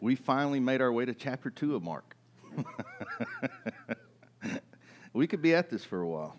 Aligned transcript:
we 0.00 0.14
finally 0.14 0.60
made 0.60 0.80
our 0.80 0.90
way 0.90 1.04
to 1.04 1.14
chapter 1.14 1.50
two 1.50 1.76
of 1.76 1.82
Mark. 1.82 2.16
we 5.12 5.26
could 5.26 5.42
be 5.42 5.54
at 5.54 5.70
this 5.70 5.84
for 5.84 6.00
a 6.00 6.08
while. 6.08 6.36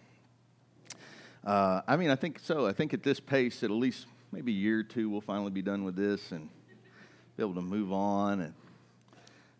Uh, 1.45 1.81
I 1.87 1.95
mean, 1.95 2.09
I 2.09 2.15
think 2.15 2.39
so. 2.39 2.65
I 2.65 2.73
think 2.73 2.93
at 2.93 3.03
this 3.03 3.19
pace, 3.19 3.63
at 3.63 3.69
least 3.69 4.07
maybe 4.31 4.51
a 4.51 4.55
year 4.55 4.79
or 4.79 4.83
two, 4.83 5.09
we'll 5.09 5.21
finally 5.21 5.51
be 5.51 5.61
done 5.61 5.83
with 5.83 5.95
this 5.95 6.31
and 6.31 6.49
be 7.37 7.43
able 7.43 7.55
to 7.55 7.61
move 7.61 7.91
on. 7.91 8.41
And 8.41 8.53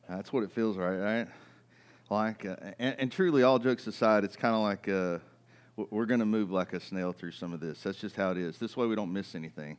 that's 0.10 0.34
what 0.34 0.44
it 0.44 0.52
feels 0.52 0.78
right, 0.78 0.98
right? 0.98 1.28
Like, 2.10 2.46
uh, 2.46 2.56
and, 2.78 2.96
and, 3.00 3.12
truly, 3.12 3.44
all 3.44 3.58
jokes 3.58 3.88
aside, 3.88 4.24
it's 4.26 4.36
kind 4.36 4.54
of 4.54 4.62
like 4.62 4.90
uh, 4.90 5.20
we're 5.92 6.06
going 6.06 6.20
to 6.20 6.26
move 6.26 6.52
like 6.52 6.74
a 6.74 6.80
snail 6.80 7.14
through 7.14 7.32
some 7.32 7.54
of 7.54 7.62
this. 7.62 7.82
That's 7.82 8.00
just 8.00 8.16
how 8.16 8.32
it 8.32 8.38
is. 8.38 8.58
This 8.58 8.76
way, 8.76 8.86
we 8.86 8.96
don't 8.96 9.14
miss 9.14 9.34
anything. 9.34 9.78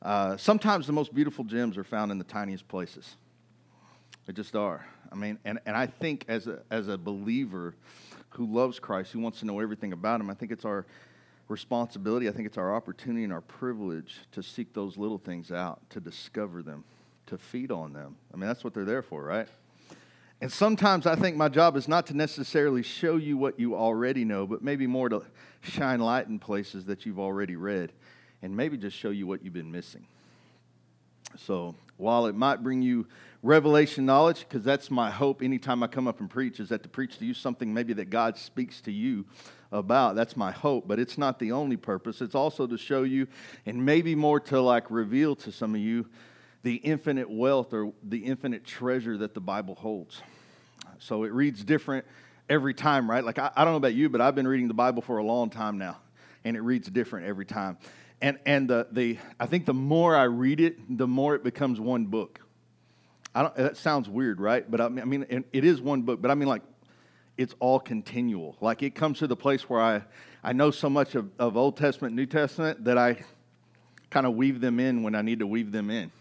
Uh, 0.00 0.36
sometimes 0.36 0.86
the 0.86 0.92
most 0.92 1.12
beautiful 1.12 1.44
gems 1.44 1.76
are 1.76 1.84
found 1.84 2.12
in 2.12 2.18
the 2.18 2.24
tiniest 2.24 2.68
places. 2.68 3.16
They 4.26 4.32
just 4.32 4.56
are. 4.56 4.86
I 5.12 5.16
mean, 5.16 5.38
and, 5.44 5.58
and 5.66 5.76
I 5.76 5.86
think 5.86 6.24
as 6.28 6.46
a, 6.46 6.60
as 6.70 6.88
a 6.88 6.96
believer 6.96 7.74
who 8.30 8.46
loves 8.46 8.78
Christ, 8.78 9.12
who 9.12 9.20
wants 9.20 9.40
to 9.40 9.46
know 9.46 9.60
everything 9.60 9.92
about 9.92 10.20
him, 10.20 10.30
I 10.30 10.34
think 10.34 10.50
it's 10.50 10.64
our 10.64 10.86
responsibility, 11.48 12.28
I 12.28 12.32
think 12.32 12.46
it's 12.46 12.58
our 12.58 12.74
opportunity 12.74 13.24
and 13.24 13.32
our 13.32 13.42
privilege 13.42 14.20
to 14.32 14.42
seek 14.42 14.72
those 14.72 14.96
little 14.96 15.18
things 15.18 15.52
out, 15.52 15.80
to 15.90 16.00
discover 16.00 16.62
them, 16.62 16.84
to 17.26 17.36
feed 17.36 17.70
on 17.70 17.92
them. 17.92 18.16
I 18.32 18.36
mean, 18.36 18.46
that's 18.46 18.64
what 18.64 18.74
they're 18.74 18.84
there 18.84 19.02
for, 19.02 19.22
right? 19.22 19.46
And 20.40 20.50
sometimes 20.50 21.06
I 21.06 21.14
think 21.14 21.36
my 21.36 21.48
job 21.48 21.76
is 21.76 21.86
not 21.86 22.06
to 22.08 22.14
necessarily 22.14 22.82
show 22.82 23.16
you 23.16 23.36
what 23.36 23.60
you 23.60 23.76
already 23.76 24.24
know, 24.24 24.46
but 24.46 24.62
maybe 24.62 24.86
more 24.86 25.08
to 25.08 25.22
shine 25.62 26.00
light 26.00 26.28
in 26.28 26.38
places 26.38 26.86
that 26.86 27.06
you've 27.06 27.20
already 27.20 27.56
read 27.56 27.92
and 28.42 28.56
maybe 28.56 28.76
just 28.76 28.96
show 28.96 29.10
you 29.10 29.26
what 29.26 29.44
you've 29.44 29.54
been 29.54 29.70
missing. 29.70 30.06
So 31.38 31.74
while 31.96 32.26
it 32.26 32.34
might 32.34 32.62
bring 32.62 32.82
you 32.82 33.06
revelation 33.44 34.06
knowledge, 34.06 34.40
because 34.40 34.64
that's 34.64 34.90
my 34.90 35.10
hope 35.10 35.42
anytime 35.42 35.82
I 35.82 35.86
come 35.86 36.08
up 36.08 36.18
and 36.18 36.30
preach, 36.30 36.58
is 36.58 36.70
that 36.70 36.82
to 36.82 36.88
preach 36.88 37.18
to 37.18 37.26
you 37.26 37.34
something 37.34 37.72
maybe 37.72 37.92
that 37.92 38.08
God 38.08 38.38
speaks 38.38 38.80
to 38.80 38.90
you 38.90 39.26
about. 39.70 40.16
That's 40.16 40.34
my 40.34 40.50
hope, 40.50 40.88
but 40.88 40.98
it's 40.98 41.18
not 41.18 41.38
the 41.38 41.52
only 41.52 41.76
purpose. 41.76 42.22
It's 42.22 42.34
also 42.34 42.66
to 42.66 42.78
show 42.78 43.02
you, 43.02 43.28
and 43.66 43.84
maybe 43.84 44.14
more 44.14 44.40
to 44.40 44.60
like 44.62 44.90
reveal 44.90 45.36
to 45.36 45.52
some 45.52 45.74
of 45.74 45.80
you, 45.82 46.06
the 46.62 46.76
infinite 46.76 47.30
wealth 47.30 47.74
or 47.74 47.92
the 48.02 48.24
infinite 48.24 48.64
treasure 48.64 49.18
that 49.18 49.34
the 49.34 49.40
Bible 49.40 49.74
holds. 49.74 50.22
So 50.98 51.24
it 51.24 51.32
reads 51.32 51.62
different 51.62 52.06
every 52.48 52.72
time, 52.72 53.10
right? 53.10 53.22
Like, 53.22 53.38
I, 53.38 53.50
I 53.54 53.64
don't 53.64 53.74
know 53.74 53.78
about 53.78 53.94
you, 53.94 54.08
but 54.08 54.22
I've 54.22 54.34
been 54.34 54.48
reading 54.48 54.68
the 54.68 54.74
Bible 54.74 55.02
for 55.02 55.18
a 55.18 55.24
long 55.24 55.50
time 55.50 55.76
now, 55.76 55.98
and 56.44 56.56
it 56.56 56.60
reads 56.60 56.88
different 56.88 57.26
every 57.26 57.44
time. 57.44 57.76
And, 58.22 58.38
and 58.46 58.70
the, 58.70 58.86
the, 58.90 59.18
I 59.38 59.44
think 59.44 59.66
the 59.66 59.74
more 59.74 60.16
I 60.16 60.22
read 60.22 60.60
it, 60.60 60.96
the 60.96 61.06
more 61.06 61.34
it 61.34 61.44
becomes 61.44 61.78
one 61.78 62.06
book. 62.06 62.40
I 63.34 63.42
don't, 63.42 63.54
that 63.56 63.76
sounds 63.76 64.08
weird, 64.08 64.40
right? 64.40 64.68
But 64.70 64.80
I 64.80 64.88
mean, 64.88 65.02
I 65.02 65.04
mean, 65.04 65.44
it 65.52 65.64
is 65.64 65.80
one 65.80 66.02
book, 66.02 66.22
but 66.22 66.30
I 66.30 66.34
mean, 66.34 66.48
like, 66.48 66.62
it's 67.36 67.54
all 67.58 67.80
continual. 67.80 68.56
Like, 68.60 68.82
it 68.82 68.94
comes 68.94 69.18
to 69.18 69.26
the 69.26 69.36
place 69.36 69.68
where 69.68 69.80
I, 69.80 70.02
I 70.42 70.52
know 70.52 70.70
so 70.70 70.88
much 70.88 71.14
of, 71.14 71.30
of 71.38 71.56
Old 71.56 71.76
Testament, 71.76 72.14
New 72.14 72.26
Testament 72.26 72.84
that 72.84 72.96
I 72.96 73.24
kind 74.10 74.26
of 74.26 74.34
weave 74.34 74.60
them 74.60 74.78
in 74.78 75.02
when 75.02 75.16
I 75.16 75.22
need 75.22 75.40
to 75.40 75.46
weave 75.46 75.72
them 75.72 75.90
in 75.90 76.12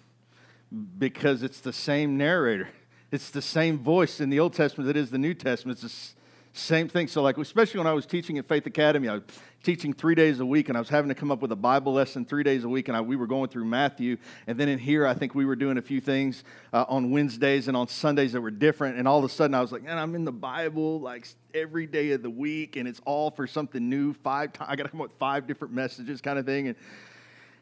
because 0.98 1.44
it's 1.44 1.60
the 1.60 1.74
same 1.74 2.18
narrator. 2.18 2.70
It's 3.12 3.30
the 3.30 3.44
same 3.44 3.78
voice 3.78 4.20
in 4.20 4.32
the 4.32 4.40
Old 4.40 4.54
Testament 4.54 4.88
that 4.88 4.98
is 4.98 5.12
the 5.12 5.20
New 5.20 5.36
Testament. 5.36 5.84
It's 5.84 6.16
same 6.56 6.88
thing. 6.88 7.08
So, 7.08 7.24
like, 7.24 7.40
especially 7.40 7.80
when 7.80 7.88
I 7.88 7.94
was 7.94 8.06
teaching 8.06 8.38
at 8.38 8.48
Faith 8.48 8.68
Academy, 8.68 9.10
I 9.10 9.16
was 9.16 9.24
teaching 9.64 9.92
three 9.92 10.14
days 10.14 10.40
a 10.40 10.46
week, 10.46 10.70
and 10.70 10.78
I 10.78 10.82
was 10.82 10.90
having 10.90 11.10
to 11.10 11.16
come 11.16 11.32
up 11.32 11.42
with 11.42 11.52
a 11.52 11.56
Bible 11.56 11.94
lesson 11.94 12.26
three 12.26 12.44
days 12.44 12.64
a 12.64 12.70
week, 12.70 12.90
and 12.90 12.96
I, 12.96 13.02
we 13.02 13.16
were 13.16 13.26
going 13.26 13.50
through 13.50 13.66
Matthew. 13.66 14.18
And 14.46 14.60
then 14.60 14.70
in 14.70 14.78
here, 14.78 15.08
I 15.08 15.16
think 15.16 15.34
we 15.34 15.46
were 15.46 15.56
doing 15.56 15.80
a 15.80 15.82
few 15.82 16.00
things 16.00 16.44
uh, 16.72 16.86
on 16.88 17.10
Wednesdays 17.10 17.68
and 17.68 17.76
on 17.76 17.88
Sundays 17.88 18.34
that 18.34 18.42
were 18.42 18.52
different. 18.52 19.00
And 19.00 19.08
all 19.08 19.18
of 19.18 19.26
a 19.26 19.30
sudden, 19.30 19.56
I 19.56 19.62
was 19.62 19.72
like, 19.72 19.82
man, 19.82 19.98
I'm 19.98 20.14
in 20.14 20.26
the 20.26 20.32
Bible 20.32 21.00
like 21.00 21.28
every 21.56 21.88
day 21.88 22.12
of 22.12 22.22
the 22.22 22.30
week, 22.30 22.76
and 22.76 22.88
it's 22.88 23.02
all 23.04 23.32
for 23.32 23.48
something 23.48 23.90
new. 23.90 24.14
Five 24.14 24.54
times, 24.54 24.70
I 24.72 24.76
got 24.76 24.84
to 24.84 24.90
come 24.90 25.02
up 25.02 25.10
with 25.10 25.18
five 25.18 25.48
different 25.48 25.74
messages, 25.74 26.22
kind 26.22 26.38
of 26.38 26.46
thing. 26.46 26.68
And 26.68 26.76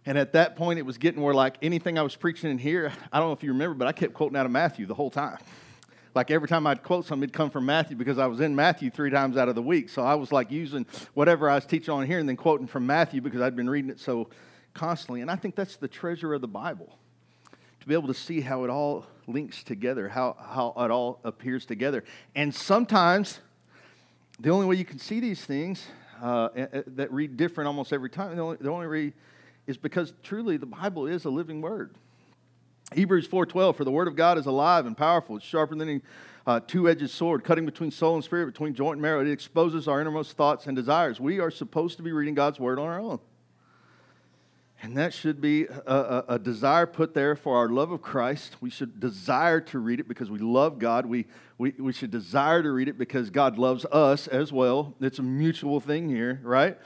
and 0.05 0.17
at 0.17 0.33
that 0.33 0.55
point, 0.55 0.79
it 0.79 0.85
was 0.85 0.97
getting 0.97 1.21
where, 1.21 1.33
like, 1.33 1.57
anything 1.61 1.97
I 1.97 2.01
was 2.01 2.15
preaching 2.15 2.49
in 2.49 2.57
here, 2.57 2.91
I 3.13 3.19
don't 3.19 3.29
know 3.29 3.33
if 3.33 3.43
you 3.43 3.51
remember, 3.51 3.75
but 3.75 3.87
I 3.87 3.91
kept 3.91 4.15
quoting 4.15 4.35
out 4.35 4.47
of 4.47 4.51
Matthew 4.51 4.87
the 4.87 4.95
whole 4.95 5.11
time 5.11 5.37
like 6.13 6.31
every 6.31 6.47
time 6.47 6.67
I'd 6.67 6.83
quote 6.83 7.05
something, 7.05 7.23
it'd 7.23 7.33
come 7.33 7.49
from 7.49 7.65
Matthew 7.65 7.95
because 7.95 8.17
I 8.17 8.27
was 8.27 8.39
in 8.39 8.55
Matthew 8.55 8.89
three 8.89 9.09
times 9.09 9.37
out 9.37 9.49
of 9.49 9.55
the 9.55 9.61
week. 9.61 9.89
So 9.89 10.03
I 10.03 10.15
was 10.15 10.31
like 10.31 10.51
using 10.51 10.85
whatever 11.13 11.49
I 11.49 11.55
was 11.55 11.65
teaching 11.65 11.93
on 11.93 12.05
here 12.05 12.19
and 12.19 12.27
then 12.27 12.35
quoting 12.35 12.67
from 12.67 12.85
Matthew 12.85 13.21
because 13.21 13.41
I'd 13.41 13.55
been 13.55 13.69
reading 13.69 13.89
it 13.89 13.99
so 13.99 14.29
constantly. 14.73 15.21
And 15.21 15.31
I 15.31 15.35
think 15.35 15.55
that's 15.55 15.77
the 15.77 15.87
treasure 15.87 16.33
of 16.33 16.41
the 16.41 16.47
Bible 16.47 16.97
to 17.79 17.87
be 17.87 17.93
able 17.93 18.07
to 18.07 18.13
see 18.13 18.41
how 18.41 18.63
it 18.63 18.69
all 18.69 19.05
links 19.27 19.63
together, 19.63 20.07
how, 20.07 20.35
how 20.39 20.73
it 20.85 20.91
all 20.91 21.19
appears 21.23 21.65
together. 21.65 22.03
And 22.35 22.53
sometimes 22.53 23.39
the 24.39 24.49
only 24.49 24.65
way 24.65 24.75
you 24.75 24.85
can 24.85 24.99
see 24.99 25.19
these 25.19 25.43
things 25.43 25.85
uh, 26.21 26.49
that 26.87 27.11
read 27.11 27.37
different 27.37 27.67
almost 27.67 27.91
every 27.91 28.09
time, 28.09 28.35
the 28.35 28.41
only, 28.41 28.57
the 28.57 28.69
only 28.69 28.87
way 28.87 29.13
is 29.65 29.77
because 29.77 30.13
truly 30.23 30.57
the 30.57 30.65
Bible 30.65 31.07
is 31.07 31.25
a 31.25 31.29
living 31.29 31.61
word. 31.61 31.95
Hebrews 32.93 33.27
4:12 33.27 33.75
for 33.75 33.83
the 33.83 33.91
word 33.91 34.07
of 34.07 34.15
God 34.15 34.37
is 34.37 34.45
alive 34.45 34.85
and 34.85 34.97
powerful 34.97 35.37
it's 35.37 35.45
sharper 35.45 35.75
than 35.75 35.89
any 35.89 36.01
uh, 36.45 36.59
two-edged 36.65 37.09
sword 37.09 37.43
cutting 37.43 37.65
between 37.65 37.91
soul 37.91 38.15
and 38.15 38.23
spirit 38.23 38.47
between 38.47 38.73
joint 38.73 38.93
and 38.93 39.01
marrow 39.01 39.21
it 39.21 39.29
exposes 39.29 39.87
our 39.87 40.01
innermost 40.01 40.35
thoughts 40.35 40.67
and 40.67 40.75
desires 40.75 41.19
we 41.19 41.39
are 41.39 41.51
supposed 41.51 41.97
to 41.97 42.03
be 42.03 42.11
reading 42.11 42.33
God's 42.33 42.59
word 42.59 42.79
on 42.79 42.87
our 42.87 42.99
own 42.99 43.19
and 44.83 44.97
that 44.97 45.13
should 45.13 45.39
be 45.39 45.65
a, 45.65 45.81
a, 45.85 46.25
a, 46.29 46.39
desire 46.39 46.87
put 46.87 47.13
there 47.13 47.35
for 47.35 47.55
our 47.55 47.69
love 47.69 47.91
of 47.91 48.01
Christ. 48.01 48.55
We 48.61 48.71
should 48.71 48.99
desire 48.99 49.61
to 49.61 49.77
read 49.77 49.99
it 49.99 50.07
because 50.07 50.31
we 50.31 50.39
love 50.39 50.79
God. 50.79 51.05
We, 51.05 51.27
we, 51.59 51.75
we 51.77 51.93
should 51.93 52.09
desire 52.09 52.63
to 52.63 52.71
read 52.71 52.87
it 52.87 52.97
because 52.97 53.29
God 53.29 53.59
loves 53.59 53.85
us 53.91 54.25
as 54.25 54.51
well. 54.51 54.95
It's 54.99 55.19
a 55.19 55.23
mutual 55.23 55.79
thing 55.79 56.09
here, 56.09 56.39
right? 56.41 56.79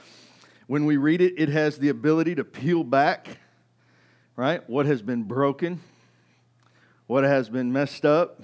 When 0.66 0.84
we 0.84 0.98
read 0.98 1.22
it, 1.22 1.34
it 1.38 1.48
has 1.48 1.78
the 1.78 1.88
ability 1.88 2.34
to 2.34 2.44
peel 2.44 2.84
back, 2.84 3.38
right? 4.36 4.68
What 4.68 4.84
has 4.84 5.00
been 5.00 5.22
broken, 5.22 5.80
what 7.06 7.24
has 7.24 7.48
been 7.48 7.72
messed 7.72 8.04
up, 8.04 8.42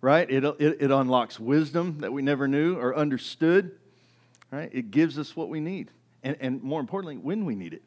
right? 0.00 0.30
It, 0.30 0.44
it, 0.44 0.78
it, 0.80 0.90
unlocks 0.90 1.40
wisdom 1.40 1.98
that 2.00 2.12
we 2.12 2.22
never 2.22 2.46
knew 2.46 2.76
or 2.76 2.96
understood, 2.96 3.72
right? 4.50 4.70
It 4.72 4.90
gives 4.90 5.18
us 5.18 5.34
what 5.34 5.48
we 5.48 5.60
need, 5.60 5.90
and, 6.22 6.36
and 6.40 6.62
more 6.62 6.80
importantly, 6.80 7.16
when 7.16 7.44
we 7.44 7.54
need 7.54 7.74
it. 7.74 7.82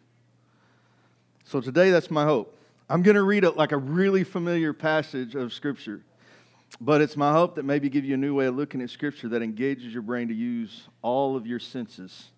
So 1.45 1.61
today, 1.61 1.91
that's 1.91 2.11
my 2.11 2.23
hope. 2.23 2.57
I'm 2.89 3.01
going 3.01 3.15
to 3.15 3.23
read 3.23 3.43
it 3.43 3.55
like 3.57 3.71
a 3.71 3.77
really 3.77 4.23
familiar 4.23 4.73
passage 4.73 5.35
of 5.35 5.53
Scripture, 5.53 6.01
but 6.81 7.01
it's 7.01 7.15
my 7.15 7.31
hope 7.31 7.55
that 7.55 7.63
maybe 7.63 7.89
give 7.89 8.05
you 8.05 8.13
a 8.13 8.17
new 8.17 8.35
way 8.35 8.45
of 8.45 8.55
looking 8.55 8.81
at 8.81 8.89
Scripture 8.89 9.29
that 9.29 9.41
engages 9.41 9.93
your 9.93 10.01
brain 10.01 10.27
to 10.27 10.33
use 10.33 10.83
all 11.01 11.35
of 11.35 11.47
your 11.47 11.59
senses 11.59 12.29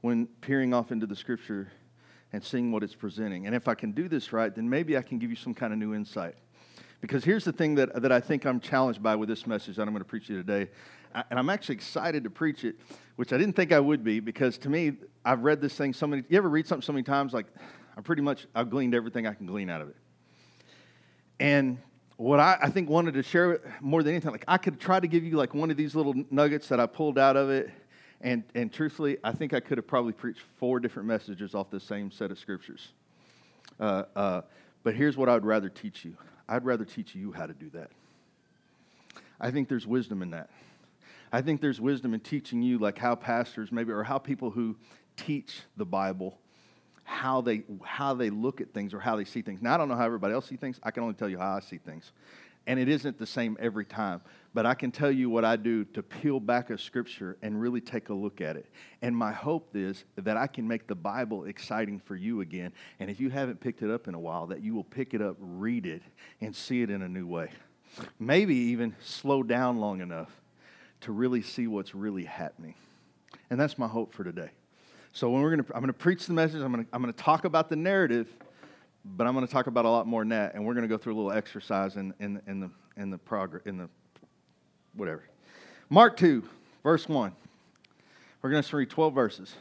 when 0.00 0.26
peering 0.40 0.74
off 0.74 0.90
into 0.90 1.06
the 1.06 1.16
Scripture 1.16 1.70
and 2.32 2.42
seeing 2.42 2.72
what 2.72 2.82
it's 2.82 2.94
presenting. 2.94 3.46
And 3.46 3.54
if 3.54 3.68
I 3.68 3.74
can 3.74 3.92
do 3.92 4.08
this 4.08 4.32
right, 4.32 4.54
then 4.54 4.68
maybe 4.68 4.96
I 4.96 5.02
can 5.02 5.18
give 5.18 5.30
you 5.30 5.36
some 5.36 5.54
kind 5.54 5.72
of 5.72 5.78
new 5.78 5.94
insight. 5.94 6.34
Because 7.00 7.24
here's 7.24 7.44
the 7.44 7.52
thing 7.52 7.76
that, 7.76 8.02
that 8.02 8.12
I 8.12 8.20
think 8.20 8.44
I'm 8.44 8.60
challenged 8.60 9.02
by 9.02 9.16
with 9.16 9.28
this 9.28 9.46
message 9.46 9.76
that 9.76 9.82
I'm 9.82 9.90
going 9.90 10.00
to 10.00 10.08
preach 10.08 10.28
you 10.28 10.36
today. 10.36 10.70
And 11.30 11.38
I'm 11.38 11.50
actually 11.50 11.76
excited 11.76 12.24
to 12.24 12.30
preach 12.30 12.64
it, 12.64 12.76
which 13.16 13.32
I 13.32 13.38
didn't 13.38 13.56
think 13.56 13.72
I 13.72 13.80
would 13.80 14.04
be, 14.04 14.20
because 14.20 14.58
to 14.58 14.68
me, 14.68 14.92
I've 15.24 15.42
read 15.42 15.60
this 15.60 15.74
thing 15.74 15.92
so 15.92 16.06
many. 16.06 16.22
You 16.28 16.38
ever 16.38 16.48
read 16.48 16.66
something 16.66 16.84
so 16.84 16.92
many 16.92 17.02
times? 17.02 17.32
Like, 17.32 17.46
I 17.96 18.00
pretty 18.00 18.22
much 18.22 18.46
I've 18.54 18.70
gleaned 18.70 18.94
everything 18.94 19.26
I 19.26 19.34
can 19.34 19.46
glean 19.46 19.70
out 19.70 19.80
of 19.80 19.88
it. 19.88 19.96
And 21.40 21.78
what 22.16 22.38
I, 22.38 22.58
I 22.62 22.70
think 22.70 22.90
wanted 22.90 23.14
to 23.14 23.22
share 23.22 23.60
more 23.80 24.02
than 24.02 24.12
anything, 24.12 24.30
like 24.30 24.44
I 24.46 24.58
could 24.58 24.78
try 24.78 25.00
to 25.00 25.08
give 25.08 25.24
you 25.24 25.36
like 25.36 25.54
one 25.54 25.70
of 25.70 25.76
these 25.78 25.94
little 25.94 26.14
nuggets 26.30 26.68
that 26.68 26.78
I 26.78 26.86
pulled 26.86 27.18
out 27.18 27.36
of 27.36 27.48
it. 27.50 27.70
And, 28.20 28.44
and 28.54 28.70
truthfully, 28.70 29.16
I 29.24 29.32
think 29.32 29.54
I 29.54 29.60
could 29.60 29.78
have 29.78 29.86
probably 29.86 30.12
preached 30.12 30.42
four 30.58 30.78
different 30.78 31.08
messages 31.08 31.54
off 31.54 31.70
the 31.70 31.80
same 31.80 32.10
set 32.10 32.30
of 32.30 32.38
scriptures. 32.38 32.88
Uh, 33.80 34.02
uh, 34.14 34.42
but 34.82 34.94
here's 34.94 35.16
what 35.16 35.30
I 35.30 35.34
would 35.34 35.46
rather 35.46 35.70
teach 35.70 36.04
you 36.04 36.16
I'd 36.50 36.64
rather 36.64 36.84
teach 36.84 37.14
you 37.14 37.32
how 37.32 37.46
to 37.46 37.54
do 37.54 37.70
that. 37.70 37.90
I 39.40 39.52
think 39.52 39.68
there's 39.68 39.86
wisdom 39.86 40.20
in 40.20 40.30
that. 40.30 40.50
I 41.32 41.42
think 41.42 41.60
there's 41.60 41.80
wisdom 41.80 42.12
in 42.12 42.20
teaching 42.20 42.60
you, 42.60 42.78
like 42.78 42.98
how 42.98 43.14
pastors 43.14 43.70
maybe, 43.70 43.92
or 43.92 44.02
how 44.02 44.18
people 44.18 44.50
who 44.50 44.76
teach 45.16 45.60
the 45.76 45.84
Bible, 45.86 46.36
how 47.04 47.40
they 47.40 47.62
how 47.84 48.14
they 48.14 48.30
look 48.30 48.60
at 48.60 48.74
things 48.74 48.92
or 48.92 48.98
how 48.98 49.14
they 49.14 49.24
see 49.24 49.42
things. 49.42 49.62
Now 49.62 49.74
I 49.74 49.76
don't 49.78 49.88
know 49.88 49.94
how 49.94 50.04
everybody 50.04 50.34
else 50.34 50.46
sees 50.46 50.58
things. 50.58 50.80
I 50.82 50.90
can 50.90 51.04
only 51.04 51.14
tell 51.14 51.28
you 51.28 51.38
how 51.38 51.56
I 51.56 51.60
see 51.60 51.78
things 51.78 52.10
and 52.70 52.78
it 52.78 52.88
isn't 52.88 53.18
the 53.18 53.26
same 53.26 53.56
every 53.58 53.84
time. 53.84 54.20
But 54.54 54.64
I 54.64 54.74
can 54.74 54.92
tell 54.92 55.10
you 55.10 55.28
what 55.28 55.44
I 55.44 55.56
do 55.56 55.84
to 55.86 56.04
peel 56.04 56.38
back 56.38 56.70
a 56.70 56.78
scripture 56.78 57.36
and 57.42 57.60
really 57.60 57.80
take 57.80 58.10
a 58.10 58.14
look 58.14 58.40
at 58.40 58.54
it. 58.54 58.66
And 59.02 59.16
my 59.16 59.32
hope 59.32 59.74
is 59.74 60.04
that 60.14 60.36
I 60.36 60.46
can 60.46 60.68
make 60.68 60.86
the 60.86 60.94
Bible 60.94 61.46
exciting 61.46 61.98
for 61.98 62.14
you 62.14 62.42
again. 62.42 62.72
And 63.00 63.10
if 63.10 63.18
you 63.18 63.28
haven't 63.28 63.58
picked 63.58 63.82
it 63.82 63.90
up 63.90 64.06
in 64.06 64.14
a 64.14 64.20
while, 64.20 64.46
that 64.46 64.62
you 64.62 64.72
will 64.72 64.84
pick 64.84 65.14
it 65.14 65.20
up, 65.20 65.34
read 65.40 65.84
it, 65.84 66.02
and 66.40 66.54
see 66.54 66.80
it 66.82 66.90
in 66.90 67.02
a 67.02 67.08
new 67.08 67.26
way. 67.26 67.50
Maybe 68.20 68.54
even 68.54 68.94
slow 69.00 69.42
down 69.42 69.78
long 69.78 70.00
enough 70.00 70.30
to 71.00 71.10
really 71.10 71.42
see 71.42 71.66
what's 71.66 71.92
really 71.92 72.24
happening. 72.24 72.76
And 73.50 73.58
that's 73.58 73.78
my 73.78 73.88
hope 73.88 74.14
for 74.14 74.22
today. 74.22 74.50
So 75.12 75.28
when 75.28 75.42
we're 75.42 75.56
gonna, 75.56 75.66
I'm 75.74 75.80
gonna 75.80 75.92
preach 75.92 76.26
the 76.26 76.34
message. 76.34 76.62
I'm 76.62 76.70
gonna, 76.70 76.86
I'm 76.92 77.02
gonna 77.02 77.12
talk 77.14 77.44
about 77.44 77.68
the 77.68 77.74
narrative 77.74 78.28
but 79.04 79.26
I'm 79.26 79.34
going 79.34 79.46
to 79.46 79.52
talk 79.52 79.66
about 79.66 79.84
a 79.84 79.90
lot 79.90 80.06
more 80.06 80.22
than 80.22 80.30
that, 80.30 80.54
and 80.54 80.64
we're 80.64 80.74
going 80.74 80.88
to 80.88 80.88
go 80.88 80.98
through 80.98 81.14
a 81.14 81.16
little 81.16 81.32
exercise 81.32 81.96
in, 81.96 82.14
in, 82.20 82.40
in 82.46 82.60
the 82.60 82.70
in 82.96 83.10
the 83.10 83.18
progress 83.18 83.62
in 83.66 83.78
the 83.78 83.88
whatever. 84.94 85.22
Mark 85.88 86.16
two, 86.16 86.44
verse 86.82 87.08
one. 87.08 87.32
We're 88.42 88.50
going 88.50 88.62
to 88.62 88.76
read 88.76 88.88
12 88.88 89.14
verses. 89.14 89.54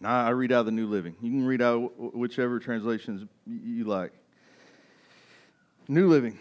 Now 0.00 0.24
I 0.24 0.30
read 0.30 0.50
out 0.50 0.64
the 0.64 0.72
New 0.72 0.86
Living. 0.86 1.14
You 1.20 1.30
can 1.30 1.44
read 1.44 1.60
out 1.60 1.92
whichever 2.16 2.58
translations 2.58 3.26
you 3.46 3.84
like. 3.84 4.12
New 5.88 6.08
Living, 6.08 6.38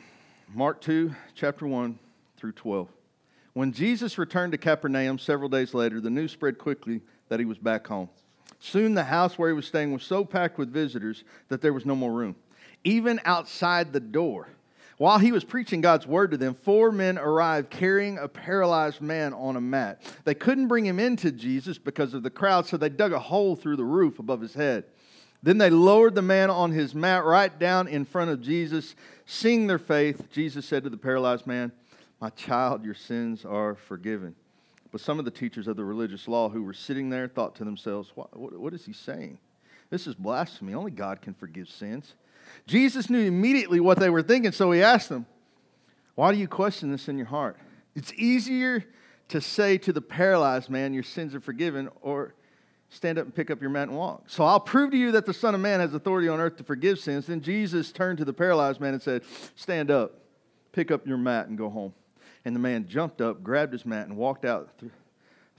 Mark 0.54 0.80
2, 0.80 1.14
chapter 1.36 1.68
1 1.68 2.00
through 2.38 2.54
12. 2.54 2.88
When 3.54 3.74
Jesus 3.74 4.18
returned 4.18 4.54
to 4.54 4.58
Capernaum 4.58 5.20
several 5.20 5.50
days 5.50 5.74
later, 5.74 6.00
the 6.00 6.10
news 6.10 6.32
spread 6.32 6.58
quickly 6.58 7.02
that 7.28 7.40
he 7.40 7.46
was 7.46 7.58
back 7.58 7.88
home. 7.88 8.10
Soon 8.60 8.94
the 8.94 9.04
house 9.04 9.38
where 9.38 9.50
he 9.50 9.56
was 9.56 9.68
staying 9.68 9.94
was 9.94 10.04
so 10.04 10.26
packed 10.26 10.58
with 10.58 10.72
visitors 10.72 11.24
that 11.50 11.62
there 11.62 11.74
was 11.74 11.86
no 11.86 11.96
more 11.96 12.12
room. 12.12 12.36
Even 12.84 13.20
outside 13.26 13.94
the 13.94 14.00
door, 14.00 14.48
while 14.98 15.18
he 15.20 15.32
was 15.32 15.46
preaching 15.46 15.80
God's 15.80 16.06
word 16.06 16.32
to 16.32 16.38
them, 16.38 16.54
four 16.54 16.92
men 16.92 17.18
arrived 17.18 17.70
carrying 17.70 18.18
a 18.18 18.28
paralyzed 18.28 19.00
man 19.00 19.34
on 19.34 19.56
a 19.56 19.62
mat. 19.62 20.02
They 20.26 20.34
couldn't 20.34 20.68
bring 20.68 20.86
him 20.86 21.00
into 21.00 21.32
Jesus 21.32 21.78
because 21.78 22.14
of 22.14 22.22
the 22.22 22.30
crowd, 22.30 22.66
so 22.66 22.76
they 22.76 22.90
dug 22.90 23.14
a 23.14 23.20
hole 23.20 23.56
through 23.56 23.78
the 23.78 23.86
roof 23.86 24.20
above 24.20 24.42
his 24.42 24.56
head. 24.56 24.84
Then 25.42 25.58
they 25.58 25.70
lowered 25.70 26.16
the 26.16 26.22
man 26.22 26.50
on 26.50 26.72
his 26.72 26.94
mat 26.94 27.24
right 27.24 27.58
down 27.58 27.88
in 27.88 28.04
front 28.04 28.30
of 28.30 28.42
Jesus. 28.42 28.94
Seeing 29.26 29.68
their 29.68 29.80
faith, 29.80 30.30
Jesus 30.32 30.66
said 30.66 30.84
to 30.84 30.90
the 30.90 30.98
paralyzed 30.98 31.48
man, 31.48 31.72
My 32.20 32.30
child, 32.32 32.84
your 32.84 32.94
sins 32.94 33.46
are 33.46 33.76
forgiven. 33.76 34.36
But 34.92 35.02
some 35.02 35.20
of 35.20 35.26
the 35.26 35.32
teachers 35.32 35.68
of 35.68 35.76
the 35.76 35.86
religious 35.86 36.28
law 36.28 36.50
who 36.50 36.64
were 36.64 36.74
sitting 36.74 37.10
there 37.10 37.28
thought 37.28 37.56
to 37.56 37.64
themselves, 37.64 38.12
What, 38.16 38.58
what 38.60 38.74
is 38.74 38.86
he 38.86 38.94
saying? 38.94 39.38
This 39.90 40.08
is 40.08 40.16
blasphemy. 40.16 40.74
Only 40.74 40.92
God 40.92 41.22
can 41.22 41.34
forgive 41.34 41.70
sins. 41.70 42.16
Jesus 42.66 43.10
knew 43.10 43.26
immediately 43.26 43.80
what 43.80 44.00
they 44.00 44.10
were 44.10 44.24
thinking, 44.24 44.52
so 44.52 44.72
he 44.72 44.82
asked 44.82 45.10
them, 45.10 45.26
Why 46.16 46.32
do 46.32 46.38
you 46.38 46.48
question 46.48 46.92
this 46.92 47.08
in 47.08 47.18
your 47.18 47.28
heart? 47.28 47.58
It's 47.96 48.14
easier 48.14 48.86
to 49.30 49.42
say 49.42 49.78
to 49.80 49.94
the 49.94 50.02
paralyzed 50.02 50.70
man, 50.70 50.94
Your 50.94 51.04
sins 51.04 51.36
are 51.36 51.40
forgiven, 51.40 51.90
or 52.02 52.34
stand 52.90 53.20
up 53.20 53.26
and 53.26 53.36
pick 53.36 53.52
up 53.52 53.62
your 53.62 53.70
mat 53.70 53.88
and 53.88 53.98
walk. 53.98 54.24
So 54.28 54.44
I'll 54.44 54.60
prove 54.60 54.92
to 54.92 54.98
you 54.98 55.12
that 55.12 55.26
the 55.26 55.34
Son 55.34 55.54
of 55.54 55.62
Man 55.62 55.80
has 55.80 55.94
authority 55.94 56.28
on 56.28 56.40
earth 56.40 56.58
to 56.58 56.64
forgive 56.64 57.00
sins. 57.00 57.28
Then 57.28 57.42
Jesus 57.42 57.92
turned 57.92 58.18
to 58.18 58.26
the 58.26 58.34
paralyzed 58.34 58.80
man 58.80 58.94
and 58.94 59.02
said, 59.02 59.24
Stand 59.56 59.92
up, 59.92 60.14
pick 60.72 60.92
up 60.92 61.06
your 61.06 61.18
mat, 61.18 61.48
and 61.48 61.58
go 61.58 61.70
home. 61.70 61.94
And 62.46 62.56
the 62.56 62.60
man 62.60 62.88
jumped 62.88 63.22
up, 63.22 63.44
grabbed 63.44 63.74
his 63.74 63.86
mat, 63.86 64.08
and 64.08 64.18
walked 64.18 64.46
out 64.46 64.78
th- 64.80 64.92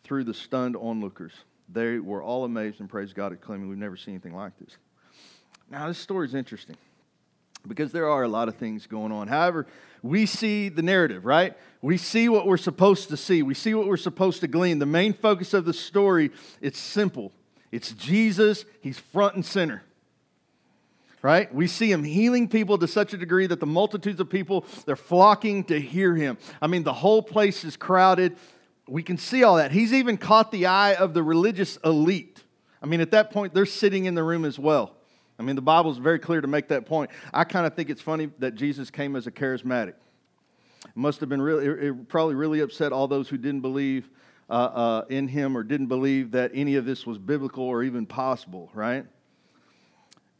through 0.02 0.24
the 0.24 0.34
stunned 0.34 0.76
onlookers. 0.76 1.32
They 1.68 1.98
were 1.98 2.22
all 2.22 2.44
amazed 2.44 2.80
and 2.80 2.88
praised 2.88 3.14
God, 3.14 3.32
at 3.32 3.40
claiming, 3.40 3.68
We've 3.68 3.78
never 3.78 3.96
seen 3.96 4.14
anything 4.14 4.34
like 4.34 4.58
this. 4.58 4.76
Now, 5.70 5.86
this 5.86 5.98
story 5.98 6.26
is 6.26 6.34
interesting 6.34 6.76
because 7.66 7.92
there 7.92 8.08
are 8.08 8.22
a 8.22 8.28
lot 8.28 8.48
of 8.48 8.56
things 8.56 8.86
going 8.86 9.12
on. 9.12 9.28
However, 9.28 9.66
we 10.02 10.26
see 10.26 10.68
the 10.68 10.82
narrative, 10.82 11.24
right? 11.24 11.56
We 11.82 11.96
see 11.96 12.28
what 12.28 12.46
we're 12.46 12.56
supposed 12.56 13.08
to 13.10 13.16
see. 13.16 13.42
We 13.42 13.54
see 13.54 13.74
what 13.74 13.86
we're 13.86 13.96
supposed 13.96 14.40
to 14.40 14.48
glean. 14.48 14.78
The 14.78 14.86
main 14.86 15.12
focus 15.12 15.54
of 15.54 15.64
the 15.64 15.72
story, 15.72 16.30
it's 16.60 16.78
simple. 16.78 17.32
It's 17.70 17.92
Jesus, 17.92 18.64
he's 18.80 18.98
front 18.98 19.36
and 19.36 19.44
center. 19.44 19.82
Right? 21.22 21.54
We 21.54 21.66
see 21.66 21.92
him 21.92 22.02
healing 22.02 22.48
people 22.48 22.78
to 22.78 22.88
such 22.88 23.12
a 23.12 23.18
degree 23.18 23.46
that 23.46 23.60
the 23.60 23.66
multitudes 23.66 24.20
of 24.20 24.30
people, 24.30 24.64
they're 24.86 24.96
flocking 24.96 25.64
to 25.64 25.78
hear 25.78 26.14
him. 26.14 26.38
I 26.62 26.66
mean, 26.66 26.82
the 26.82 26.94
whole 26.94 27.22
place 27.22 27.62
is 27.62 27.76
crowded. 27.76 28.36
We 28.88 29.02
can 29.02 29.18
see 29.18 29.42
all 29.42 29.56
that. 29.56 29.70
He's 29.70 29.92
even 29.92 30.16
caught 30.16 30.50
the 30.50 30.66
eye 30.66 30.94
of 30.94 31.12
the 31.12 31.22
religious 31.22 31.76
elite. 31.84 32.42
I 32.82 32.86
mean, 32.86 33.02
at 33.02 33.10
that 33.10 33.30
point, 33.30 33.52
they're 33.52 33.66
sitting 33.66 34.06
in 34.06 34.14
the 34.14 34.22
room 34.22 34.46
as 34.46 34.58
well. 34.58 34.96
I 35.38 35.42
mean, 35.42 35.56
the 35.56 35.62
Bible 35.62 35.90
is 35.90 35.98
very 35.98 36.18
clear 36.18 36.40
to 36.40 36.48
make 36.48 36.68
that 36.68 36.86
point. 36.86 37.10
I 37.32 37.44
kind 37.44 37.66
of 37.66 37.74
think 37.74 37.90
it's 37.90 38.02
funny 38.02 38.30
that 38.38 38.54
Jesus 38.54 38.90
came 38.90 39.16
as 39.16 39.26
a 39.26 39.30
charismatic. 39.30 39.94
It 40.84 40.96
must 40.96 41.20
have 41.20 41.28
been 41.28 41.42
really, 41.42 41.66
it 41.66 42.08
probably 42.08 42.34
really 42.34 42.60
upset 42.60 42.92
all 42.92 43.08
those 43.08 43.28
who 43.28 43.36
didn't 43.36 43.60
believe 43.60 44.08
uh, 44.48 44.52
uh, 44.52 45.04
in 45.08 45.28
him 45.28 45.56
or 45.56 45.62
didn't 45.62 45.86
believe 45.86 46.32
that 46.32 46.50
any 46.54 46.76
of 46.76 46.84
this 46.84 47.06
was 47.06 47.18
biblical 47.18 47.64
or 47.64 47.82
even 47.82 48.06
possible, 48.06 48.70
right? 48.74 49.06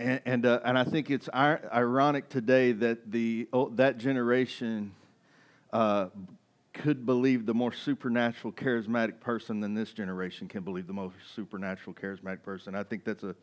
And, 0.01 0.21
and, 0.25 0.47
uh, 0.47 0.61
and 0.65 0.79
I 0.79 0.85
think 0.85 1.11
it's 1.11 1.29
ironic 1.35 2.31
today 2.31 2.73
that 2.73 3.13
the, 3.13 3.47
oh, 3.53 3.69
that 3.75 3.99
generation 3.99 4.93
uh, 5.75 6.07
could 6.73 7.05
believe 7.05 7.45
the 7.45 7.53
more 7.53 7.71
supernatural, 7.71 8.51
charismatic 8.51 9.21
person 9.21 9.61
than 9.61 9.75
this 9.75 9.93
generation 9.93 10.49
can 10.49 10.63
believe 10.63 10.87
the 10.87 10.95
most 10.95 11.17
supernatural, 11.37 11.95
charismatic 11.95 12.43
person. 12.43 12.75
I 12.75 12.83
think 12.83 13.05
that's 13.05 13.25
a 13.25 13.37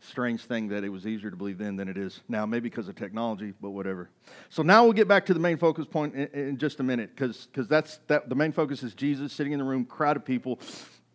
strange 0.00 0.40
thing 0.40 0.66
that 0.70 0.82
it 0.82 0.88
was 0.88 1.06
easier 1.06 1.30
to 1.30 1.36
believe 1.36 1.58
then 1.58 1.76
than 1.76 1.86
it 1.86 1.96
is 1.96 2.18
now, 2.28 2.46
maybe 2.46 2.68
because 2.68 2.88
of 2.88 2.96
technology, 2.96 3.54
but 3.60 3.70
whatever. 3.70 4.10
So 4.48 4.64
now 4.64 4.82
we'll 4.82 4.94
get 4.94 5.06
back 5.06 5.24
to 5.26 5.34
the 5.34 5.40
main 5.40 5.56
focus 5.56 5.86
point 5.86 6.16
in, 6.16 6.26
in 6.32 6.58
just 6.58 6.80
a 6.80 6.82
minute, 6.82 7.14
because 7.14 7.46
that's 7.68 8.00
that. 8.08 8.28
The 8.28 8.34
main 8.34 8.50
focus 8.50 8.82
is 8.82 8.92
Jesus 8.92 9.32
sitting 9.32 9.52
in 9.52 9.60
the 9.60 9.64
room, 9.64 9.84
crowd 9.84 10.16
of 10.16 10.24
people, 10.24 10.58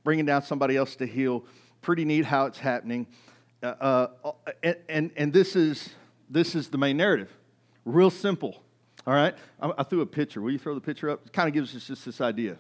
bringing 0.06 0.26
down 0.26 0.44
somebody 0.44 0.78
else 0.78 0.96
to 0.96 1.06
heal. 1.06 1.44
Pretty 1.82 2.06
neat 2.06 2.24
how 2.26 2.46
it's 2.46 2.58
happening, 2.58 3.06
uh, 3.64 4.08
uh, 4.24 4.32
and, 4.64 4.76
and 4.88 5.12
and 5.16 5.34
this 5.34 5.56
is 5.56 5.90
this 6.30 6.56
is 6.56 6.70
the 6.70 6.78
main 6.78 6.98
narrative, 6.98 7.32
real 7.86 8.10
simple. 8.10 8.64
All 9.06 9.14
right, 9.14 9.36
I, 9.62 9.72
I 9.78 9.84
threw 9.84 10.02
a 10.02 10.06
picture. 10.06 10.42
Will 10.42 10.52
you 10.52 10.60
throw 10.60 10.76
the 10.76 10.82
picture 10.82 11.10
up? 11.10 11.26
It 11.26 11.34
kind 11.34 11.48
of 11.48 11.54
gives 11.54 11.76
us 11.76 11.88
just 11.88 12.06
this 12.06 12.22
idea. 12.22 12.58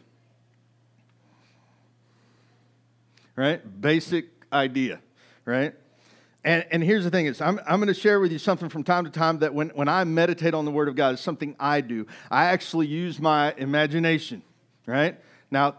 Right, 3.35 3.81
basic 3.81 4.25
idea. 4.51 4.99
Right 5.45 5.73
and, 6.47 6.65
and 6.71 6.83
here's 6.83 7.03
the 7.03 7.11
thing 7.11 7.25
is 7.25 7.41
I'm, 7.41 7.59
I'm 7.67 7.79
going 7.79 7.87
to 7.87 7.93
share 7.93 8.21
with 8.21 8.31
you 8.31 8.39
something 8.39 8.69
from 8.69 8.83
time 8.83 9.03
to 9.03 9.09
time 9.09 9.39
that 9.39 9.53
when, 9.53 9.69
when 9.69 9.89
I 9.89 10.05
meditate 10.05 10.53
on 10.53 10.63
the 10.63 10.71
Word 10.71 10.87
of 10.87 10.95
God, 10.95 11.13
is 11.13 11.19
something 11.19 11.57
I 11.59 11.81
do. 11.81 12.07
I 12.31 12.45
actually 12.45 12.87
use 12.87 13.19
my 13.19 13.53
imagination, 13.57 14.41
right? 14.85 15.19
Now, 15.51 15.75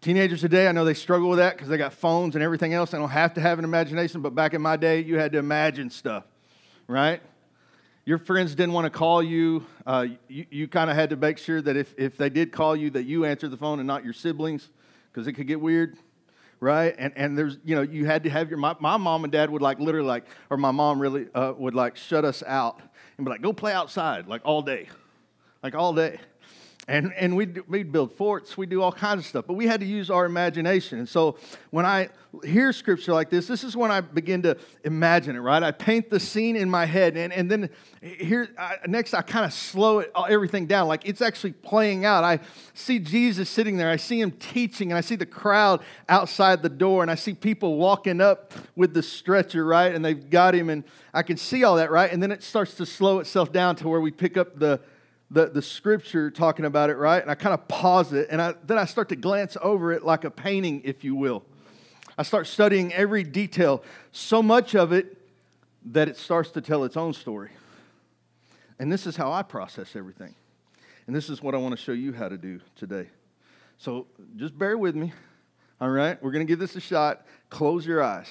teenagers 0.00 0.40
today, 0.40 0.68
I 0.68 0.72
know 0.72 0.84
they 0.84 0.94
struggle 0.94 1.28
with 1.28 1.38
that 1.38 1.56
because 1.56 1.68
they 1.68 1.78
got 1.78 1.92
phones 1.92 2.34
and 2.34 2.42
everything 2.42 2.74
else. 2.74 2.90
They 2.90 2.98
don't 2.98 3.08
have 3.08 3.34
to 3.34 3.40
have 3.40 3.58
an 3.58 3.64
imagination, 3.64 4.20
but 4.20 4.34
back 4.34 4.54
in 4.54 4.62
my 4.62 4.76
day, 4.76 5.00
you 5.00 5.18
had 5.18 5.32
to 5.32 5.38
imagine 5.38 5.90
stuff, 5.90 6.24
right? 6.86 7.22
Your 8.04 8.18
friends 8.18 8.54
didn't 8.54 8.72
want 8.72 8.86
to 8.86 8.90
call 8.90 9.22
you. 9.22 9.66
Uh, 9.86 10.06
you 10.28 10.46
you 10.50 10.68
kind 10.68 10.88
of 10.90 10.96
had 10.96 11.10
to 11.10 11.16
make 11.16 11.38
sure 11.38 11.60
that 11.60 11.76
if, 11.76 11.94
if 11.98 12.16
they 12.16 12.30
did 12.30 12.52
call 12.52 12.74
you, 12.74 12.90
that 12.90 13.04
you 13.04 13.24
answered 13.24 13.50
the 13.50 13.56
phone 13.56 13.80
and 13.80 13.86
not 13.86 14.04
your 14.04 14.14
siblings 14.14 14.70
because 15.12 15.26
it 15.26 15.34
could 15.34 15.46
get 15.46 15.60
weird 15.60 15.98
right? 16.60 16.94
And, 16.98 17.12
and 17.16 17.38
there's, 17.38 17.58
you 17.64 17.76
know, 17.76 17.82
you 17.82 18.04
had 18.06 18.24
to 18.24 18.30
have 18.30 18.48
your, 18.48 18.58
my, 18.58 18.74
my 18.80 18.96
mom 18.96 19.24
and 19.24 19.32
dad 19.32 19.50
would 19.50 19.62
like 19.62 19.78
literally 19.78 20.08
like, 20.08 20.24
or 20.50 20.56
my 20.56 20.70
mom 20.70 21.00
really 21.00 21.26
uh, 21.34 21.52
would 21.56 21.74
like 21.74 21.96
shut 21.96 22.24
us 22.24 22.42
out 22.46 22.80
and 23.16 23.24
be 23.24 23.30
like, 23.30 23.42
go 23.42 23.52
play 23.52 23.72
outside 23.72 24.26
like 24.26 24.42
all 24.44 24.62
day, 24.62 24.88
like 25.62 25.74
all 25.74 25.92
day. 25.92 26.18
And, 26.88 27.12
and 27.18 27.36
we'd, 27.36 27.68
we'd 27.68 27.92
build 27.92 28.16
forts, 28.16 28.56
we'd 28.56 28.70
do 28.70 28.80
all 28.80 28.92
kinds 28.92 29.20
of 29.20 29.26
stuff, 29.26 29.44
but 29.46 29.52
we 29.52 29.66
had 29.66 29.80
to 29.80 29.86
use 29.86 30.08
our 30.08 30.24
imagination. 30.24 30.98
And 30.98 31.06
so 31.06 31.36
when 31.68 31.84
I 31.84 32.08
hear 32.42 32.72
scripture 32.72 33.12
like 33.12 33.28
this, 33.28 33.46
this 33.46 33.62
is 33.62 33.76
when 33.76 33.90
I 33.90 34.00
begin 34.00 34.40
to 34.44 34.56
imagine 34.84 35.36
it, 35.36 35.40
right? 35.40 35.62
I 35.62 35.70
paint 35.70 36.08
the 36.08 36.18
scene 36.18 36.56
in 36.56 36.70
my 36.70 36.86
head, 36.86 37.18
and, 37.18 37.30
and 37.30 37.50
then 37.50 37.68
here, 38.00 38.48
I, 38.58 38.76
next 38.86 39.12
I 39.12 39.20
kind 39.20 39.44
of 39.44 39.52
slow 39.52 39.98
it, 39.98 40.10
uh, 40.14 40.22
everything 40.30 40.64
down, 40.64 40.88
like 40.88 41.06
it's 41.06 41.20
actually 41.20 41.52
playing 41.52 42.06
out. 42.06 42.24
I 42.24 42.40
see 42.72 42.98
Jesus 42.98 43.50
sitting 43.50 43.76
there, 43.76 43.90
I 43.90 43.96
see 43.96 44.18
him 44.18 44.30
teaching, 44.30 44.90
and 44.90 44.96
I 44.96 45.02
see 45.02 45.16
the 45.16 45.26
crowd 45.26 45.82
outside 46.08 46.62
the 46.62 46.70
door, 46.70 47.02
and 47.02 47.10
I 47.10 47.16
see 47.16 47.34
people 47.34 47.76
walking 47.76 48.22
up 48.22 48.54
with 48.76 48.94
the 48.94 49.02
stretcher, 49.02 49.62
right? 49.62 49.94
And 49.94 50.02
they've 50.02 50.30
got 50.30 50.54
him, 50.54 50.70
and 50.70 50.84
I 51.12 51.22
can 51.22 51.36
see 51.36 51.64
all 51.64 51.76
that, 51.76 51.90
right? 51.90 52.10
And 52.10 52.22
then 52.22 52.32
it 52.32 52.42
starts 52.42 52.76
to 52.76 52.86
slow 52.86 53.18
itself 53.18 53.52
down 53.52 53.76
to 53.76 53.88
where 53.88 54.00
we 54.00 54.10
pick 54.10 54.38
up 54.38 54.58
the 54.58 54.80
the, 55.30 55.46
the 55.46 55.62
scripture 55.62 56.30
talking 56.30 56.64
about 56.64 56.90
it, 56.90 56.96
right? 56.96 57.20
And 57.20 57.30
I 57.30 57.34
kind 57.34 57.54
of 57.54 57.68
pause 57.68 58.12
it, 58.12 58.28
and 58.30 58.40
I, 58.40 58.54
then 58.64 58.78
I 58.78 58.84
start 58.86 59.10
to 59.10 59.16
glance 59.16 59.56
over 59.60 59.92
it 59.92 60.04
like 60.04 60.24
a 60.24 60.30
painting, 60.30 60.82
if 60.84 61.04
you 61.04 61.14
will. 61.14 61.44
I 62.16 62.22
start 62.22 62.46
studying 62.46 62.92
every 62.92 63.22
detail, 63.22 63.82
so 64.10 64.42
much 64.42 64.74
of 64.74 64.92
it 64.92 65.16
that 65.86 66.08
it 66.08 66.16
starts 66.16 66.50
to 66.52 66.60
tell 66.60 66.84
its 66.84 66.96
own 66.96 67.12
story. 67.12 67.50
And 68.78 68.90
this 68.90 69.06
is 69.06 69.16
how 69.16 69.32
I 69.32 69.42
process 69.42 69.94
everything. 69.94 70.34
And 71.06 71.14
this 71.14 71.30
is 71.30 71.42
what 71.42 71.54
I 71.54 71.58
want 71.58 71.76
to 71.76 71.82
show 71.82 71.92
you 71.92 72.12
how 72.12 72.28
to 72.28 72.36
do 72.36 72.60
today. 72.76 73.08
So 73.78 74.06
just 74.36 74.58
bear 74.58 74.76
with 74.76 74.94
me. 74.94 75.12
All 75.80 75.90
right? 75.90 76.20
We're 76.22 76.32
going 76.32 76.46
to 76.46 76.50
give 76.50 76.58
this 76.58 76.76
a 76.76 76.80
shot. 76.80 77.26
Close 77.50 77.86
your 77.86 78.02
eyes. 78.02 78.26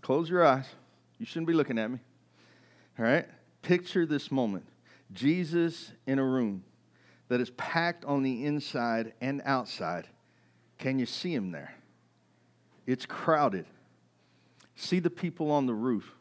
Close 0.00 0.28
your 0.28 0.44
eyes. 0.44 0.64
You 1.18 1.26
shouldn't 1.26 1.46
be 1.46 1.52
looking 1.52 1.78
at 1.78 1.90
me. 1.90 1.98
All 2.98 3.04
right? 3.04 3.26
Picture 3.62 4.06
this 4.06 4.30
moment. 4.32 4.64
Jesus 5.12 5.92
in 6.06 6.18
a 6.18 6.24
room 6.24 6.64
that 7.28 7.40
is 7.40 7.50
packed 7.50 8.04
on 8.04 8.22
the 8.22 8.44
inside 8.44 9.12
and 9.20 9.42
outside. 9.44 10.08
Can 10.78 10.98
you 10.98 11.06
see 11.06 11.34
him 11.34 11.52
there? 11.52 11.74
It's 12.86 13.06
crowded. 13.06 13.66
See 14.74 14.98
the 14.98 15.10
people 15.10 15.50
on 15.50 15.66
the 15.66 15.74
roof. 15.74 16.12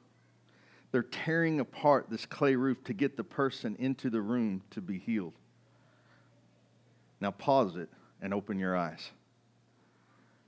They're 0.92 1.04
tearing 1.04 1.60
apart 1.60 2.08
this 2.10 2.26
clay 2.26 2.56
roof 2.56 2.84
to 2.86 2.94
get 2.94 3.16
the 3.16 3.24
person 3.24 3.76
into 3.80 4.10
the 4.10 4.22
room 4.22 4.64
to 4.72 4.82
be 4.82 4.98
healed. 4.98 5.34
Now 7.22 7.32
pause 7.32 7.76
it 7.76 7.90
and 8.22 8.34
open 8.34 8.60
your 8.60 8.76
eyes. 8.76 9.12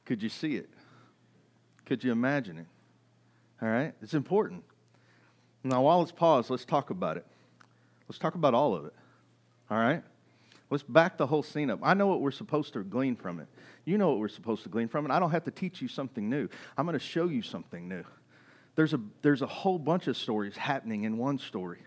Could 0.05 0.21
you 0.21 0.29
see 0.29 0.55
it? 0.55 0.69
Could 1.85 2.03
you 2.03 2.11
imagine 2.11 2.57
it? 2.57 2.65
All 3.61 3.69
right? 3.69 3.93
It's 4.01 4.13
important. 4.13 4.63
Now, 5.63 5.83
while 5.83 6.01
it's 6.01 6.11
paused, 6.11 6.49
let's 6.49 6.65
talk 6.65 6.89
about 6.89 7.17
it. 7.17 7.25
Let's 8.11 8.19
talk 8.19 8.35
about 8.35 8.53
all 8.53 8.75
of 8.75 8.83
it. 8.83 8.93
All 9.69 9.77
right? 9.77 10.03
Let's 10.69 10.83
back 10.83 11.15
the 11.17 11.25
whole 11.25 11.43
scene 11.43 11.69
up. 11.69 11.79
I 11.81 11.93
know 11.93 12.07
what 12.07 12.19
we're 12.19 12.31
supposed 12.31 12.73
to 12.73 12.83
glean 12.83 13.15
from 13.15 13.39
it. 13.39 13.47
You 13.85 13.97
know 13.97 14.09
what 14.09 14.19
we're 14.19 14.27
supposed 14.27 14.63
to 14.63 14.69
glean 14.69 14.89
from 14.89 15.05
it. 15.05 15.13
I 15.13 15.19
don't 15.19 15.31
have 15.31 15.45
to 15.45 15.51
teach 15.51 15.81
you 15.81 15.87
something 15.87 16.29
new. 16.29 16.49
I'm 16.77 16.85
going 16.85 16.99
to 16.99 17.05
show 17.05 17.29
you 17.29 17.41
something 17.41 17.87
new. 17.87 18.03
There's 18.75 18.93
a, 18.93 18.99
there's 19.21 19.41
a 19.41 19.47
whole 19.47 19.79
bunch 19.79 20.07
of 20.07 20.17
stories 20.17 20.57
happening 20.57 21.05
in 21.05 21.17
one 21.17 21.37
story. 21.37 21.77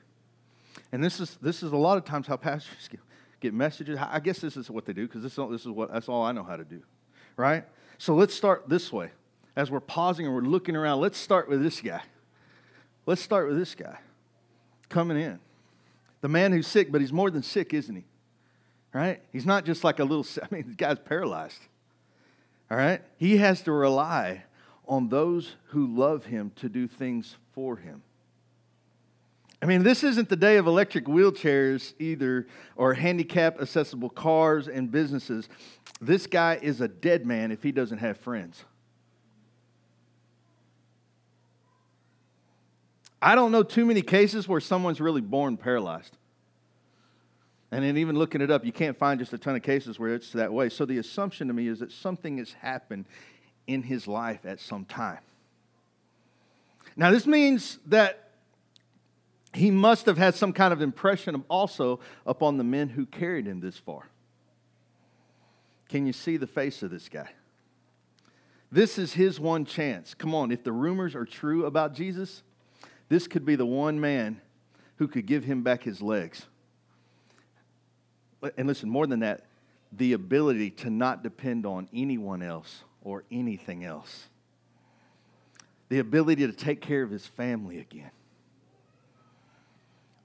And 0.92 1.04
this 1.04 1.20
is, 1.20 1.36
this 1.42 1.62
is 1.62 1.72
a 1.72 1.76
lot 1.76 1.98
of 1.98 2.06
times 2.06 2.26
how 2.26 2.38
pastors 2.38 2.88
get, 2.90 3.00
get 3.40 3.52
messages. 3.52 3.98
I 4.00 4.18
guess 4.18 4.38
this 4.38 4.56
is 4.56 4.70
what 4.70 4.86
they 4.86 4.94
do 4.94 5.06
because 5.06 5.22
this, 5.22 5.36
this 5.36 5.60
is 5.60 5.68
what, 5.68 5.92
that's 5.92 6.08
all 6.08 6.22
I 6.22 6.32
know 6.32 6.42
how 6.42 6.56
to 6.56 6.64
do. 6.64 6.80
Right? 7.36 7.64
So 7.98 8.14
let's 8.14 8.34
start 8.34 8.66
this 8.66 8.90
way. 8.90 9.10
As 9.56 9.70
we're 9.70 9.80
pausing 9.80 10.24
and 10.24 10.34
we're 10.34 10.40
looking 10.40 10.74
around, 10.74 11.02
let's 11.02 11.18
start 11.18 11.50
with 11.50 11.62
this 11.62 11.82
guy. 11.82 12.00
Let's 13.04 13.20
start 13.20 13.46
with 13.46 13.58
this 13.58 13.74
guy 13.74 13.98
coming 14.88 15.18
in. 15.18 15.38
The 16.24 16.30
man 16.30 16.52
who's 16.52 16.66
sick, 16.66 16.90
but 16.90 17.02
he's 17.02 17.12
more 17.12 17.30
than 17.30 17.42
sick, 17.42 17.74
isn't 17.74 17.94
he? 17.94 18.04
Right? 18.94 19.20
He's 19.30 19.44
not 19.44 19.66
just 19.66 19.84
like 19.84 19.98
a 19.98 20.04
little, 20.04 20.24
I 20.42 20.46
mean, 20.50 20.64
the 20.68 20.74
guy's 20.74 20.98
paralyzed. 20.98 21.60
All 22.70 22.78
right? 22.78 23.02
He 23.18 23.36
has 23.36 23.60
to 23.64 23.72
rely 23.72 24.44
on 24.88 25.10
those 25.10 25.56
who 25.66 25.86
love 25.86 26.24
him 26.24 26.50
to 26.56 26.70
do 26.70 26.88
things 26.88 27.36
for 27.52 27.76
him. 27.76 28.02
I 29.60 29.66
mean, 29.66 29.82
this 29.82 30.02
isn't 30.02 30.30
the 30.30 30.36
day 30.36 30.56
of 30.56 30.66
electric 30.66 31.04
wheelchairs 31.04 31.92
either, 31.98 32.46
or 32.74 32.94
handicap 32.94 33.60
accessible 33.60 34.08
cars 34.08 34.66
and 34.66 34.90
businesses. 34.90 35.50
This 36.00 36.26
guy 36.26 36.58
is 36.62 36.80
a 36.80 36.88
dead 36.88 37.26
man 37.26 37.52
if 37.52 37.62
he 37.62 37.70
doesn't 37.70 37.98
have 37.98 38.16
friends. 38.16 38.64
I 43.24 43.34
don't 43.34 43.52
know 43.52 43.62
too 43.62 43.86
many 43.86 44.02
cases 44.02 44.46
where 44.46 44.60
someone's 44.60 45.00
really 45.00 45.22
born 45.22 45.56
paralyzed. 45.56 46.14
And 47.70 47.82
then 47.82 47.96
even 47.96 48.16
looking 48.18 48.42
it 48.42 48.50
up, 48.50 48.66
you 48.66 48.70
can't 48.70 48.98
find 48.98 49.18
just 49.18 49.32
a 49.32 49.38
ton 49.38 49.56
of 49.56 49.62
cases 49.62 49.98
where 49.98 50.14
it's 50.14 50.30
that 50.32 50.52
way. 50.52 50.68
So 50.68 50.84
the 50.84 50.98
assumption 50.98 51.48
to 51.48 51.54
me 51.54 51.66
is 51.66 51.78
that 51.78 51.90
something 51.90 52.36
has 52.36 52.52
happened 52.52 53.06
in 53.66 53.82
his 53.82 54.06
life 54.06 54.44
at 54.44 54.60
some 54.60 54.84
time. 54.84 55.20
Now, 56.96 57.10
this 57.10 57.26
means 57.26 57.78
that 57.86 58.32
he 59.54 59.70
must 59.70 60.04
have 60.04 60.18
had 60.18 60.34
some 60.34 60.52
kind 60.52 60.74
of 60.74 60.82
impression 60.82 61.44
also 61.48 62.00
upon 62.26 62.58
the 62.58 62.64
men 62.64 62.90
who 62.90 63.06
carried 63.06 63.46
him 63.46 63.58
this 63.58 63.78
far. 63.78 64.06
Can 65.88 66.06
you 66.06 66.12
see 66.12 66.36
the 66.36 66.46
face 66.46 66.82
of 66.82 66.90
this 66.90 67.08
guy? 67.08 67.30
This 68.70 68.98
is 68.98 69.14
his 69.14 69.40
one 69.40 69.64
chance. 69.64 70.12
Come 70.12 70.34
on, 70.34 70.52
if 70.52 70.62
the 70.62 70.72
rumors 70.72 71.14
are 71.14 71.24
true 71.24 71.64
about 71.64 71.94
Jesus, 71.94 72.42
this 73.14 73.28
could 73.28 73.44
be 73.44 73.54
the 73.54 73.64
one 73.64 74.00
man 74.00 74.40
who 74.96 75.06
could 75.06 75.24
give 75.24 75.44
him 75.44 75.62
back 75.62 75.84
his 75.84 76.02
legs. 76.02 76.46
And 78.58 78.66
listen, 78.66 78.90
more 78.90 79.06
than 79.06 79.20
that, 79.20 79.46
the 79.92 80.14
ability 80.14 80.70
to 80.70 80.90
not 80.90 81.22
depend 81.22 81.64
on 81.64 81.88
anyone 81.94 82.42
else 82.42 82.82
or 83.02 83.22
anything 83.30 83.84
else. 83.84 84.26
The 85.90 86.00
ability 86.00 86.44
to 86.44 86.52
take 86.52 86.80
care 86.80 87.04
of 87.04 87.10
his 87.12 87.24
family 87.24 87.78
again. 87.78 88.10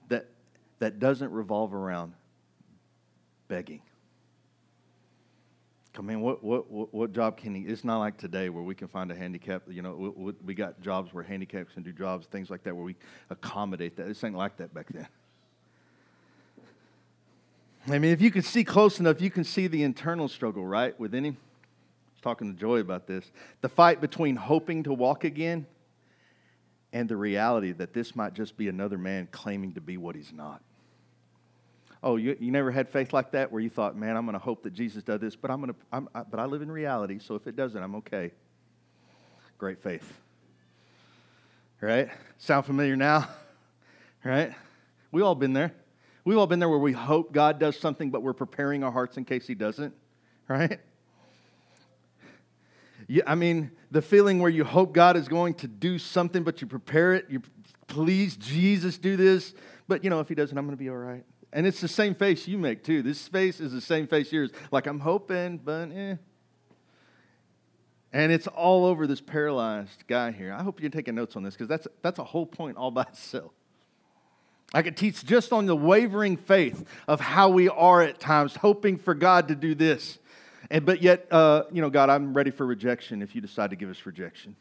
That, 0.08 0.26
that 0.80 0.98
doesn't 0.98 1.32
revolve 1.32 1.76
around 1.76 2.14
begging. 3.48 3.84
I 6.00 6.02
mean, 6.02 6.22
what, 6.22 6.42
what, 6.42 6.72
what, 6.72 6.94
what, 6.94 7.12
job 7.12 7.36
can 7.36 7.54
he? 7.54 7.64
It's 7.64 7.84
not 7.84 8.00
like 8.00 8.18
today 8.18 8.48
where 8.48 8.64
we 8.64 8.74
can 8.74 8.88
find 8.88 9.12
a 9.12 9.16
handicap. 9.16 9.64
You 9.68 9.82
know, 9.82 10.14
we, 10.16 10.34
we 10.46 10.54
got 10.56 10.80
jobs 10.80 11.14
where 11.14 11.24
handicaps 11.24 11.74
can 11.74 11.84
do 11.84 11.92
jobs, 11.92 12.26
things 12.28 12.50
like 12.50 12.64
that, 12.64 12.74
where 12.74 12.86
we 12.86 12.96
accommodate 13.30 13.98
that. 13.98 14.08
This 14.08 14.24
ain't 14.24 14.36
like 14.36 14.56
that 14.58 14.74
back 14.74 14.88
then. 14.94 15.08
I 17.88 18.00
mean, 18.00 18.14
if 18.14 18.22
you 18.22 18.32
can 18.32 18.44
see 18.44 18.64
close 18.64 19.00
enough, 19.00 19.20
you 19.20 19.30
can 19.30 19.44
see 19.44 19.68
the 19.68 19.84
internal 19.84 20.30
struggle, 20.30 20.66
right, 20.66 20.98
within 21.00 21.26
him 21.26 21.38
was 22.20 22.22
talking 22.22 22.54
to 22.54 22.60
Joy 22.60 22.80
about 22.80 23.08
this. 23.08 23.32
The 23.62 23.70
fight 23.70 24.02
between 24.02 24.36
hoping 24.36 24.84
to 24.84 24.94
walk 24.94 25.24
again 25.24 25.66
and 26.92 27.08
the 27.08 27.16
reality 27.16 27.72
that 27.74 27.94
this 27.94 28.16
might 28.16 28.34
just 28.34 28.58
be 28.58 28.68
another 28.68 28.98
man 28.98 29.28
claiming 29.32 29.74
to 29.74 29.82
be 29.82 29.98
what 29.98 30.16
he's 30.16 30.34
not. 30.34 30.62
Oh, 32.02 32.16
you, 32.16 32.38
you 32.40 32.52
never 32.52 32.72
had 32.72 32.88
faith 32.90 33.12
like 33.12 33.32
that 33.32 33.52
where 33.52 33.62
you 33.62 33.70
thought, 33.70 33.96
man, 33.96 34.16
I'm 34.16 34.26
going 34.26 34.34
to 34.34 34.44
hope 34.44 34.64
that 34.64 34.74
Jesus 34.74 35.04
does 35.04 35.20
this, 35.20 35.36
but, 35.36 35.52
I'm 35.52 35.60
gonna, 35.60 35.76
I'm, 35.92 36.08
but 36.14 36.40
I 36.40 36.46
live 36.46 36.62
in 36.62 36.72
reality, 36.72 37.20
so 37.20 37.36
if 37.36 37.46
it 37.46 37.58
doesn't, 37.58 37.82
I'm 37.82 37.96
okay. 37.96 38.32
Great 39.58 39.84
faith. 39.84 40.12
Right? 41.82 42.10
Sound 42.38 42.66
familiar 42.66 42.96
now? 42.96 43.28
Right? 44.22 44.54
We've 45.14 45.24
all 45.24 45.34
been 45.34 45.54
there. 45.54 45.74
We've 46.26 46.38
all 46.38 46.46
been 46.46 46.60
there 46.60 46.68
where 46.68 46.78
we 46.78 46.92
hope 46.92 47.32
God 47.32 47.58
does 47.58 47.80
something, 47.80 48.12
but 48.12 48.22
we're 48.22 48.34
preparing 48.34 48.84
our 48.84 48.92
hearts 48.92 49.16
in 49.16 49.24
case 49.24 49.48
He 49.48 49.56
doesn't. 49.56 49.94
Right? 50.50 50.80
You, 53.08 53.24
I 53.26 53.36
mean, 53.36 53.72
the 53.92 54.02
feeling 54.02 54.40
where 54.40 54.52
you 54.52 54.64
hope 54.64 54.94
God 54.94 55.16
is 55.16 55.28
going 55.28 55.54
to 55.56 55.68
do 55.68 55.98
something, 55.98 56.44
but 56.44 56.60
you 56.60 56.68
prepare 56.68 57.14
it. 57.14 57.28
You 57.30 57.42
please, 57.88 58.36
Jesus, 58.36 58.98
do 58.98 59.16
this. 59.16 59.54
But 59.88 60.04
you 60.04 60.10
know, 60.10 60.20
if 60.20 60.28
He 60.28 60.36
doesn't, 60.36 60.58
I'm 60.58 60.66
going 60.66 60.78
to 60.78 60.84
be 60.84 60.90
all 60.90 60.98
right. 60.98 61.24
And 61.52 61.66
it's 61.66 61.82
the 61.82 61.88
same 61.88 62.14
face 62.14 62.48
you 62.48 62.58
make 62.58 62.84
too. 62.84 63.02
This 63.02 63.28
face 63.28 63.60
is 63.60 63.72
the 63.72 63.82
same 63.82 64.08
face 64.08 64.32
yours. 64.32 64.52
Like 64.72 64.88
I'm 64.88 65.00
hoping, 65.00 65.58
but 65.58 65.92
eh. 65.92 66.16
And 68.12 68.32
it's 68.32 68.48
all 68.48 68.86
over 68.86 69.06
this 69.06 69.22
paralyzed 69.22 70.06
guy 70.08 70.32
here. 70.32 70.54
I 70.54 70.64
hope 70.64 70.82
you're 70.82 70.90
taking 70.90 71.16
notes 71.16 71.36
on 71.36 71.44
this 71.44 71.54
because 71.54 71.68
that's, 71.68 71.88
that's 72.02 72.20
a 72.20 72.24
whole 72.24 72.46
point 72.46 72.78
all 72.78 72.92
by 72.92 73.04
itself. 73.04 73.52
I 74.74 74.82
could 74.82 74.98
teach 74.98 75.26
just 75.26 75.52
on 75.52 75.66
the 75.66 75.76
wavering 75.76 76.38
faith 76.38 76.86
of 77.08 77.20
how 77.20 77.50
we 77.50 77.70
are 77.70 78.02
at 78.02 78.20
times, 78.20 78.56
hoping 78.56 78.98
for 78.98 79.16
God 79.16 79.48
to 79.48 79.56
do 79.56 79.74
this. 79.74 80.20
And, 80.70 80.86
but 80.86 81.02
yet, 81.02 81.28
uh, 81.32 81.64
you 81.72 81.82
know, 81.82 81.90
God, 81.90 82.10
I'm 82.10 82.36
ready 82.36 82.52
for 82.52 82.66
rejection 82.66 83.22
if 83.22 83.34
you 83.34 83.42
decide 83.42 83.72
to 83.72 83.76
give 83.76 83.90
us 83.90 84.06
rejection. 84.06 84.56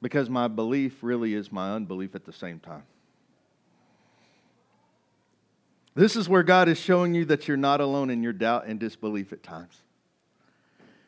Because 0.00 0.30
my 0.30 0.46
belief 0.46 1.02
really 1.02 1.34
is 1.34 1.50
my 1.50 1.74
unbelief 1.74 2.14
at 2.14 2.24
the 2.24 2.32
same 2.32 2.60
time. 2.60 2.84
This 5.98 6.14
is 6.14 6.28
where 6.28 6.44
God 6.44 6.68
is 6.68 6.78
showing 6.78 7.12
you 7.12 7.24
that 7.24 7.48
you're 7.48 7.56
not 7.56 7.80
alone 7.80 8.08
in 8.08 8.22
your 8.22 8.32
doubt 8.32 8.66
and 8.66 8.78
disbelief 8.78 9.32
at 9.32 9.42
times. 9.42 9.82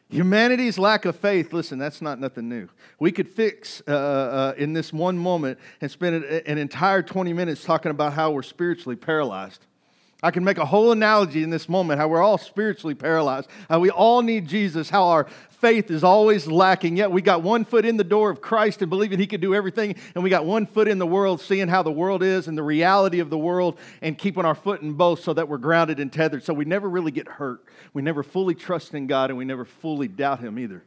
Humanity's 0.08 0.80
lack 0.80 1.04
of 1.04 1.14
faith, 1.14 1.52
listen, 1.52 1.78
that's 1.78 2.02
not 2.02 2.18
nothing 2.18 2.48
new. 2.48 2.68
We 2.98 3.12
could 3.12 3.28
fix 3.28 3.80
uh, 3.86 3.92
uh, 3.92 4.54
in 4.56 4.72
this 4.72 4.92
one 4.92 5.16
moment 5.16 5.60
and 5.80 5.88
spend 5.88 6.24
an 6.24 6.58
entire 6.58 7.04
20 7.04 7.32
minutes 7.32 7.62
talking 7.62 7.92
about 7.92 8.14
how 8.14 8.32
we're 8.32 8.42
spiritually 8.42 8.96
paralyzed. 8.96 9.64
I 10.22 10.30
can 10.30 10.44
make 10.44 10.58
a 10.58 10.66
whole 10.66 10.92
analogy 10.92 11.42
in 11.42 11.50
this 11.50 11.68
moment 11.68 11.98
how 11.98 12.08
we're 12.08 12.22
all 12.22 12.38
spiritually 12.38 12.94
paralyzed, 12.94 13.48
how 13.68 13.80
we 13.80 13.90
all 13.90 14.20
need 14.22 14.46
Jesus, 14.48 14.90
how 14.90 15.08
our 15.08 15.26
faith 15.48 15.90
is 15.90 16.04
always 16.04 16.46
lacking, 16.46 16.96
yet 16.96 17.10
we 17.10 17.22
got 17.22 17.42
one 17.42 17.64
foot 17.64 17.84
in 17.84 17.96
the 17.96 18.04
door 18.04 18.30
of 18.30 18.40
Christ 18.40 18.82
and 18.82 18.90
believing 18.90 19.18
He 19.18 19.26
could 19.26 19.40
do 19.40 19.54
everything, 19.54 19.94
and 20.14 20.24
we 20.24 20.30
got 20.30 20.44
one 20.44 20.66
foot 20.66 20.88
in 20.88 20.98
the 20.98 21.06
world, 21.06 21.40
seeing 21.40 21.68
how 21.68 21.82
the 21.82 21.92
world 21.92 22.22
is 22.22 22.48
and 22.48 22.56
the 22.56 22.62
reality 22.62 23.20
of 23.20 23.30
the 23.30 23.38
world, 23.38 23.78
and 24.02 24.16
keeping 24.16 24.44
our 24.44 24.54
foot 24.54 24.82
in 24.82 24.94
both 24.94 25.22
so 25.22 25.32
that 25.32 25.48
we're 25.48 25.58
grounded 25.58 26.00
and 26.00 26.12
tethered. 26.12 26.44
So 26.44 26.54
we 26.54 26.64
never 26.64 26.88
really 26.88 27.12
get 27.12 27.28
hurt. 27.28 27.62
We 27.92 28.02
never 28.02 28.22
fully 28.22 28.54
trust 28.54 28.94
in 28.94 29.06
God, 29.06 29.30
and 29.30 29.38
we 29.38 29.44
never 29.44 29.64
fully 29.64 30.08
doubt 30.08 30.40
Him 30.40 30.58
either. 30.58 30.82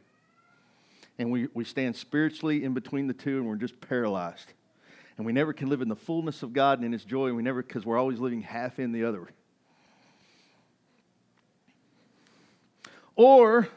And 1.18 1.30
we, 1.30 1.48
we 1.54 1.64
stand 1.64 1.94
spiritually 1.94 2.64
in 2.64 2.74
between 2.74 3.06
the 3.06 3.14
two, 3.14 3.38
and 3.38 3.46
we're 3.46 3.56
just 3.56 3.80
paralyzed 3.80 4.52
and 5.16 5.26
we 5.26 5.32
never 5.32 5.52
can 5.52 5.68
live 5.68 5.80
in 5.80 5.88
the 5.88 5.96
fullness 5.96 6.42
of 6.42 6.52
God 6.52 6.78
and 6.78 6.86
in 6.86 6.92
His 6.92 7.04
joy. 7.04 7.28
And 7.28 7.36
we 7.36 7.42
never, 7.42 7.62
because 7.62 7.86
we're 7.86 7.98
always 7.98 8.18
living 8.18 8.42
half 8.42 8.78
in 8.78 8.92
the 8.92 9.04
other. 9.04 9.28
Or, 13.16 13.68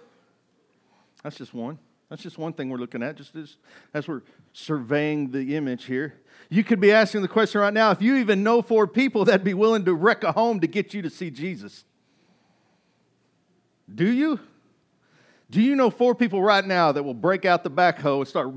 that's 1.24 1.38
just 1.38 1.53
one. 1.53 1.77
That's 2.10 2.24
just 2.24 2.38
one 2.38 2.53
thing 2.53 2.70
we're 2.70 2.77
looking 2.77 3.03
at, 3.03 3.17
just 3.17 3.36
as, 3.36 3.58
as 3.94 4.08
we're 4.08 4.22
surveying 4.53 5.32
the 5.32 5.56
image 5.56 5.86
here. 5.86 6.15
You 6.50 6.63
could 6.63 6.79
be 6.79 6.91
asking 6.91 7.22
the 7.22 7.27
question 7.27 7.60
right 7.62 7.74
now 7.74 7.91
if 7.91 8.01
you 8.01 8.15
even 8.17 8.44
know 8.44 8.62
four 8.62 8.88
people 8.88 9.25
that'd 9.25 9.44
be 9.44 9.53
willing 9.53 9.86
to 9.86 9.94
wreck 9.94 10.24
a 10.24 10.32
home 10.32 10.62
to 10.62 10.67
get 10.67 10.94
you 10.94 11.01
to 11.01 11.10
see 11.10 11.29
Jesus. 11.29 11.84
Do 13.94 14.10
you? 14.10 14.39
Do 15.50 15.62
you 15.62 15.75
know 15.75 15.89
four 15.89 16.15
people 16.15 16.41
right 16.41 16.65
now 16.65 16.91
that 16.91 17.03
will 17.03 17.13
break 17.13 17.46
out 17.46 17.63
the 17.63 17.72
backhoe 17.72 18.20
and 18.20 18.27
start 18.27 18.53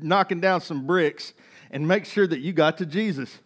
knocking 0.00 0.40
down 0.40 0.60
some 0.60 0.86
bricks 0.86 1.32
and 1.74 1.86
make 1.86 2.06
sure 2.06 2.26
that 2.26 2.38
you 2.38 2.52
got 2.52 2.78
to 2.78 2.86
Jesus? 2.86 3.36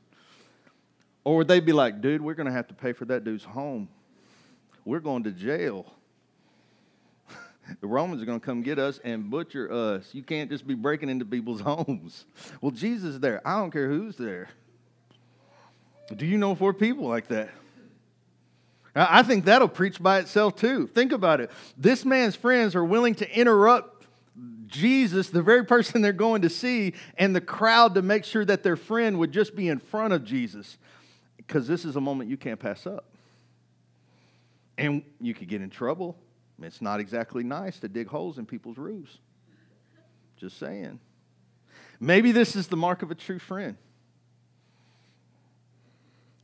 Or 1.25 1.39
would 1.39 1.49
they 1.49 1.61
be 1.61 1.73
like, 1.73 2.03
dude, 2.03 2.21
we're 2.21 2.35
going 2.35 2.47
to 2.47 2.53
have 2.53 2.69
to 2.69 2.75
pay 2.75 2.93
for 2.93 3.07
that 3.07 3.25
dude's 3.25 3.43
home? 3.43 3.89
We're 4.85 5.01
going 5.01 5.25
to 5.25 5.33
jail. 5.33 5.93
the 7.81 7.87
Romans 7.87 8.23
are 8.23 8.27
going 8.27 8.39
to 8.39 8.45
come 8.45 8.63
get 8.63 8.79
us 8.79 9.01
and 9.03 9.31
butcher 9.31 9.73
us. 9.73 10.11
You 10.13 10.23
can't 10.23 10.51
just 10.51 10.67
be 10.67 10.75
breaking 10.75 11.09
into 11.09 11.25
people's 11.25 11.61
homes. 11.63 12.27
Well, 12.61 12.71
Jesus 12.71 13.15
is 13.15 13.21
there. 13.21 13.41
I 13.47 13.59
don't 13.59 13.71
care 13.71 13.89
who's 13.89 14.17
there. 14.17 14.51
Do 16.15 16.27
you 16.27 16.37
know 16.39 16.55
four 16.55 16.75
people 16.75 17.09
like 17.09 17.29
that? 17.29 17.49
I 18.95 19.23
think 19.23 19.47
that'll 19.47 19.69
preach 19.69 20.03
by 20.03 20.19
itself 20.19 20.57
too. 20.57 20.87
Think 20.87 21.13
about 21.13 21.41
it. 21.41 21.51
This 21.77 22.05
man's 22.05 22.37
friends 22.37 22.75
are 22.75 22.85
willing 22.85 23.15
to 23.17 23.39
interrupt 23.39 23.98
Jesus, 24.69 25.31
the 25.31 25.43
very 25.43 25.65
person 25.65 26.03
they're 26.03 26.13
going 26.13 26.43
to 26.43 26.51
see, 26.51 26.95
and 27.17 27.35
the 27.35 27.41
crowd 27.41 27.95
to 27.97 28.03
make 28.03 28.25
sure 28.25 28.45
that 28.45 28.63
their 28.63 28.77
friend 28.77 29.19
would 29.19 29.33
just 29.33 29.57
be 29.57 29.69
in 29.69 29.79
front 29.79 30.13
of 30.13 30.25
Jesus. 30.25 30.79
Because 31.37 31.67
this 31.67 31.85
is 31.85 31.97
a 31.97 32.01
moment 32.01 32.31
you 32.31 32.37
can't 32.37 32.61
pass 32.61 32.87
up. 32.87 33.07
And 34.77 35.03
you 35.21 35.35
could 35.35 35.49
get 35.49 35.63
in 35.63 35.71
trouble. 35.71 36.17
It's 36.63 36.83
not 36.83 37.01
exactly 37.01 37.43
nice 37.43 37.81
to 37.81 37.89
dig 37.89 38.09
holes 38.09 38.39
in 38.39 38.47
people's 38.47 38.79
roofs. 38.79 39.19
Just 40.37 40.59
saying. 40.59 41.01
Maybe 41.99 42.31
this 42.31 42.55
is 42.55 42.69
the 42.69 42.77
mark 42.77 43.03
of 43.03 43.11
a 43.11 43.15
true 43.15 43.39
friend. 43.39 43.77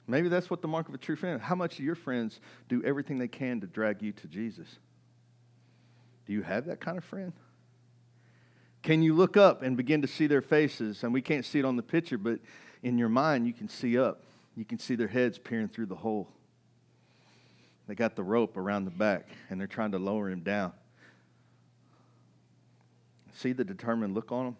Maybe 0.07 0.28
that's 0.28 0.50
what 0.50 0.62
the 0.62 0.69
mark 0.69 0.88
of 0.88 0.95
a 0.95 0.99
true 0.99 1.16
friend. 1.16 1.40
How 1.40 1.54
much 1.54 1.78
of 1.78 1.85
your 1.85 1.95
friends 1.95 2.40
do 2.69 2.83
everything 2.85 3.19
they 3.19 3.28
can 3.28 3.61
to 3.61 3.66
drag 3.66 4.02
you 4.02 4.12
to 4.12 4.26
Jesus? 4.26 4.66
Do 6.26 6.33
you 6.33 6.43
have 6.43 6.66
that 6.66 6.81
kind 6.81 6.99
of 6.99 7.04
friend? 7.04 7.33
Can 8.85 9.03
you 9.03 9.14
look 9.14 9.38
up 9.38 9.62
and 9.62 9.79
begin 9.79 10.03
to 10.03 10.07
see 10.07 10.26
their 10.26 10.43
faces? 10.43 11.03
And 11.03 11.12
we 11.12 11.23
can't 11.23 11.45
see 11.45 11.59
it 11.59 11.64
on 11.64 11.76
the 11.76 11.83
picture, 11.83 12.19
but 12.19 12.38
in 12.83 12.99
your 12.99 13.09
mind, 13.09 13.47
you 13.47 13.55
can 13.55 13.67
see 13.67 13.99
up. 13.99 14.21
You 14.57 14.67
can 14.67 14.79
see 14.79 14.95
their 14.95 15.09
heads 15.09 15.38
peering 15.38 15.69
through 15.69 15.87
the 15.87 15.97
hole. 15.97 16.29
They 17.88 17.95
got 17.95 18.14
the 18.14 18.23
rope 18.23 18.59
around 18.59 18.85
the 18.85 18.91
back 18.91 19.26
and 19.49 19.59
they're 19.59 19.67
trying 19.67 19.93
to 19.93 19.99
lower 19.99 20.29
him 20.29 20.41
down. 20.41 20.73
See 23.33 23.53
the 23.53 23.64
determined 23.64 24.14
look 24.14 24.31
on 24.31 24.45
them? 24.45 24.57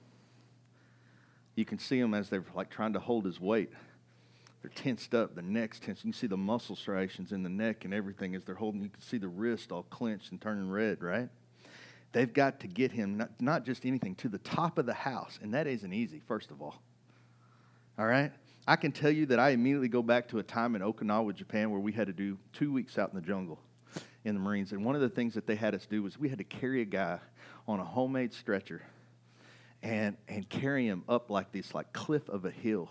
You 1.55 1.67
can 1.67 1.79
see 1.79 2.01
them 2.01 2.15
as 2.15 2.31
they're 2.31 2.45
like 2.55 2.71
trying 2.71 2.95
to 2.95 3.01
hold 3.01 3.27
his 3.27 3.39
weight. 3.39 3.71
They're 4.63 4.73
tensed 4.75 5.15
up, 5.15 5.35
the 5.35 5.43
neck's 5.43 5.79
tense. 5.79 5.99
You 5.99 6.13
can 6.13 6.19
see 6.19 6.27
the 6.29 6.37
muscle 6.39 6.77
striations 6.77 7.33
in 7.33 7.43
the 7.43 7.51
neck 7.51 7.85
and 7.85 7.93
everything 7.93 8.35
as 8.35 8.43
they're 8.45 8.55
holding. 8.55 8.83
You 8.83 8.89
can 8.89 9.03
see 9.03 9.19
the 9.19 9.29
wrist 9.29 9.71
all 9.71 9.83
clenched 9.85 10.31
and 10.33 10.41
turning 10.41 10.71
red, 10.71 11.03
right? 11.03 11.29
They've 12.15 12.33
got 12.33 12.61
to 12.61 12.69
get 12.69 12.93
him, 12.93 13.17
not, 13.17 13.31
not 13.41 13.65
just 13.65 13.85
anything, 13.85 14.15
to 14.17 14.29
the 14.29 14.39
top 14.39 14.79
of 14.79 14.87
the 14.87 14.95
house. 14.95 15.41
And 15.43 15.53
that 15.53 15.67
isn't 15.67 15.93
easy, 15.93 16.21
first 16.21 16.53
of 16.53 16.63
all. 16.63 16.81
All 17.99 18.07
right? 18.07 18.31
I 18.69 18.77
can 18.77 18.93
tell 18.93 19.11
you 19.11 19.27
that 19.27 19.41
I 19.41 19.51
immediately 19.51 19.89
go 19.89 20.01
back 20.01 20.29
to 20.29 20.39
a 20.39 20.43
time 20.43 20.77
in 20.77 20.81
Okinawa, 20.81 21.35
Japan, 21.35 21.73
where 21.73 21.81
we 21.81 21.91
had 21.91 22.07
to 22.07 22.13
do 22.13 22.39
two 22.53 22.73
weeks 22.73 22.99
out 22.99 23.13
in 23.13 23.17
the 23.17 23.27
jungle 23.27 23.59
in 24.25 24.35
the 24.35 24.41
Marines. 24.41 24.71
And 24.71 24.85
one 24.85 24.95
of 24.95 25.01
the 25.01 25.09
things 25.09 25.35
that 25.35 25.49
they 25.49 25.57
had 25.57 25.75
us 25.75 25.87
do 25.87 26.05
was 26.05 26.17
we 26.17 26.29
had 26.29 26.39
to 26.39 26.45
carry 26.45 26.83
a 26.83 26.87
guy 26.87 27.19
on 27.67 27.81
a 27.81 27.85
homemade 27.85 28.33
stretcher 28.33 28.83
and, 29.85 30.17
and 30.29 30.49
carry 30.49 30.87
him 30.87 31.05
up 31.11 31.29
like 31.29 31.53
this, 31.53 31.75
like 31.75 31.93
cliff 31.93 32.27
of 32.31 32.47
a 32.47 32.51
hill. 32.51 32.89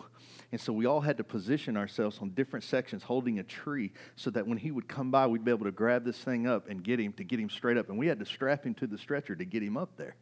And 0.52 0.62
so 0.62 0.72
we 0.72 0.86
all 0.86 1.02
had 1.02 1.18
to 1.18 1.24
position 1.24 1.76
ourselves 1.76 2.20
on 2.22 2.30
different 2.30 2.64
sections 2.64 3.02
holding 3.02 3.40
a 3.40 3.44
tree 3.44 3.92
so 4.16 4.30
that 4.30 4.46
when 4.46 4.60
he 4.60 4.70
would 4.70 4.88
come 4.88 5.10
by, 5.10 5.26
we'd 5.26 5.44
be 5.44 5.50
able 5.50 5.66
to 5.66 5.72
grab 5.72 6.06
this 6.06 6.20
thing 6.20 6.46
up 6.46 6.70
and 6.70 6.84
get 6.84 7.00
him 7.00 7.12
to 7.14 7.24
get 7.24 7.40
him 7.40 7.50
straight 7.50 7.78
up. 7.78 7.90
And 7.90 7.98
we 7.98 8.06
had 8.06 8.20
to 8.20 8.26
strap 8.26 8.64
him 8.64 8.76
to 8.76 8.86
the 8.86 9.00
stretcher 9.00 9.36
to 9.36 9.44
get 9.44 9.64
him 9.64 9.76
up 9.76 9.98
there. 9.98 10.16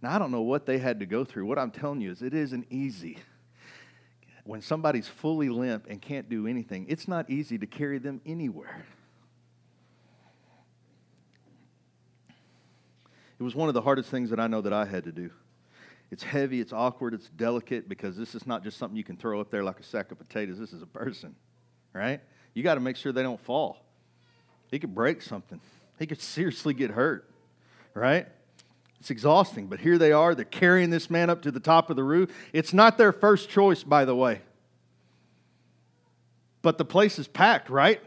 Now, 0.00 0.14
I 0.14 0.20
don't 0.20 0.30
know 0.30 0.42
what 0.42 0.66
they 0.66 0.78
had 0.78 1.00
to 1.00 1.06
go 1.06 1.24
through. 1.24 1.46
What 1.46 1.58
I'm 1.58 1.72
telling 1.72 2.00
you 2.00 2.12
is 2.12 2.22
it 2.22 2.32
isn't 2.32 2.66
easy. 2.70 3.18
When 4.44 4.62
somebody's 4.62 5.08
fully 5.08 5.48
limp 5.48 5.86
and 5.88 6.00
can't 6.00 6.28
do 6.28 6.46
anything, 6.46 6.86
it's 6.88 7.08
not 7.08 7.28
easy 7.28 7.58
to 7.58 7.66
carry 7.66 7.98
them 7.98 8.20
anywhere. 8.24 8.86
It 13.40 13.42
was 13.42 13.56
one 13.56 13.66
of 13.66 13.74
the 13.74 13.82
hardest 13.82 14.10
things 14.10 14.30
that 14.30 14.38
I 14.38 14.46
know 14.46 14.60
that 14.60 14.72
I 14.72 14.84
had 14.84 15.04
to 15.04 15.12
do. 15.12 15.30
It's 16.12 16.22
heavy, 16.22 16.60
it's 16.60 16.74
awkward, 16.74 17.14
it's 17.14 17.30
delicate 17.30 17.88
because 17.88 18.18
this 18.18 18.34
is 18.34 18.46
not 18.46 18.62
just 18.62 18.76
something 18.76 18.98
you 18.98 19.02
can 19.02 19.16
throw 19.16 19.40
up 19.40 19.50
there 19.50 19.64
like 19.64 19.80
a 19.80 19.82
sack 19.82 20.12
of 20.12 20.18
potatoes. 20.18 20.58
This 20.58 20.74
is 20.74 20.82
a 20.82 20.86
person, 20.86 21.34
right? 21.94 22.20
You 22.52 22.62
got 22.62 22.74
to 22.74 22.80
make 22.80 22.96
sure 22.96 23.12
they 23.12 23.22
don't 23.22 23.40
fall. 23.40 23.78
He 24.70 24.78
could 24.78 24.94
break 24.94 25.22
something, 25.22 25.58
he 25.98 26.06
could 26.06 26.20
seriously 26.20 26.74
get 26.74 26.90
hurt, 26.90 27.30
right? 27.94 28.26
It's 29.00 29.10
exhausting, 29.10 29.68
but 29.68 29.80
here 29.80 29.96
they 29.96 30.12
are. 30.12 30.34
They're 30.34 30.44
carrying 30.44 30.90
this 30.90 31.08
man 31.08 31.30
up 31.30 31.40
to 31.42 31.50
the 31.50 31.58
top 31.58 31.88
of 31.88 31.96
the 31.96 32.04
roof. 32.04 32.30
It's 32.52 32.74
not 32.74 32.98
their 32.98 33.12
first 33.12 33.48
choice, 33.48 33.82
by 33.82 34.04
the 34.04 34.14
way. 34.14 34.42
But 36.60 36.76
the 36.76 36.84
place 36.84 37.18
is 37.18 37.26
packed, 37.26 37.70
right? 37.70 38.02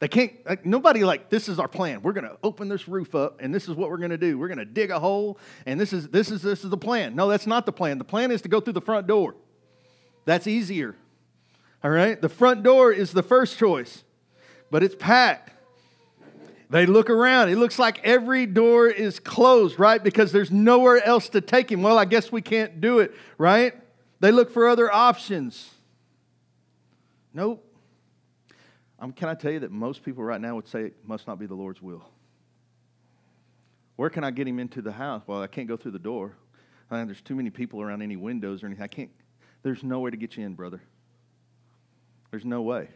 They 0.00 0.08
can't, 0.08 0.32
like, 0.46 0.64
nobody 0.64 1.02
like, 1.02 1.28
this 1.28 1.48
is 1.48 1.58
our 1.58 1.66
plan. 1.66 2.02
We're 2.02 2.12
going 2.12 2.28
to 2.28 2.38
open 2.42 2.68
this 2.68 2.86
roof 2.86 3.14
up 3.16 3.40
and 3.40 3.52
this 3.52 3.68
is 3.68 3.74
what 3.74 3.90
we're 3.90 3.98
going 3.98 4.10
to 4.10 4.18
do. 4.18 4.38
We're 4.38 4.48
going 4.48 4.58
to 4.58 4.64
dig 4.64 4.90
a 4.90 5.00
hole 5.00 5.38
and 5.66 5.80
this 5.80 5.92
is, 5.92 6.08
this 6.08 6.30
is, 6.30 6.40
this 6.40 6.62
is 6.62 6.70
the 6.70 6.76
plan. 6.76 7.16
No, 7.16 7.28
that's 7.28 7.46
not 7.46 7.66
the 7.66 7.72
plan. 7.72 7.98
The 7.98 8.04
plan 8.04 8.30
is 8.30 8.42
to 8.42 8.48
go 8.48 8.60
through 8.60 8.74
the 8.74 8.80
front 8.80 9.08
door. 9.08 9.34
That's 10.24 10.46
easier. 10.46 10.94
All 11.82 11.90
right? 11.90 12.20
The 12.20 12.28
front 12.28 12.62
door 12.62 12.92
is 12.92 13.12
the 13.12 13.24
first 13.24 13.58
choice, 13.58 14.04
but 14.70 14.84
it's 14.84 14.94
packed. 14.94 15.52
They 16.70 16.86
look 16.86 17.08
around. 17.08 17.48
It 17.48 17.56
looks 17.56 17.78
like 17.78 18.00
every 18.04 18.46
door 18.46 18.88
is 18.88 19.18
closed, 19.18 19.80
right? 19.80 20.02
Because 20.02 20.32
there's 20.32 20.50
nowhere 20.50 21.02
else 21.02 21.30
to 21.30 21.40
take 21.40 21.72
him. 21.72 21.82
Well, 21.82 21.98
I 21.98 22.04
guess 22.04 22.30
we 22.30 22.42
can't 22.42 22.80
do 22.80 22.98
it, 22.98 23.14
right? 23.38 23.74
They 24.20 24.30
look 24.30 24.50
for 24.50 24.68
other 24.68 24.92
options. 24.92 25.70
Nope. 27.32 27.64
Can 29.00 29.28
I 29.28 29.34
tell 29.34 29.52
you 29.52 29.60
that 29.60 29.70
most 29.70 30.02
people 30.04 30.24
right 30.24 30.40
now 30.40 30.56
would 30.56 30.66
say 30.66 30.86
it 30.86 30.96
must 31.04 31.26
not 31.26 31.38
be 31.38 31.46
the 31.46 31.54
Lord's 31.54 31.80
will? 31.80 32.04
Where 33.96 34.10
can 34.10 34.24
I 34.24 34.30
get 34.30 34.46
him 34.46 34.58
into 34.58 34.82
the 34.82 34.92
house? 34.92 35.22
Well, 35.26 35.42
I 35.42 35.46
can't 35.46 35.68
go 35.68 35.76
through 35.76 35.92
the 35.92 35.98
door. 35.98 36.36
I 36.90 37.04
there's 37.04 37.20
too 37.20 37.34
many 37.34 37.50
people 37.50 37.82
around 37.82 38.02
any 38.02 38.16
windows 38.16 38.62
or 38.62 38.66
anything. 38.66 38.82
I 38.82 38.88
can't. 38.88 39.10
There's 39.62 39.82
no 39.82 40.00
way 40.00 40.10
to 40.10 40.16
get 40.16 40.36
you 40.36 40.44
in, 40.44 40.54
brother. 40.54 40.80
There's 42.30 42.44
no 42.44 42.62
way. 42.62 42.88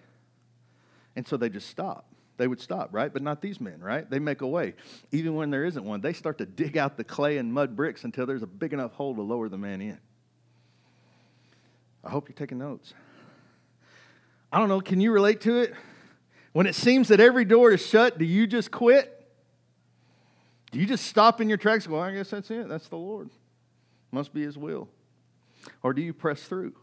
And 1.17 1.27
so 1.27 1.37
they 1.37 1.49
just 1.49 1.69
stop. 1.69 2.07
They 2.38 2.49
would 2.49 2.61
stop, 2.61 2.88
right? 2.93 3.12
But 3.12 3.23
not 3.23 3.43
these 3.43 3.61
men, 3.61 3.81
right? 3.81 4.09
They 4.09 4.19
make 4.19 4.41
a 4.41 4.47
way. 4.47 4.75
Even 5.11 5.35
when 5.35 5.51
there 5.51 5.65
isn't 5.65 5.85
one, 5.85 6.01
they 6.01 6.12
start 6.12 6.38
to 6.38 6.47
dig 6.47 6.77
out 6.77 6.97
the 6.97 7.05
clay 7.05 7.37
and 7.38 7.53
mud 7.53 7.77
bricks 7.77 8.05
until 8.05 8.25
there's 8.27 8.43
a 8.43 8.47
big 8.47 8.73
enough 8.73 8.93
hole 8.93 9.15
to 9.15 9.23
lower 9.23 9.49
the 9.49 9.59
man 9.59 9.81
in. 9.81 9.99
I 12.03 12.11
hope 12.11 12.29
you're 12.29 12.37
taking 12.37 12.59
notes. 12.59 12.95
I 14.51 14.59
don't 14.59 14.69
know, 14.69 14.81
can 14.81 15.01
you 15.01 15.12
relate 15.12 15.43
to 15.43 15.59
it? 15.59 15.75
When 16.53 16.67
it 16.67 16.75
seems 16.75 17.09
that 17.09 17.21
every 17.21 17.45
door 17.45 17.73
is 17.73 17.85
shut, 17.85 18.19
do 18.19 18.25
you 18.25 18.47
just 18.47 18.71
quit? 18.71 19.19
Do 20.71 20.79
you 20.79 20.87
just 20.87 21.07
stop 21.07 21.41
in 21.41 21.49
your 21.49 21.59
tracks 21.59 21.85
and 21.87 21.95
go, 21.95 22.01
I 22.01 22.12
guess 22.12 22.31
that's 22.31 22.51
it. 22.51 22.69
That's 22.69 22.88
the 22.88 22.97
Lord. 22.97 23.31
Must 24.11 24.33
be 24.33 24.43
His 24.43 24.59
will. 24.59 24.88
Or 25.83 25.93
do 25.93 26.03
you 26.03 26.12
press 26.12 26.43
through? 26.43 26.75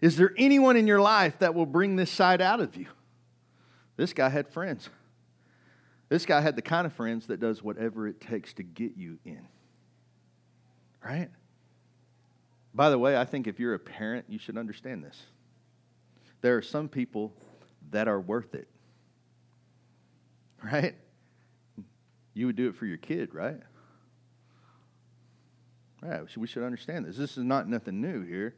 Is 0.00 0.16
there 0.16 0.32
anyone 0.36 0.76
in 0.76 0.86
your 0.86 1.00
life 1.00 1.38
that 1.40 1.54
will 1.54 1.66
bring 1.66 1.96
this 1.96 2.10
side 2.10 2.40
out 2.40 2.60
of 2.60 2.76
you? 2.76 2.86
This 3.96 4.12
guy 4.12 4.28
had 4.28 4.48
friends. 4.48 4.88
This 6.08 6.24
guy 6.24 6.40
had 6.40 6.56
the 6.56 6.62
kind 6.62 6.86
of 6.86 6.92
friends 6.92 7.26
that 7.26 7.38
does 7.38 7.62
whatever 7.62 8.08
it 8.08 8.20
takes 8.20 8.52
to 8.54 8.62
get 8.62 8.96
you 8.96 9.18
in. 9.24 9.46
Right? 11.04 11.28
By 12.74 12.90
the 12.90 12.98
way, 12.98 13.16
I 13.16 13.24
think 13.24 13.46
if 13.46 13.60
you're 13.60 13.74
a 13.74 13.78
parent, 13.78 14.24
you 14.28 14.38
should 14.38 14.56
understand 14.56 15.04
this. 15.04 15.20
There 16.40 16.56
are 16.56 16.62
some 16.62 16.88
people 16.88 17.32
that 17.90 18.08
are 18.08 18.20
worth 18.20 18.54
it 18.54 18.68
right? 20.62 20.94
You 22.34 22.46
would 22.46 22.56
do 22.56 22.68
it 22.68 22.76
for 22.76 22.86
your 22.86 22.96
kid, 22.96 23.34
right? 23.34 23.60
Right, 26.02 26.22
we 26.36 26.46
should 26.46 26.62
understand 26.62 27.04
this. 27.04 27.16
This 27.16 27.36
is 27.36 27.44
not 27.44 27.68
nothing 27.68 28.00
new 28.00 28.22
here. 28.22 28.54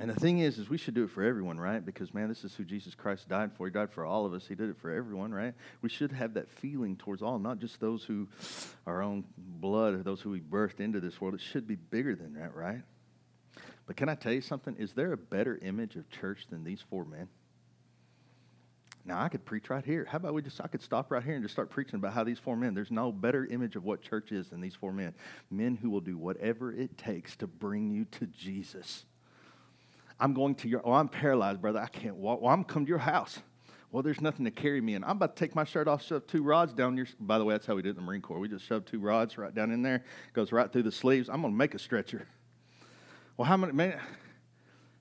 And 0.00 0.08
the 0.08 0.14
thing 0.14 0.38
is, 0.38 0.58
is 0.58 0.70
we 0.70 0.78
should 0.78 0.94
do 0.94 1.04
it 1.04 1.10
for 1.10 1.22
everyone, 1.22 1.60
right? 1.60 1.84
Because 1.84 2.14
man, 2.14 2.30
this 2.30 2.42
is 2.42 2.54
who 2.54 2.64
Jesus 2.64 2.94
Christ 2.94 3.28
died 3.28 3.52
for. 3.52 3.66
He 3.66 3.70
died 3.70 3.90
for 3.92 4.06
all 4.06 4.24
of 4.24 4.32
us. 4.32 4.46
He 4.46 4.54
did 4.54 4.70
it 4.70 4.78
for 4.78 4.90
everyone, 4.90 5.32
right? 5.32 5.52
We 5.82 5.90
should 5.90 6.10
have 6.12 6.34
that 6.34 6.48
feeling 6.48 6.96
towards 6.96 7.20
all, 7.20 7.38
not 7.38 7.58
just 7.58 7.80
those 7.80 8.02
who 8.02 8.26
are 8.86 9.02
own 9.02 9.24
blood 9.36 9.92
or 9.92 10.02
those 10.02 10.22
who 10.22 10.30
we 10.30 10.40
birthed 10.40 10.80
into 10.80 11.00
this 11.00 11.20
world. 11.20 11.34
It 11.34 11.42
should 11.42 11.66
be 11.66 11.74
bigger 11.76 12.16
than 12.16 12.32
that, 12.34 12.54
right? 12.54 12.80
But 13.90 13.96
can 13.96 14.08
I 14.08 14.14
tell 14.14 14.32
you 14.32 14.40
something? 14.40 14.76
Is 14.76 14.92
there 14.92 15.12
a 15.12 15.16
better 15.16 15.58
image 15.62 15.96
of 15.96 16.08
church 16.08 16.46
than 16.48 16.62
these 16.62 16.80
four 16.80 17.04
men? 17.04 17.26
Now 19.04 19.20
I 19.20 19.28
could 19.28 19.44
preach 19.44 19.68
right 19.68 19.84
here. 19.84 20.06
How 20.08 20.18
about 20.18 20.32
we 20.32 20.42
just 20.42 20.60
I 20.60 20.68
could 20.68 20.80
stop 20.80 21.10
right 21.10 21.20
here 21.20 21.34
and 21.34 21.42
just 21.42 21.54
start 21.54 21.70
preaching 21.70 21.96
about 21.96 22.12
how 22.12 22.22
these 22.22 22.38
four 22.38 22.56
men, 22.56 22.72
there's 22.72 22.92
no 22.92 23.10
better 23.10 23.46
image 23.46 23.74
of 23.74 23.82
what 23.82 24.00
church 24.00 24.30
is 24.30 24.50
than 24.50 24.60
these 24.60 24.76
four 24.76 24.92
men. 24.92 25.12
Men 25.50 25.74
who 25.74 25.90
will 25.90 26.00
do 26.00 26.16
whatever 26.16 26.72
it 26.72 26.98
takes 26.98 27.34
to 27.38 27.48
bring 27.48 27.90
you 27.90 28.04
to 28.12 28.26
Jesus. 28.26 29.06
I'm 30.20 30.34
going 30.34 30.54
to 30.54 30.68
your 30.68 30.82
oh, 30.84 30.92
I'm 30.92 31.08
paralyzed, 31.08 31.60
brother. 31.60 31.80
I 31.80 31.88
can't 31.88 32.14
walk. 32.14 32.42
Well, 32.42 32.54
I'm 32.54 32.62
come 32.62 32.84
to 32.84 32.88
your 32.88 32.98
house. 32.98 33.40
Well, 33.90 34.04
there's 34.04 34.20
nothing 34.20 34.44
to 34.44 34.52
carry 34.52 34.80
me 34.80 34.94
in. 34.94 35.02
I'm 35.02 35.16
about 35.16 35.34
to 35.34 35.44
take 35.44 35.56
my 35.56 35.64
shirt 35.64 35.88
off, 35.88 36.04
shove 36.04 36.28
two 36.28 36.44
rods 36.44 36.72
down 36.72 36.96
your. 36.96 37.08
By 37.18 37.38
the 37.38 37.44
way, 37.44 37.54
that's 37.54 37.66
how 37.66 37.74
we 37.74 37.82
did 37.82 37.88
it 37.88 37.90
in 37.90 37.96
the 37.96 38.02
Marine 38.02 38.22
Corps. 38.22 38.38
We 38.38 38.46
just 38.46 38.66
shoved 38.66 38.86
two 38.86 39.00
rods 39.00 39.36
right 39.36 39.52
down 39.52 39.72
in 39.72 39.82
there, 39.82 40.04
goes 40.32 40.52
right 40.52 40.72
through 40.72 40.84
the 40.84 40.92
sleeves. 40.92 41.28
I'm 41.28 41.40
going 41.40 41.52
to 41.52 41.58
make 41.58 41.74
a 41.74 41.78
stretcher. 41.80 42.28
Well, 43.40 43.48
how 43.48 43.56
many, 43.56 43.72
man? 43.72 43.98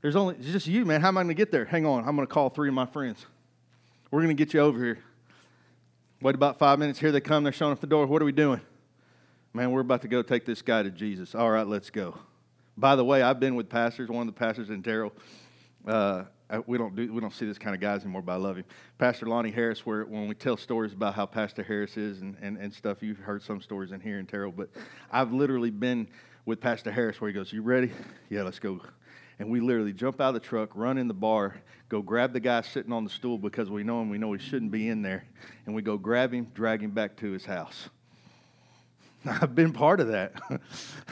There's 0.01 0.15
only 0.15 0.35
it's 0.35 0.47
just 0.47 0.65
you, 0.65 0.85
man. 0.85 1.01
How 1.01 1.09
am 1.09 1.17
I 1.17 1.23
going 1.23 1.27
to 1.27 1.33
get 1.33 1.51
there? 1.51 1.65
Hang 1.65 1.85
on. 1.85 2.07
I'm 2.07 2.15
going 2.15 2.25
to 2.25 2.33
call 2.33 2.49
three 2.49 2.69
of 2.69 2.73
my 2.73 2.85
friends. 2.85 3.25
We're 4.11 4.21
going 4.21 4.33
to 4.33 4.33
get 4.33 4.53
you 4.53 4.61
over 4.61 4.81
here. 4.81 4.99
Wait 6.21 6.35
about 6.35 6.57
five 6.57 6.79
minutes. 6.79 6.99
Here 6.99 7.11
they 7.11 7.19
come. 7.19 7.43
They're 7.43 7.51
showing 7.51 7.73
up 7.73 7.81
the 7.81 7.87
door. 7.87 8.05
What 8.05 8.21
are 8.21 8.25
we 8.25 8.31
doing? 8.31 8.61
Man, 9.53 9.71
we're 9.71 9.81
about 9.81 10.03
to 10.03 10.07
go 10.07 10.21
take 10.21 10.45
this 10.45 10.61
guy 10.61 10.83
to 10.83 10.89
Jesus. 10.89 11.35
All 11.35 11.51
right, 11.51 11.67
let's 11.67 11.89
go. 11.89 12.17
By 12.77 12.95
the 12.95 13.03
way, 13.03 13.21
I've 13.21 13.41
been 13.41 13.55
with 13.55 13.67
pastors. 13.67 14.07
One 14.07 14.25
of 14.25 14.33
the 14.33 14.39
pastors 14.39 14.69
in 14.69 14.83
Terrell, 14.83 15.11
uh, 15.85 16.23
we 16.65 16.77
don't 16.77 16.95
do 16.95 17.11
we 17.11 17.19
don't 17.19 17.33
see 17.33 17.45
this 17.45 17.57
kind 17.57 17.75
of 17.75 17.81
guys 17.81 18.03
anymore, 18.03 18.21
but 18.21 18.31
I 18.31 18.37
love 18.37 18.55
him. 18.55 18.63
Pastor 18.97 19.25
Lonnie 19.25 19.51
Harris, 19.51 19.85
where 19.85 20.05
when 20.05 20.29
we 20.29 20.33
tell 20.33 20.55
stories 20.55 20.93
about 20.93 21.13
how 21.13 21.25
Pastor 21.25 21.61
Harris 21.61 21.97
is 21.97 22.21
and, 22.21 22.37
and, 22.41 22.55
and 22.55 22.73
stuff, 22.73 23.03
you've 23.03 23.19
heard 23.19 23.43
some 23.43 23.59
stories 23.59 23.91
in 23.91 23.99
here 23.99 24.17
in 24.17 24.25
Terrell, 24.25 24.53
but 24.53 24.69
I've 25.11 25.33
literally 25.33 25.71
been 25.71 26.07
with 26.49 26.59
Pastor 26.59 26.91
Harris 26.91 27.21
where 27.21 27.29
he 27.29 27.33
goes, 27.33 27.53
You 27.53 27.61
ready? 27.61 27.91
Yeah, 28.29 28.43
let's 28.43 28.59
go. 28.59 28.81
And 29.37 29.49
we 29.49 29.59
literally 29.59 29.93
jump 29.93 30.19
out 30.19 30.29
of 30.29 30.33
the 30.33 30.39
truck, 30.39 30.71
run 30.75 30.97
in 30.97 31.07
the 31.07 31.13
bar, 31.13 31.55
go 31.87 32.01
grab 32.01 32.33
the 32.33 32.39
guy 32.39 32.61
sitting 32.61 32.91
on 32.91 33.03
the 33.03 33.09
stool 33.09 33.37
because 33.37 33.69
we 33.69 33.83
know 33.83 34.01
him, 34.01 34.09
we 34.09 34.17
know 34.17 34.33
he 34.33 34.39
shouldn't 34.39 34.71
be 34.71 34.89
in 34.89 35.01
there, 35.01 35.23
and 35.65 35.73
we 35.73 35.81
go 35.81 35.97
grab 35.97 36.33
him, 36.33 36.47
drag 36.53 36.83
him 36.83 36.91
back 36.91 37.15
to 37.17 37.31
his 37.31 37.45
house. 37.45 37.89
I've 39.25 39.55
been 39.55 39.71
part 39.71 39.99
of 39.99 40.09
that. 40.09 40.33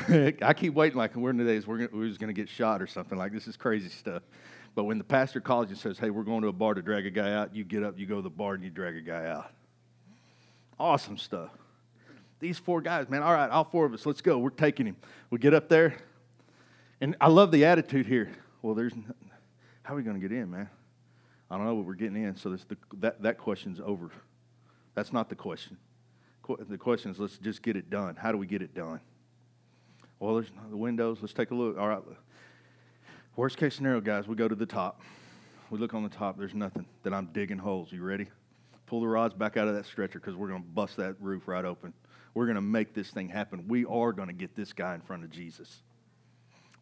I 0.42 0.54
keep 0.54 0.74
waiting 0.74 0.98
like 0.98 1.16
we're 1.16 1.30
in 1.30 1.38
the 1.38 1.46
days 1.46 1.66
we're, 1.66 1.88
we're 1.92 2.08
just 2.08 2.20
going 2.20 2.34
to 2.34 2.40
get 2.40 2.50
shot 2.50 2.82
or 2.82 2.88
something. 2.88 3.18
Like 3.18 3.32
this 3.32 3.48
is 3.48 3.56
crazy 3.56 3.90
stuff. 3.90 4.24
But 4.76 4.84
when 4.84 4.98
the 4.98 5.04
pastor 5.04 5.40
calls 5.40 5.70
and 5.70 5.78
says, 5.78 5.98
hey, 5.98 6.10
we're 6.10 6.24
going 6.24 6.42
to 6.42 6.50
a 6.50 6.54
bar 6.54 6.74
to 6.74 6.82
drag 6.82 7.06
a 7.06 7.12
guy 7.12 7.34
out, 7.34 7.56
you 7.56 7.64
get 7.64 7.84
up, 7.84 7.98
you 7.98 8.06
go 8.06 8.18
to 8.18 8.22
the 8.22 8.30
bar, 8.30 8.54
and 8.56 8.64
you 8.64 8.70
drag 8.70 8.96
a 8.96 9.02
guy 9.02 9.28
out. 9.28 9.52
Awesome 10.80 11.18
stuff. 11.18 11.52
These 12.40 12.60
four 12.60 12.82
guys, 12.82 13.10
man, 13.10 13.24
all 13.24 13.34
right, 13.34 13.50
all 13.50 13.64
four 13.64 13.86
of 13.86 13.94
us, 13.94 14.06
let's 14.06 14.22
go. 14.22 14.38
We're 14.38 14.50
taking 14.50 14.86
him. 14.86 14.98
We 15.30 15.40
get 15.40 15.54
up 15.54 15.70
there, 15.70 15.96
and 17.02 17.16
I 17.20 17.30
love 17.30 17.52
the 17.52 17.66
attitude 17.66 18.06
here. 18.06 18.32
Well, 18.62 18.76
there's, 18.76 18.94
how 19.84 19.94
are 19.94 19.98
we 19.98 20.04
going 20.04 20.20
to 20.20 20.28
get 20.28 20.36
in, 20.36 20.52
man? 20.52 20.70
I 21.50 21.58
don't 21.58 21.66
know, 21.66 21.76
but 21.76 21.86
we're 21.86 21.96
getting 21.96 22.24
in. 22.24 22.36
So 22.36 22.50
the, 22.50 22.78
that, 23.00 23.22
that 23.24 23.38
question's 23.38 23.80
over. 23.84 24.12
That's 24.94 25.14
not 25.14 25.30
the 25.30 25.36
question. 25.36 25.78
The 26.70 26.78
question 26.78 27.12
is, 27.12 27.20
let's 27.20 27.38
just 27.38 27.62
get 27.62 27.76
it 27.76 27.90
done. 27.90 28.16
How 28.16 28.32
do 28.32 28.38
we 28.38 28.48
get 28.48 28.62
it 28.62 28.74
done? 28.74 29.02
Well, 30.20 30.36
there's 30.36 30.52
the 30.70 30.78
windows. 30.78 31.18
Let's 31.22 31.34
take 31.34 31.52
a 31.52 31.56
look. 31.56 31.78
All 31.78 31.88
right, 31.88 32.02
Worst 33.36 33.58
case 33.58 33.76
scenario, 33.76 34.02
guys, 34.02 34.28
we 34.28 34.36
go 34.36 34.48
to 34.48 34.56
the 34.56 34.66
top. 34.66 35.02
We 35.70 35.78
look 35.78 35.94
on 35.94 36.02
the 36.02 36.10
top, 36.10 36.40
there's 36.40 36.56
nothing. 36.56 36.88
Then 37.04 37.14
I'm 37.14 37.28
digging 37.28 37.60
holes. 37.60 37.92
You 37.92 38.02
ready? 38.02 38.28
Pull 38.88 39.02
the 39.02 39.08
rods 39.08 39.36
back 39.36 39.58
out 39.58 39.68
of 39.68 39.76
that 39.76 39.86
stretcher 39.86 40.20
because 40.20 40.36
we're 40.36 40.48
going 40.48 40.64
to 40.64 40.68
bust 40.68 40.98
that 40.98 41.16
roof 41.20 41.48
right 41.48 41.64
open. 41.64 41.94
We're 42.38 42.46
going 42.46 42.54
to 42.54 42.62
make 42.62 42.94
this 42.94 43.10
thing 43.10 43.30
happen. 43.30 43.68
We 43.68 43.84
are 43.86 44.14
going 44.14 44.28
to 44.28 44.34
get 44.34 44.56
this 44.56 44.72
guy 44.72 44.94
in 44.94 45.02
front 45.02 45.24
of 45.24 45.32
Jesus. 45.32 45.82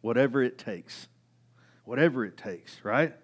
Whatever 0.02 0.42
it 0.42 0.58
takes. 0.58 1.08
Whatever 1.86 2.26
it 2.26 2.36
takes, 2.36 2.84
right? 2.84 3.14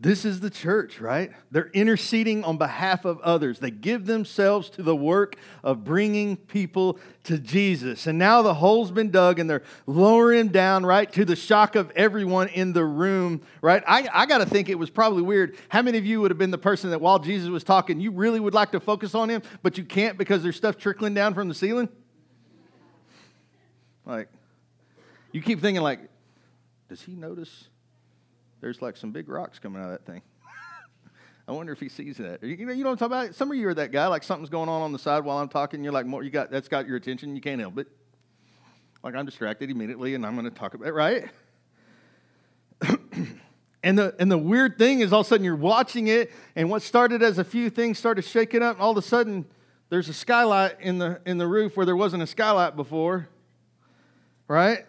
This 0.00 0.24
is 0.24 0.38
the 0.38 0.50
church, 0.50 1.00
right? 1.00 1.32
They're 1.50 1.70
interceding 1.72 2.44
on 2.44 2.56
behalf 2.56 3.04
of 3.04 3.20
others. 3.20 3.58
They 3.58 3.72
give 3.72 4.06
themselves 4.06 4.70
to 4.70 4.84
the 4.84 4.94
work 4.94 5.34
of 5.64 5.82
bringing 5.82 6.36
people 6.36 7.00
to 7.24 7.36
Jesus. 7.36 8.06
And 8.06 8.16
now 8.16 8.42
the 8.42 8.54
hole's 8.54 8.92
been 8.92 9.10
dug 9.10 9.40
and 9.40 9.50
they're 9.50 9.64
lowering 9.86 10.38
him 10.38 10.48
down, 10.48 10.86
right, 10.86 11.12
to 11.14 11.24
the 11.24 11.34
shock 11.34 11.74
of 11.74 11.90
everyone 11.96 12.46
in 12.46 12.72
the 12.72 12.84
room, 12.84 13.42
right? 13.60 13.82
I, 13.88 14.08
I 14.12 14.26
got 14.26 14.38
to 14.38 14.46
think 14.46 14.68
it 14.68 14.78
was 14.78 14.88
probably 14.88 15.22
weird. 15.22 15.56
How 15.68 15.82
many 15.82 15.98
of 15.98 16.06
you 16.06 16.20
would 16.20 16.30
have 16.30 16.38
been 16.38 16.52
the 16.52 16.58
person 16.58 16.90
that 16.90 17.00
while 17.00 17.18
Jesus 17.18 17.48
was 17.48 17.64
talking, 17.64 17.98
you 17.98 18.12
really 18.12 18.38
would 18.38 18.54
like 18.54 18.70
to 18.72 18.80
focus 18.80 19.16
on 19.16 19.28
him, 19.28 19.42
but 19.64 19.78
you 19.78 19.84
can't 19.84 20.16
because 20.16 20.44
there's 20.44 20.56
stuff 20.56 20.76
trickling 20.76 21.14
down 21.14 21.34
from 21.34 21.48
the 21.48 21.54
ceiling? 21.54 21.88
Like, 24.06 24.28
you 25.32 25.42
keep 25.42 25.60
thinking, 25.60 25.82
like, 25.82 26.00
does 26.88 27.02
he 27.02 27.16
notice? 27.16 27.66
There's 28.60 28.82
like 28.82 28.96
some 28.96 29.12
big 29.12 29.28
rocks 29.28 29.58
coming 29.58 29.80
out 29.80 29.86
of 29.86 29.92
that 29.92 30.06
thing. 30.06 30.22
I 31.48 31.52
wonder 31.52 31.72
if 31.72 31.80
he 31.80 31.88
sees 31.88 32.16
that. 32.16 32.42
You 32.42 32.66
know, 32.66 32.72
you 32.72 32.88
I'm 32.88 32.96
talking 32.96 33.16
about? 33.16 33.34
Some 33.34 33.50
of 33.50 33.56
you 33.56 33.68
are 33.68 33.74
that 33.74 33.92
guy, 33.92 34.06
like 34.06 34.22
something's 34.22 34.50
going 34.50 34.68
on 34.68 34.82
on 34.82 34.92
the 34.92 34.98
side 34.98 35.24
while 35.24 35.38
I'm 35.38 35.48
talking. 35.48 35.82
You're 35.82 35.92
like, 35.92 36.06
more, 36.06 36.22
you 36.22 36.30
got 36.30 36.50
that's 36.50 36.68
got 36.68 36.86
your 36.86 36.96
attention. 36.96 37.34
You 37.34 37.42
can't 37.42 37.60
help 37.60 37.78
it. 37.78 37.88
Like 39.02 39.14
I'm 39.14 39.26
distracted 39.26 39.70
immediately, 39.70 40.14
and 40.14 40.26
I'm 40.26 40.34
going 40.34 40.44
to 40.44 40.50
talk 40.50 40.74
about 40.74 40.88
it, 40.88 40.92
right? 40.92 41.28
and 43.82 43.98
the 43.98 44.14
and 44.18 44.30
the 44.30 44.38
weird 44.38 44.76
thing 44.76 45.00
is, 45.00 45.12
all 45.12 45.20
of 45.20 45.26
a 45.26 45.28
sudden 45.28 45.44
you're 45.44 45.56
watching 45.56 46.08
it, 46.08 46.32
and 46.56 46.68
what 46.68 46.82
started 46.82 47.22
as 47.22 47.38
a 47.38 47.44
few 47.44 47.70
things 47.70 47.98
started 47.98 48.22
shaking 48.22 48.62
up. 48.62 48.76
And 48.76 48.82
all 48.82 48.90
of 48.90 48.96
a 48.96 49.02
sudden, 49.02 49.46
there's 49.88 50.08
a 50.08 50.12
skylight 50.12 50.80
in 50.80 50.98
the 50.98 51.20
in 51.24 51.38
the 51.38 51.46
roof 51.46 51.76
where 51.76 51.86
there 51.86 51.96
wasn't 51.96 52.22
a 52.22 52.26
skylight 52.26 52.74
before, 52.74 53.28
right? 54.48 54.84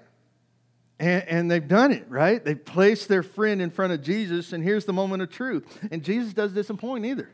And, 0.99 1.23
and, 1.29 1.51
they've 1.51 1.65
done 1.65 1.93
it, 1.93 2.05
right? 2.09 2.43
They've 2.43 2.63
placed 2.63 3.07
their 3.07 3.23
friend 3.23 3.61
in 3.61 3.69
front 3.71 3.93
of 3.93 4.03
Jesus, 4.03 4.51
and 4.51 4.61
here's 4.61 4.83
the 4.83 4.91
moment 4.91 5.21
of 5.23 5.31
truth. 5.31 5.65
And 5.91 6.03
Jesus 6.03 6.33
doesn't 6.33 6.55
disappoint 6.55 7.05
either. 7.05 7.29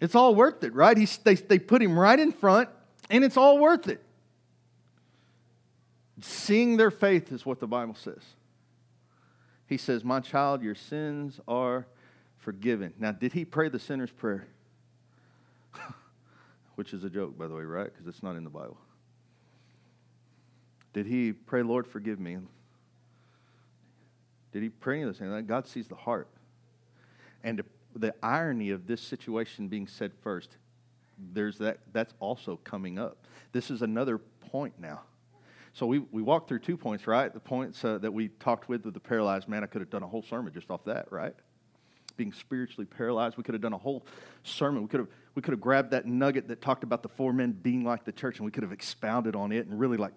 It's 0.00 0.14
all 0.14 0.34
worth 0.34 0.64
it, 0.64 0.72
right? 0.72 0.96
He's, 0.96 1.18
they, 1.18 1.34
they 1.34 1.58
put 1.58 1.82
him 1.82 1.98
right 1.98 2.18
in 2.18 2.32
front, 2.32 2.70
and 3.10 3.24
it's 3.24 3.36
all 3.36 3.58
worth 3.58 3.88
it. 3.88 4.02
Seeing 6.20 6.78
their 6.78 6.90
faith 6.90 7.30
is 7.30 7.44
what 7.44 7.60
the 7.60 7.66
Bible 7.66 7.94
says. 7.94 8.22
He 9.66 9.76
says, 9.76 10.02
My 10.02 10.20
child, 10.20 10.62
your 10.62 10.74
sins 10.74 11.40
are 11.46 11.86
forgiven. 12.38 12.94
Now, 12.98 13.12
did 13.12 13.34
he 13.34 13.44
pray 13.44 13.68
the 13.68 13.78
sinner's 13.78 14.10
prayer? 14.10 14.46
Which 16.76 16.94
is 16.94 17.04
a 17.04 17.10
joke, 17.10 17.36
by 17.36 17.48
the 17.48 17.54
way, 17.54 17.64
right? 17.64 17.92
Because 17.92 18.06
it's 18.06 18.22
not 18.22 18.34
in 18.36 18.44
the 18.44 18.50
Bible. 18.50 18.78
Did 20.92 21.06
he 21.06 21.32
pray, 21.32 21.62
Lord, 21.62 21.86
forgive 21.86 22.18
me? 22.18 22.38
Did 24.52 24.62
he 24.62 24.68
pray 24.68 24.96
any 24.96 25.02
of 25.02 25.08
those 25.10 25.18
things? 25.18 25.46
God 25.46 25.66
sees 25.66 25.88
the 25.88 25.94
heart. 25.94 26.28
And 27.44 27.62
the 27.94 28.14
irony 28.22 28.70
of 28.70 28.86
this 28.86 29.00
situation 29.00 29.68
being 29.68 29.86
said 29.86 30.12
first, 30.22 30.56
there's 31.32 31.58
that, 31.58 31.78
that's 31.92 32.14
also 32.20 32.58
coming 32.64 32.98
up. 32.98 33.26
This 33.52 33.70
is 33.70 33.82
another 33.82 34.18
point 34.18 34.74
now. 34.78 35.02
So 35.72 35.86
we, 35.86 36.00
we 36.10 36.22
walked 36.22 36.48
through 36.48 36.60
two 36.60 36.76
points, 36.76 37.06
right? 37.06 37.32
The 37.32 37.40
points 37.40 37.84
uh, 37.84 37.98
that 37.98 38.12
we 38.12 38.28
talked 38.28 38.68
with 38.68 38.84
with 38.84 38.94
the 38.94 39.00
paralyzed 39.00 39.48
man. 39.48 39.62
I 39.62 39.66
could 39.66 39.80
have 39.80 39.90
done 39.90 40.02
a 40.02 40.08
whole 40.08 40.22
sermon 40.22 40.52
just 40.52 40.70
off 40.70 40.84
that, 40.86 41.10
right? 41.12 41.34
Being 42.16 42.32
spiritually 42.32 42.86
paralyzed. 42.86 43.36
We 43.36 43.44
could 43.44 43.54
have 43.54 43.62
done 43.62 43.74
a 43.74 43.78
whole 43.78 44.04
sermon. 44.42 44.82
We 44.82 44.88
could 44.88 45.00
have 45.00 45.08
we 45.36 45.42
could 45.42 45.52
have 45.52 45.60
grabbed 45.60 45.92
that 45.92 46.04
nugget 46.04 46.48
that 46.48 46.60
talked 46.60 46.82
about 46.82 47.04
the 47.04 47.08
four 47.08 47.32
men 47.32 47.52
being 47.52 47.84
like 47.84 48.04
the 48.04 48.10
church, 48.10 48.38
and 48.38 48.44
we 48.44 48.50
could 48.50 48.64
have 48.64 48.72
expounded 48.72 49.36
on 49.36 49.52
it 49.52 49.68
and 49.68 49.78
really 49.78 49.96
like 49.96 50.14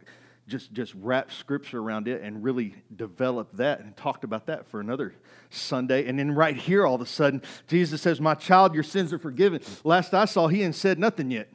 just, 0.52 0.74
just 0.74 0.94
wrap 0.96 1.32
scripture 1.32 1.80
around 1.80 2.08
it 2.08 2.22
and 2.22 2.44
really 2.44 2.76
develop 2.96 3.50
that 3.54 3.80
and 3.80 3.96
talked 3.96 4.24
about 4.24 4.46
that 4.48 4.68
for 4.68 4.80
another 4.80 5.16
Sunday. 5.50 6.06
And 6.06 6.20
then 6.20 6.32
right 6.34 6.56
here, 6.56 6.86
all 6.86 6.96
of 6.96 7.02
a 7.02 7.06
sudden, 7.06 7.42
Jesus 7.68 8.02
says, 8.02 8.22
My 8.22 8.36
child, 8.36 8.74
your 8.74 8.84
sins 8.84 9.14
are 9.14 9.18
forgiven. 9.18 9.62
Last 9.84 10.14
I 10.14 10.26
saw, 10.26 10.48
he 10.48 10.60
hadn't 10.60 10.74
said 10.74 11.00
nothing 11.00 11.32
yet. 11.32 11.52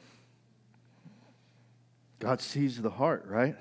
God 2.19 2.41
sees 2.41 2.81
the 2.81 2.89
heart, 2.89 3.25
right? 3.27 3.55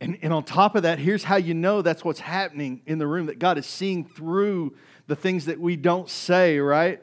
And, 0.00 0.18
and 0.22 0.32
on 0.32 0.44
top 0.44 0.74
of 0.74 0.82
that, 0.82 0.98
here's 0.98 1.24
how 1.24 1.36
you 1.36 1.54
know 1.54 1.82
that's 1.82 2.04
what's 2.04 2.20
happening 2.20 2.82
in 2.86 2.98
the 2.98 3.06
room 3.06 3.26
that 3.26 3.38
God 3.38 3.58
is 3.58 3.66
seeing 3.66 4.04
through 4.04 4.74
the 5.06 5.16
things 5.16 5.44
that 5.44 5.60
we 5.60 5.76
don't 5.76 6.08
say, 6.08 6.58
right? 6.58 7.02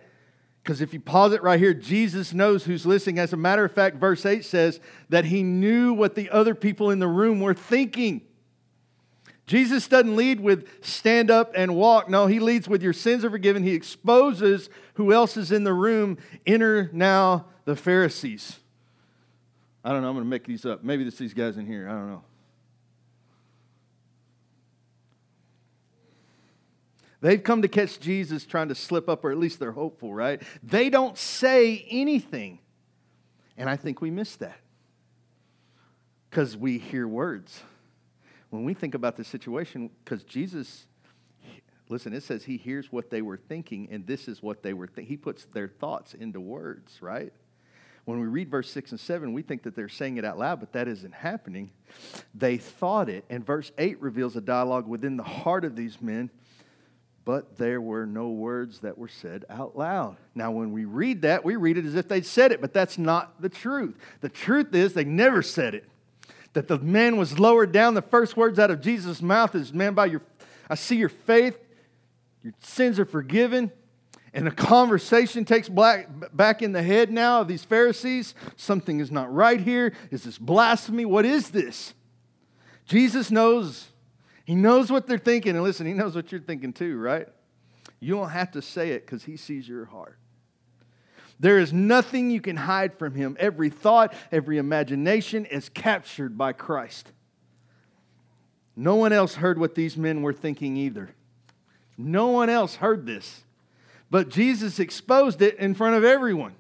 Because 0.64 0.80
if 0.80 0.94
you 0.94 1.02
pause 1.02 1.34
it 1.34 1.44
right 1.44 1.60
here, 1.60 1.74
Jesus 1.74 2.34
knows 2.34 2.64
who's 2.64 2.86
listening. 2.86 3.20
As 3.20 3.34
a 3.34 3.38
matter 3.38 3.66
of 3.66 3.74
fact, 3.74 3.98
verse 3.98 4.26
8 4.26 4.46
says 4.46 4.80
that 5.10 5.26
he 5.26 5.44
knew 5.44 5.94
what 5.94 6.16
the 6.16 6.30
other 6.30 6.56
people 6.56 6.90
in 6.90 7.00
the 7.00 7.08
room 7.08 7.42
were 7.42 7.54
thinking. 7.54 8.22
Jesus 9.46 9.90
doesn't 9.90 10.16
lead 10.16 10.40
with 10.40 10.66
stand 10.86 11.30
up 11.30 11.52
and 11.54 11.76
walk. 11.76 12.10
No, 12.10 12.28
he 12.28 12.40
leads 12.40 12.70
with 12.70 12.82
your 12.82 12.94
sins 12.94 13.26
are 13.26 13.30
forgiven. 13.30 13.64
He 13.64 13.74
exposes 13.74 14.70
who 14.94 15.12
else 15.12 15.36
is 15.36 15.52
in 15.52 15.66
the 15.66 15.74
room. 15.74 16.18
Enter 16.48 16.90
now 16.94 17.48
the 17.66 17.76
Pharisees. 17.76 18.58
I 19.84 19.92
don't 19.92 20.02
know. 20.02 20.08
I'm 20.08 20.16
going 20.16 20.24
to 20.24 20.30
make 20.30 20.46
these 20.46 20.66
up. 20.66 20.82
Maybe 20.82 21.06
it's 21.06 21.18
these 21.18 21.34
guys 21.34 21.58
in 21.58 21.66
here. 21.66 21.90
I 21.90 21.92
don't 21.92 22.08
know. 22.08 22.24
They've 27.24 27.42
come 27.42 27.62
to 27.62 27.70
catch 27.70 28.02
Jesus 28.02 28.46
trying 28.46 28.68
to 28.68 28.76
slip 28.76 29.08
up, 29.08 29.24
or 29.24 29.32
at 29.32 29.38
least 29.38 29.58
they're 29.58 29.72
hopeful, 29.72 30.14
right? 30.14 30.42
They 30.62 30.90
don't 30.90 31.18
say 31.18 31.88
anything. 31.90 32.60
And 33.56 33.70
I 33.70 33.78
think 33.78 34.02
we 34.02 34.12
miss 34.12 34.36
that 34.36 34.60
because 36.30 36.58
we 36.58 36.80
hear 36.80 37.08
words. 37.08 37.62
When 38.50 38.66
we 38.66 38.74
think 38.74 38.94
about 38.94 39.16
the 39.16 39.24
situation, 39.24 39.90
because 40.04 40.26
Jesus, 40.26 40.86
listen, 41.88 42.12
it 42.12 42.24
says 42.24 42.44
he 42.44 42.58
hears 42.58 42.92
what 42.92 43.10
they 43.10 43.22
were 43.22 43.38
thinking, 43.38 43.88
and 43.90 44.06
this 44.06 44.28
is 44.28 44.44
what 44.44 44.62
they 44.62 44.74
were 44.74 44.88
thinking. 44.88 45.06
He 45.06 45.16
puts 45.16 45.46
their 45.46 45.70
thoughts 45.70 46.14
into 46.14 46.42
words, 46.42 47.02
right? 47.02 47.32
When 48.04 48.20
we 48.20 48.28
read 48.28 48.52
verse 48.52 48.70
6 48.70 48.92
and 48.92 49.00
7, 49.00 49.32
we 49.32 49.44
think 49.44 49.64
that 49.64 49.78
they're 49.78 49.88
saying 49.88 50.18
it 50.18 50.26
out 50.26 50.38
loud, 50.38 50.60
but 50.60 50.74
that 50.74 50.90
isn't 50.90 51.14
happening. 51.14 51.72
They 52.36 52.58
thought 52.58 53.08
it, 53.08 53.24
and 53.30 53.46
verse 53.46 53.72
8 53.78 54.02
reveals 54.02 54.36
a 54.36 54.42
dialogue 54.42 54.90
within 54.90 55.16
the 55.16 55.24
heart 55.24 55.64
of 55.64 55.78
these 55.78 56.02
men 56.02 56.30
but 57.26 57.58
there 57.58 57.80
were 57.80 58.06
no 58.06 58.30
words 58.30 58.80
that 58.80 58.98
were 58.98 59.08
said 59.08 59.46
out 59.50 59.78
loud. 59.78 60.18
Now, 60.36 60.52
when 60.52 60.74
we 60.74 60.86
read 60.86 61.22
that, 61.22 61.46
we 61.46 61.56
read 61.56 61.78
it 61.78 61.86
as 61.86 61.96
if 61.96 62.08
they'd 62.08 62.26
said 62.26 62.52
it, 62.52 62.60
but 62.60 62.74
that's 62.74 62.98
not 62.98 63.42
the 63.42 63.50
truth. 63.50 63.96
The 64.22 64.30
truth 64.30 64.76
is 64.76 64.94
they 64.94 65.06
never 65.06 65.42
said 65.42 65.74
it. 65.74 65.88
That 66.52 66.68
the 66.68 66.80
man 66.80 67.18
was 67.18 67.40
lowered 67.40 67.72
down. 67.72 67.94
The 67.94 68.02
first 68.02 68.38
words 68.38 68.60
out 68.60 68.70
of 68.70 68.82
Jesus' 68.82 69.22
mouth 69.22 69.56
is, 69.56 69.74
Man, 69.74 69.94
by 69.94 70.08
your 70.08 70.22
I 70.70 70.76
see 70.76 70.96
your 70.96 71.10
faith, 71.10 71.58
your 72.44 72.54
sins 72.60 73.00
are 73.00 73.06
forgiven. 73.06 73.72
And 74.36 74.48
a 74.48 74.52
conversation 74.52 75.46
takes 75.46 75.70
black, 75.70 76.08
back 76.36 76.64
in 76.64 76.72
the 76.72 76.82
head 76.82 77.12
now 77.12 77.42
of 77.42 77.48
these 77.48 77.64
Pharisees. 77.64 78.34
Something 78.56 79.00
is 79.00 79.12
not 79.12 79.32
right 79.32 79.60
here. 79.60 79.94
Is 80.10 80.24
this 80.24 80.40
blasphemy? 80.40 81.06
What 81.06 81.26
is 81.26 81.52
this? 81.52 81.94
Jesus 82.86 83.30
knows 83.30 83.90
He 84.44 84.56
knows 84.56 84.92
what 84.92 85.08
they're 85.08 85.18
thinking. 85.18 85.56
And 85.56 85.64
listen, 85.64 85.86
He 85.86 85.94
knows 85.94 86.16
what 86.16 86.32
you're 86.32 86.42
thinking 86.42 86.74
too, 86.74 86.98
right? 86.98 87.28
You 88.00 88.16
don't 88.16 88.30
have 88.30 88.52
to 88.52 88.62
say 88.62 88.92
it 88.92 89.06
because 89.06 89.24
He 89.24 89.38
sees 89.38 89.68
your 89.68 89.86
heart. 89.86 90.18
There 91.40 91.60
is 91.60 91.74
nothing 91.74 92.30
you 92.30 92.42
can 92.42 92.56
hide 92.56 92.98
from 92.98 93.16
Him. 93.16 93.36
Every 93.40 93.70
thought, 93.70 94.14
every 94.32 94.58
imagination 94.58 95.46
is 95.46 95.70
captured 95.70 96.38
by 96.38 96.54
Christ. 96.54 97.12
No 98.76 98.96
one 98.96 99.14
else 99.14 99.36
heard 99.36 99.60
what 99.60 99.76
these 99.76 99.98
men 99.98 100.22
were 100.22 100.34
thinking 100.34 100.78
either. 100.78 101.14
No 101.98 102.28
one 102.28 102.50
else 102.50 102.76
heard 102.76 103.06
this. 103.06 103.44
But 104.10 104.30
Jesus 104.30 104.80
exposed 104.80 105.42
it 105.42 105.58
in 105.58 105.74
front 105.74 105.96
of 105.96 106.04
everyone. 106.04 106.56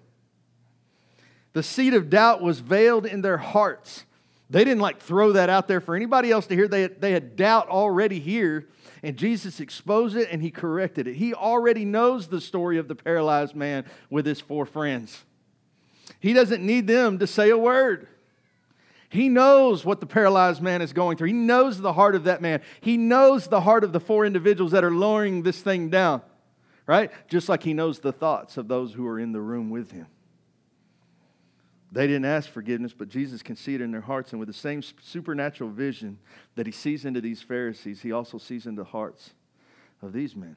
The 1.53 1.63
seed 1.63 1.93
of 1.93 2.09
doubt 2.09 2.41
was 2.41 2.59
veiled 2.59 3.05
in 3.05 3.21
their 3.21 3.37
hearts. 3.37 4.05
They 4.53 4.63
didn't 4.63 4.81
like 4.81 4.99
throw 4.99 5.31
that 5.31 5.49
out 5.49 5.67
there 5.67 5.81
for 5.81 5.95
anybody 5.95 6.29
else 6.29 6.45
to 6.45 6.55
hear. 6.55 6.67
They 6.67 6.83
had, 6.83 7.01
they 7.01 7.11
had 7.11 7.35
doubt 7.35 7.69
already 7.69 8.19
here, 8.19 8.67
and 9.01 9.17
Jesus 9.17 9.59
exposed 9.59 10.15
it 10.15 10.29
and 10.31 10.43
he 10.43 10.51
corrected 10.51 11.07
it. 11.07 11.15
He 11.15 11.33
already 11.33 11.85
knows 11.85 12.27
the 12.27 12.39
story 12.39 12.77
of 12.77 12.87
the 12.87 12.93
paralyzed 12.93 13.55
man 13.55 13.83
with 14.11 14.27
his 14.27 14.39
four 14.39 14.67
friends. 14.67 15.23
He 16.19 16.33
doesn't 16.33 16.63
need 16.63 16.85
them 16.85 17.17
to 17.17 17.25
say 17.25 17.49
a 17.49 17.57
word. 17.57 18.07
He 19.09 19.27
knows 19.27 19.83
what 19.83 19.99
the 19.99 20.05
paralyzed 20.05 20.61
man 20.61 20.83
is 20.83 20.93
going 20.93 21.17
through. 21.17 21.29
He 21.29 21.33
knows 21.33 21.81
the 21.81 21.93
heart 21.93 22.13
of 22.13 22.25
that 22.25 22.39
man. 22.39 22.61
He 22.79 22.95
knows 22.95 23.47
the 23.47 23.61
heart 23.61 23.83
of 23.83 23.91
the 23.91 23.99
four 23.99 24.23
individuals 24.23 24.71
that 24.73 24.83
are 24.83 24.91
lowering 24.91 25.41
this 25.41 25.61
thing 25.61 25.89
down, 25.89 26.21
right? 26.85 27.09
Just 27.27 27.49
like 27.49 27.63
he 27.63 27.73
knows 27.73 28.01
the 28.01 28.11
thoughts 28.11 28.57
of 28.57 28.67
those 28.67 28.93
who 28.93 29.07
are 29.07 29.19
in 29.19 29.31
the 29.31 29.41
room 29.41 29.71
with 29.71 29.89
him. 29.89 30.05
They 31.93 32.07
didn't 32.07 32.25
ask 32.25 32.49
forgiveness, 32.49 32.91
but 32.91 33.07
Jesus 33.07 33.43
can 33.43 33.55
see 33.55 33.75
it 33.75 33.81
in 33.81 33.91
their 33.91 34.01
hearts. 34.01 34.31
And 34.31 34.39
with 34.39 34.47
the 34.47 34.53
same 34.53 34.81
supernatural 34.81 35.69
vision 35.69 36.17
that 36.55 36.65
he 36.65 36.71
sees 36.71 37.05
into 37.05 37.21
these 37.21 37.43
Pharisees, 37.43 38.01
he 38.01 38.11
also 38.11 38.39
sees 38.39 38.65
into 38.65 38.81
the 38.81 38.89
hearts 38.89 39.29
of 40.01 40.11
these 40.11 40.35
men, 40.35 40.55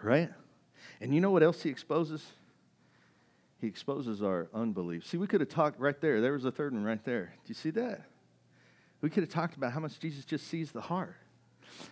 right? 0.00 0.30
And 1.00 1.12
you 1.12 1.20
know 1.20 1.32
what 1.32 1.42
else 1.42 1.64
he 1.64 1.70
exposes? 1.70 2.24
He 3.60 3.66
exposes 3.66 4.22
our 4.22 4.48
unbelief. 4.54 5.04
See, 5.04 5.16
we 5.16 5.26
could 5.26 5.40
have 5.40 5.48
talked 5.48 5.80
right 5.80 6.00
there. 6.00 6.20
There 6.20 6.34
was 6.34 6.44
a 6.44 6.52
third 6.52 6.72
one 6.72 6.84
right 6.84 7.04
there. 7.04 7.32
Do 7.44 7.48
you 7.48 7.54
see 7.54 7.70
that? 7.70 8.02
We 9.00 9.10
could 9.10 9.24
have 9.24 9.32
talked 9.32 9.56
about 9.56 9.72
how 9.72 9.80
much 9.80 9.98
Jesus 9.98 10.24
just 10.24 10.46
sees 10.46 10.70
the 10.70 10.82
heart, 10.82 11.16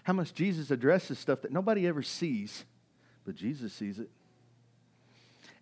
how 0.05 0.12
much 0.12 0.35
Jesus 0.35 0.70
addresses 0.70 1.18
stuff 1.18 1.42
that 1.42 1.51
nobody 1.51 1.88
ever 1.88 2.03
sees, 2.03 2.64
but 3.25 3.35
Jesus 3.35 3.72
sees 3.72 3.98
it. 3.98 4.09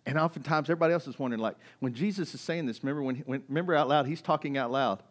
And 0.05 0.17
oftentimes, 0.17 0.67
everybody 0.69 0.93
else 0.93 1.07
is 1.07 1.19
wondering, 1.19 1.41
like, 1.41 1.57
when 1.79 1.93
Jesus 1.93 2.33
is 2.33 2.41
saying 2.41 2.65
this, 2.65 2.83
remember, 2.83 3.03
when, 3.03 3.17
when 3.17 3.43
remember 3.47 3.75
out 3.75 3.87
loud, 3.87 4.07
he's 4.07 4.21
talking 4.21 4.57
out 4.57 4.71
loud 4.71 5.03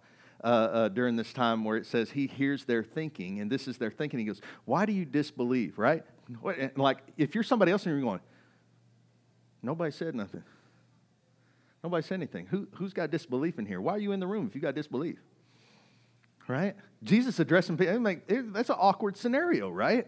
uh, 0.43 0.47
uh, 0.47 0.89
during 0.89 1.15
this 1.17 1.33
time 1.33 1.65
where 1.65 1.77
it 1.77 1.87
says 1.87 2.11
he 2.11 2.27
hears 2.27 2.65
their 2.65 2.83
thinking, 2.83 3.41
and 3.41 3.51
this 3.51 3.69
is 3.69 3.79
their 3.79 3.91
thinking. 3.91 4.19
He 4.19 4.25
goes, 4.25 4.41
Why 4.65 4.87
do 4.87 4.93
you 4.93 5.05
disbelieve, 5.05 5.79
right? 5.79 6.05
Like, 6.77 6.99
if 7.17 7.35
you're 7.35 7.45
somebody 7.45 7.71
else 7.71 7.87
and 7.87 7.95
you're 7.95 8.03
going, 8.03 8.21
Nobody 9.63 9.91
said 9.91 10.15
nothing. 10.15 10.43
Nobody 11.83 12.03
said 12.03 12.15
anything. 12.15 12.47
Who, 12.47 12.69
who's 12.75 12.93
got 12.93 13.11
disbelief 13.11 13.59
in 13.59 13.67
here? 13.67 13.81
Why 13.81 13.95
are 13.95 13.99
you 13.99 14.13
in 14.13 14.21
the 14.21 14.27
room 14.27 14.47
if 14.47 14.55
you 14.55 14.61
got 14.61 14.75
disbelief? 14.75 15.19
Right? 16.47 16.75
Jesus 17.03 17.39
addressing 17.39 17.77
people, 17.77 18.03
that's 18.53 18.71
an 18.71 18.77
awkward 18.79 19.17
scenario, 19.17 19.71
right? 19.71 20.07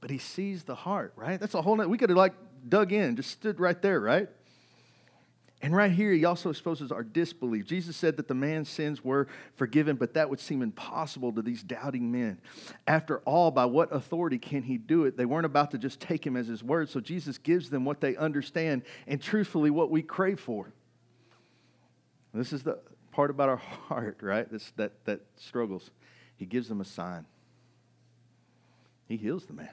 But 0.00 0.10
he 0.10 0.18
sees 0.18 0.64
the 0.64 0.74
heart, 0.74 1.12
right? 1.16 1.40
That's 1.40 1.54
a 1.54 1.62
whole, 1.62 1.76
we 1.76 1.98
could 1.98 2.10
have 2.10 2.16
like 2.16 2.34
dug 2.68 2.92
in, 2.92 3.16
just 3.16 3.30
stood 3.30 3.60
right 3.60 3.80
there, 3.80 4.00
right? 4.00 4.28
And 5.64 5.74
right 5.74 5.90
here, 5.90 6.12
he 6.12 6.26
also 6.26 6.50
exposes 6.50 6.92
our 6.92 7.02
disbelief. 7.02 7.64
Jesus 7.64 7.96
said 7.96 8.18
that 8.18 8.28
the 8.28 8.34
man's 8.34 8.68
sins 8.68 9.02
were 9.02 9.28
forgiven, 9.56 9.96
but 9.96 10.12
that 10.12 10.28
would 10.28 10.38
seem 10.38 10.60
impossible 10.60 11.32
to 11.32 11.40
these 11.40 11.62
doubting 11.62 12.12
men. 12.12 12.38
After 12.86 13.20
all, 13.20 13.50
by 13.50 13.64
what 13.64 13.90
authority 13.90 14.36
can 14.36 14.62
he 14.62 14.76
do 14.76 15.04
it? 15.04 15.16
They 15.16 15.24
weren't 15.24 15.46
about 15.46 15.70
to 15.70 15.78
just 15.78 16.00
take 16.00 16.26
him 16.26 16.36
as 16.36 16.48
his 16.48 16.62
word, 16.62 16.90
so 16.90 17.00
Jesus 17.00 17.38
gives 17.38 17.70
them 17.70 17.86
what 17.86 18.02
they 18.02 18.14
understand 18.14 18.82
and 19.06 19.22
truthfully 19.22 19.70
what 19.70 19.90
we 19.90 20.02
crave 20.02 20.38
for. 20.38 20.70
This 22.34 22.52
is 22.52 22.62
the 22.62 22.78
part 23.12 23.30
about 23.30 23.48
our 23.48 23.56
heart, 23.88 24.18
right? 24.20 24.50
This, 24.50 24.70
that, 24.76 24.92
that 25.06 25.22
struggles. 25.36 25.90
He 26.36 26.44
gives 26.44 26.68
them 26.68 26.82
a 26.82 26.84
sign. 26.84 27.24
He 29.08 29.16
heals 29.16 29.46
the 29.46 29.54
man. 29.54 29.70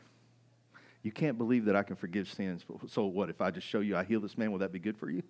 You 1.03 1.11
can't 1.11 1.37
believe 1.37 1.65
that 1.65 1.75
I 1.75 1.83
can 1.83 1.95
forgive 1.95 2.27
sins. 2.27 2.63
So 2.89 3.05
what? 3.05 3.29
If 3.29 3.41
I 3.41 3.51
just 3.51 3.67
show 3.67 3.79
you 3.79 3.97
I 3.97 4.03
heal 4.03 4.19
this 4.19 4.37
man, 4.37 4.51
will 4.51 4.59
that 4.59 4.71
be 4.71 4.79
good 4.79 4.97
for 4.97 5.09
you? 5.09 5.23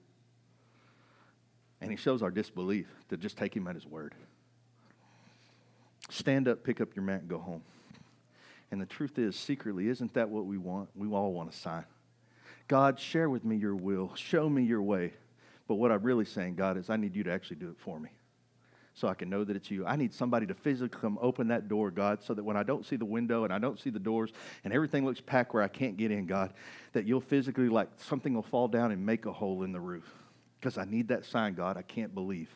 And 1.79 1.89
he 1.89 1.97
shows 1.97 2.21
our 2.21 2.29
disbelief 2.29 2.87
to 3.09 3.17
just 3.17 3.37
take 3.37 3.55
him 3.55 3.67
at 3.67 3.75
his 3.75 3.87
word. 3.87 4.13
Stand 6.09 6.47
up, 6.47 6.63
pick 6.63 6.81
up 6.81 6.95
your 6.95 7.03
mat, 7.03 7.21
and 7.21 7.29
go 7.29 7.39
home. 7.39 7.63
And 8.69 8.81
the 8.81 8.85
truth 8.85 9.17
is, 9.17 9.35
secretly, 9.35 9.87
isn't 9.87 10.13
that 10.13 10.29
what 10.29 10.45
we 10.45 10.57
want? 10.57 10.89
We 10.95 11.07
all 11.07 11.33
want 11.33 11.49
a 11.49 11.55
sign. 11.55 11.85
God, 12.67 12.99
share 12.99 13.29
with 13.29 13.43
me 13.43 13.55
your 13.55 13.75
will. 13.75 14.13
Show 14.15 14.49
me 14.49 14.63
your 14.63 14.81
way. 14.81 15.13
But 15.67 15.75
what 15.75 15.91
I'm 15.91 16.03
really 16.03 16.25
saying, 16.25 16.55
God, 16.55 16.77
is 16.77 16.89
I 16.89 16.97
need 16.97 17.15
you 17.15 17.23
to 17.23 17.31
actually 17.31 17.57
do 17.57 17.69
it 17.69 17.77
for 17.79 17.99
me 17.99 18.09
so 18.93 19.07
I 19.07 19.13
can 19.13 19.29
know 19.29 19.43
that 19.43 19.55
it's 19.55 19.71
you. 19.71 19.85
I 19.85 19.95
need 19.95 20.13
somebody 20.13 20.45
to 20.47 20.53
physically 20.53 20.99
come 20.99 21.17
open 21.21 21.47
that 21.47 21.67
door, 21.69 21.91
God, 21.91 22.23
so 22.23 22.33
that 22.33 22.43
when 22.43 22.57
I 22.57 22.63
don't 22.63 22.85
see 22.85 22.97
the 22.97 23.05
window 23.05 23.45
and 23.45 23.53
I 23.53 23.57
don't 23.57 23.79
see 23.79 23.89
the 23.89 23.99
doors 23.99 24.31
and 24.63 24.73
everything 24.73 25.05
looks 25.05 25.21
packed 25.21 25.53
where 25.53 25.63
I 25.63 25.67
can't 25.67 25.97
get 25.97 26.11
in, 26.11 26.25
God, 26.25 26.53
that 26.93 27.05
you'll 27.05 27.21
physically, 27.21 27.69
like 27.69 27.89
something 27.97 28.33
will 28.33 28.41
fall 28.41 28.67
down 28.67 28.91
and 28.91 29.05
make 29.05 29.25
a 29.25 29.31
hole 29.31 29.63
in 29.63 29.71
the 29.71 29.79
roof. 29.79 30.09
Because 30.59 30.77
I 30.77 30.85
need 30.85 31.07
that 31.07 31.25
sign, 31.25 31.55
God. 31.55 31.77
I 31.77 31.81
can't 31.81 32.13
believe. 32.13 32.49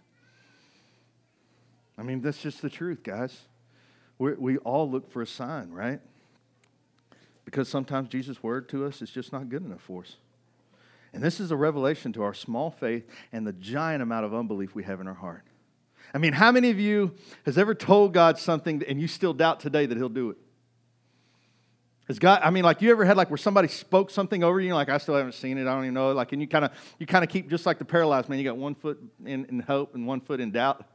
I 1.98 2.04
mean, 2.04 2.22
that's 2.22 2.42
just 2.42 2.62
the 2.62 2.70
truth, 2.70 3.02
guys. 3.02 3.36
we 4.20 4.34
we 4.34 4.58
all 4.58 4.90
look 4.90 5.12
for 5.12 5.22
a 5.22 5.28
sign, 5.28 5.72
right? 5.72 6.02
Because 7.46 7.70
sometimes 7.70 8.10
Jesus' 8.10 8.44
word 8.44 8.68
to 8.70 8.86
us 8.86 9.02
is 9.02 9.10
just 9.10 9.32
not 9.32 9.50
good 9.50 9.64
enough 9.64 9.82
for 9.82 10.02
us. 10.02 10.18
And 11.14 11.24
this 11.24 11.40
is 11.40 11.52
a 11.52 11.56
revelation 11.56 12.12
to 12.14 12.24
our 12.24 12.34
small 12.34 12.70
faith 12.70 13.10
and 13.32 13.48
the 13.48 13.54
giant 13.54 14.04
amount 14.04 14.26
of 14.26 14.34
unbelief 14.34 14.76
we 14.76 14.84
have 14.84 15.00
in 15.00 15.08
our 15.08 15.14
heart. 15.14 15.46
I 16.14 16.18
mean, 16.18 16.34
how 16.34 16.52
many 16.52 16.70
of 16.70 16.80
you 16.80 17.14
has 17.46 17.58
ever 17.58 17.76
told 17.76 18.14
God 18.14 18.38
something 18.38 18.84
and 18.88 19.02
you 19.02 19.08
still 19.08 19.34
doubt 19.34 19.60
today 19.60 19.86
that 19.86 19.98
He'll 19.98 20.10
do 20.10 20.30
it? 20.30 20.38
Has 22.08 22.20
God, 22.20 22.42
I 22.44 22.52
mean, 22.52 22.64
like 22.64 22.82
you 22.82 22.92
ever 22.92 23.04
had 23.04 23.18
like 23.18 23.32
where 23.32 23.38
somebody 23.38 23.68
spoke 23.68 24.12
something 24.12 24.44
over 24.44 24.60
you, 24.60 24.76
like 24.76 24.90
I 24.90 25.00
still 25.00 25.16
haven't 25.16 25.34
seen 25.34 25.58
it, 25.58 25.64
I 25.64 25.74
don't 25.74 25.86
even 25.86 25.96
know, 25.96 26.12
like, 26.12 26.34
and 26.34 26.42
you 26.42 26.48
kind 26.48 26.66
of 26.66 26.72
you 27.00 27.08
kind 27.08 27.24
of 27.24 27.32
keep 27.32 27.50
just 27.50 27.66
like 27.66 27.80
the 27.80 27.86
paralyzed 27.86 28.30
man, 28.30 28.38
you 28.38 28.46
got 28.46 28.58
one 28.58 28.76
foot 28.76 29.02
in, 29.26 29.46
in 29.46 29.60
hope 29.60 29.96
and 29.96 30.06
one 30.06 30.22
foot 30.22 30.40
in 30.40 30.52
doubt. 30.52 30.78
And 30.78 30.86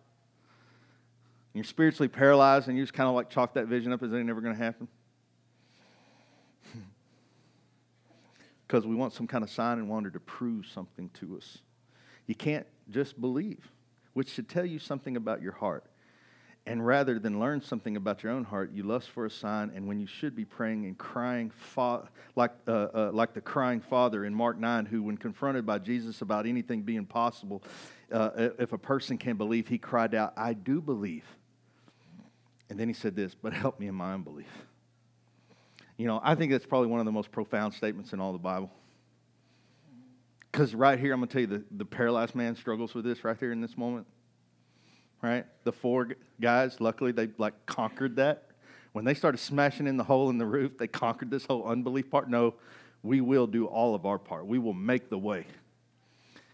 you're 1.54 1.64
spiritually 1.64 2.06
paralyzed, 2.06 2.68
and 2.68 2.76
you 2.78 2.84
just 2.84 2.94
kind 2.94 3.08
of 3.08 3.16
like 3.16 3.28
chalk 3.28 3.54
that 3.54 3.66
vision 3.66 3.92
up 3.92 4.02
as 4.04 4.12
ain't 4.12 4.26
never 4.26 4.40
going 4.40 4.56
to 4.56 4.62
happen. 4.62 4.88
Because 8.68 8.86
we 8.86 8.94
want 8.94 9.12
some 9.12 9.26
kind 9.26 9.42
of 9.42 9.50
sign 9.50 9.78
and 9.78 9.88
wonder 9.88 10.10
to 10.10 10.20
prove 10.20 10.64
something 10.64 11.10
to 11.14 11.36
us. 11.36 11.58
You 12.28 12.36
can't 12.36 12.68
just 12.88 13.20
believe 13.20 13.68
which 14.20 14.28
should 14.28 14.50
tell 14.50 14.66
you 14.66 14.78
something 14.78 15.16
about 15.16 15.40
your 15.40 15.52
heart. 15.52 15.82
And 16.66 16.86
rather 16.86 17.18
than 17.18 17.40
learn 17.40 17.62
something 17.62 17.96
about 17.96 18.22
your 18.22 18.32
own 18.32 18.44
heart, 18.44 18.70
you 18.70 18.82
lust 18.82 19.08
for 19.08 19.24
a 19.24 19.30
sign. 19.30 19.72
And 19.74 19.88
when 19.88 19.98
you 19.98 20.06
should 20.06 20.36
be 20.36 20.44
praying 20.44 20.84
and 20.84 20.98
crying, 20.98 21.48
fa- 21.48 22.06
like, 22.36 22.50
uh, 22.68 22.88
uh, 22.92 23.10
like 23.14 23.32
the 23.32 23.40
crying 23.40 23.80
father 23.80 24.26
in 24.26 24.34
Mark 24.34 24.58
9, 24.58 24.84
who, 24.84 25.04
when 25.04 25.16
confronted 25.16 25.64
by 25.64 25.78
Jesus 25.78 26.20
about 26.20 26.44
anything 26.44 26.82
being 26.82 27.06
possible, 27.06 27.62
uh, 28.12 28.50
if 28.58 28.74
a 28.74 28.78
person 28.78 29.16
can 29.16 29.38
believe, 29.38 29.68
he 29.68 29.78
cried 29.78 30.14
out, 30.14 30.34
I 30.36 30.52
do 30.52 30.82
believe. 30.82 31.24
And 32.68 32.78
then 32.78 32.88
he 32.88 32.94
said 32.94 33.16
this, 33.16 33.34
but 33.34 33.54
help 33.54 33.80
me 33.80 33.86
in 33.86 33.94
my 33.94 34.12
unbelief. 34.12 34.52
You 35.96 36.08
know, 36.08 36.20
I 36.22 36.34
think 36.34 36.52
that's 36.52 36.66
probably 36.66 36.88
one 36.88 37.00
of 37.00 37.06
the 37.06 37.12
most 37.12 37.32
profound 37.32 37.72
statements 37.72 38.12
in 38.12 38.20
all 38.20 38.34
the 38.34 38.38
Bible. 38.38 38.70
Because 40.60 40.74
right 40.74 41.00
here, 41.00 41.14
I'm 41.14 41.20
going 41.20 41.28
to 41.28 41.32
tell 41.32 41.40
you, 41.40 41.46
the, 41.46 41.64
the 41.78 41.86
paralyzed 41.86 42.34
man 42.34 42.54
struggles 42.54 42.92
with 42.92 43.02
this 43.02 43.24
right 43.24 43.34
here 43.40 43.50
in 43.50 43.62
this 43.62 43.78
moment. 43.78 44.06
Right? 45.22 45.46
The 45.64 45.72
four 45.72 46.08
guys, 46.38 46.82
luckily, 46.82 47.12
they 47.12 47.30
like 47.38 47.54
conquered 47.64 48.16
that. 48.16 48.48
When 48.92 49.06
they 49.06 49.14
started 49.14 49.38
smashing 49.38 49.86
in 49.86 49.96
the 49.96 50.04
hole 50.04 50.28
in 50.28 50.36
the 50.36 50.44
roof, 50.44 50.76
they 50.76 50.86
conquered 50.86 51.30
this 51.30 51.46
whole 51.46 51.64
unbelief 51.64 52.10
part. 52.10 52.28
No, 52.28 52.56
we 53.02 53.22
will 53.22 53.46
do 53.46 53.68
all 53.68 53.94
of 53.94 54.04
our 54.04 54.18
part. 54.18 54.46
We 54.46 54.58
will 54.58 54.74
make 54.74 55.08
the 55.08 55.16
way. 55.16 55.46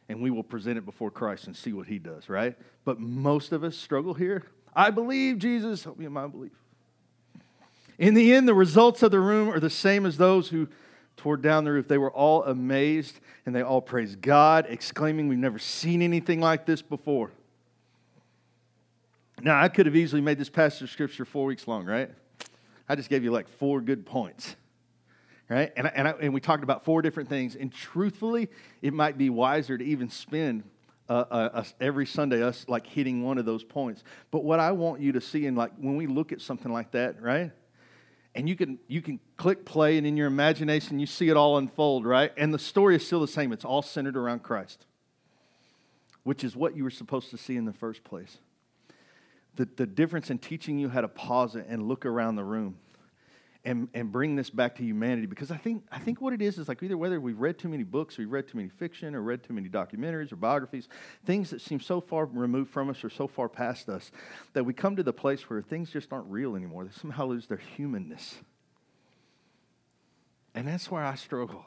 And 0.09 0.23
we 0.23 0.31
will 0.31 0.45
present 0.45 0.79
it 0.79 0.87
before 0.87 1.11
Christ 1.11 1.49
and 1.49 1.57
see 1.57 1.73
what 1.73 1.89
he 1.89 1.99
does, 1.99 2.29
right? 2.29 2.57
But 2.85 3.01
most 3.01 3.51
of 3.51 3.65
us 3.65 3.77
struggle 3.77 4.15
here. 4.15 4.45
I 4.73 4.91
believe 4.91 5.41
Jesus, 5.41 5.83
help 5.83 5.99
me 5.99 6.07
in 6.07 6.13
my 6.13 6.29
belief. 6.29 6.53
In 7.99 8.15
the 8.15 8.35
end, 8.35 8.47
the 8.47 8.55
results 8.55 9.03
of 9.03 9.11
the 9.11 9.19
room 9.19 9.49
are 9.49 9.59
the 9.59 9.69
same 9.69 10.07
as 10.07 10.17
those 10.17 10.51
who 10.51 10.69
tore 11.17 11.37
down 11.37 11.65
the 11.65 11.73
roof. 11.73 11.89
They 11.89 11.99
were 11.99 12.11
all 12.11 12.45
amazed 12.45 13.19
and 13.45 13.55
they 13.55 13.63
all 13.63 13.81
praised 13.81 14.21
God, 14.21 14.67
exclaiming, 14.69 15.29
We've 15.29 15.39
never 15.39 15.59
seen 15.59 16.03
anything 16.03 16.41
like 16.41 16.67
this 16.67 16.83
before. 16.83 17.31
Now, 19.41 19.61
I 19.61 19.69
could 19.69 19.87
have 19.87 19.97
easily 19.97 20.23
made 20.23 20.39
this 20.39 20.49
passage 20.49 20.83
of 20.83 20.91
scripture 20.91 21.25
four 21.25 21.47
weeks 21.47 21.69
long, 21.69 21.85
right? 21.85 22.11
I 22.89 22.95
just 22.95 23.11
gave 23.11 23.23
you 23.23 23.31
like 23.31 23.49
four 23.49 23.81
good 23.81 24.07
points, 24.07 24.57
right? 25.49 25.73
And, 25.77 25.91
and, 25.95 26.09
I, 26.09 26.11
and 26.13 26.33
we 26.33 26.41
talked 26.41 26.63
about 26.63 26.85
four 26.85 27.03
different 27.03 27.29
things. 27.29 27.55
And 27.55 27.73
truthfully, 27.73 28.49
it 28.81 28.95
might 28.95 29.19
be 29.19 29.29
wiser 29.29 29.77
to 29.77 29.85
even 29.85 30.09
spend 30.09 30.65
uh, 31.09 31.25
uh, 31.31 31.65
every 31.81 32.07
Sunday 32.07 32.43
us 32.43 32.65
like 32.69 32.87
hitting 32.87 33.23
one 33.23 33.39
of 33.39 33.45
those 33.45 33.63
points. 33.63 34.03
But 34.31 34.45
what 34.45 34.59
I 34.59 34.73
want 34.73 35.01
you 35.01 35.13
to 35.13 35.21
see, 35.21 35.47
and 35.47 35.57
like 35.57 35.73
when 35.77 35.97
we 35.97 36.07
look 36.07 36.33
at 36.33 36.41
something 36.41 36.73
like 36.73 36.93
that, 36.93 37.21
right? 37.21 37.53
And 38.37 38.49
you 38.49 38.55
can 38.55 38.79
you 38.87 39.03
can 39.03 39.19
click 39.37 39.65
play 39.65 39.99
and 39.99 40.07
in 40.07 40.17
your 40.17 40.27
imagination 40.27 40.99
you 40.99 41.07
see 41.07 41.29
it 41.29 41.37
all 41.37 41.59
unfold 41.59 42.07
right? 42.07 42.33
And 42.37 42.55
the 42.55 42.59
story 42.59 42.95
is 42.95 43.05
still 43.05 43.21
the 43.21 43.29
same. 43.29 43.53
It's 43.53 43.65
all 43.65 43.83
centered 43.83 44.17
around 44.17 44.43
christ 44.45 44.87
which 46.27 46.43
is 46.43 46.57
what 46.57 46.77
you 46.77 46.83
were 46.83 46.91
supposed 46.91 47.31
to 47.31 47.39
see 47.39 47.57
in 47.57 47.67
the 47.67 47.73
first 47.73 48.03
place. 48.03 48.39
The, 49.55 49.69
the 49.77 49.87
difference 49.87 50.29
in 50.29 50.39
teaching 50.39 50.77
you 50.77 50.89
how 50.89 51.01
to 51.01 51.07
pause 51.07 51.55
it 51.55 51.67
and 51.69 51.87
look 51.87 52.05
around 52.05 52.35
the 52.35 52.43
room 52.43 52.79
and, 53.67 53.89
and 53.95 54.13
bring 54.13 54.37
this 54.37 54.49
back 54.49 54.77
to 54.77 54.85
humanity 54.85 55.27
because 55.27 55.51
I 55.51 55.57
think, 55.57 55.83
I 55.91 55.99
think 55.99 56.21
what 56.21 56.33
it 56.33 56.41
is 56.41 56.57
is 56.57 56.69
like 56.69 56.85
either 56.85 56.97
whether 56.97 57.21
we've 57.21 57.39
read 57.39 57.59
too 57.59 57.69
many 57.69 57.83
books, 57.83 58.17
or 58.17 58.23
we've 58.23 58.31
read 58.31 58.47
too 58.47 58.57
many 58.57 58.69
fiction, 58.69 59.13
or 59.13 59.23
read 59.23 59.43
too 59.43 59.53
many 59.53 59.69
documentaries 59.69 60.33
or 60.33 60.37
biographies, 60.37 60.89
things 61.25 61.51
that 61.51 61.61
seem 61.61 61.81
so 61.81 62.01
far 62.01 62.27
removed 62.27 62.71
from 62.71 62.89
us 62.89 63.03
or 63.03 63.11
so 63.11 63.27
far 63.27 63.49
past 63.49 63.89
us, 63.89 64.13
that 64.53 64.63
we 64.63 64.73
come 64.73 64.95
to 64.95 65.03
the 65.03 65.13
place 65.13 65.51
where 65.51 65.61
things 65.61 65.91
just 65.91 66.13
aren't 66.13 66.29
real 66.29 66.55
anymore. 66.55 66.85
They 66.85 66.93
somehow 66.93 67.27
lose 67.27 67.49
their 67.49 67.61
humanness. 67.77 68.37
And 70.55 70.69
that's 70.69 70.89
where 70.89 71.03
I 71.03 71.17
struggle. 71.17 71.67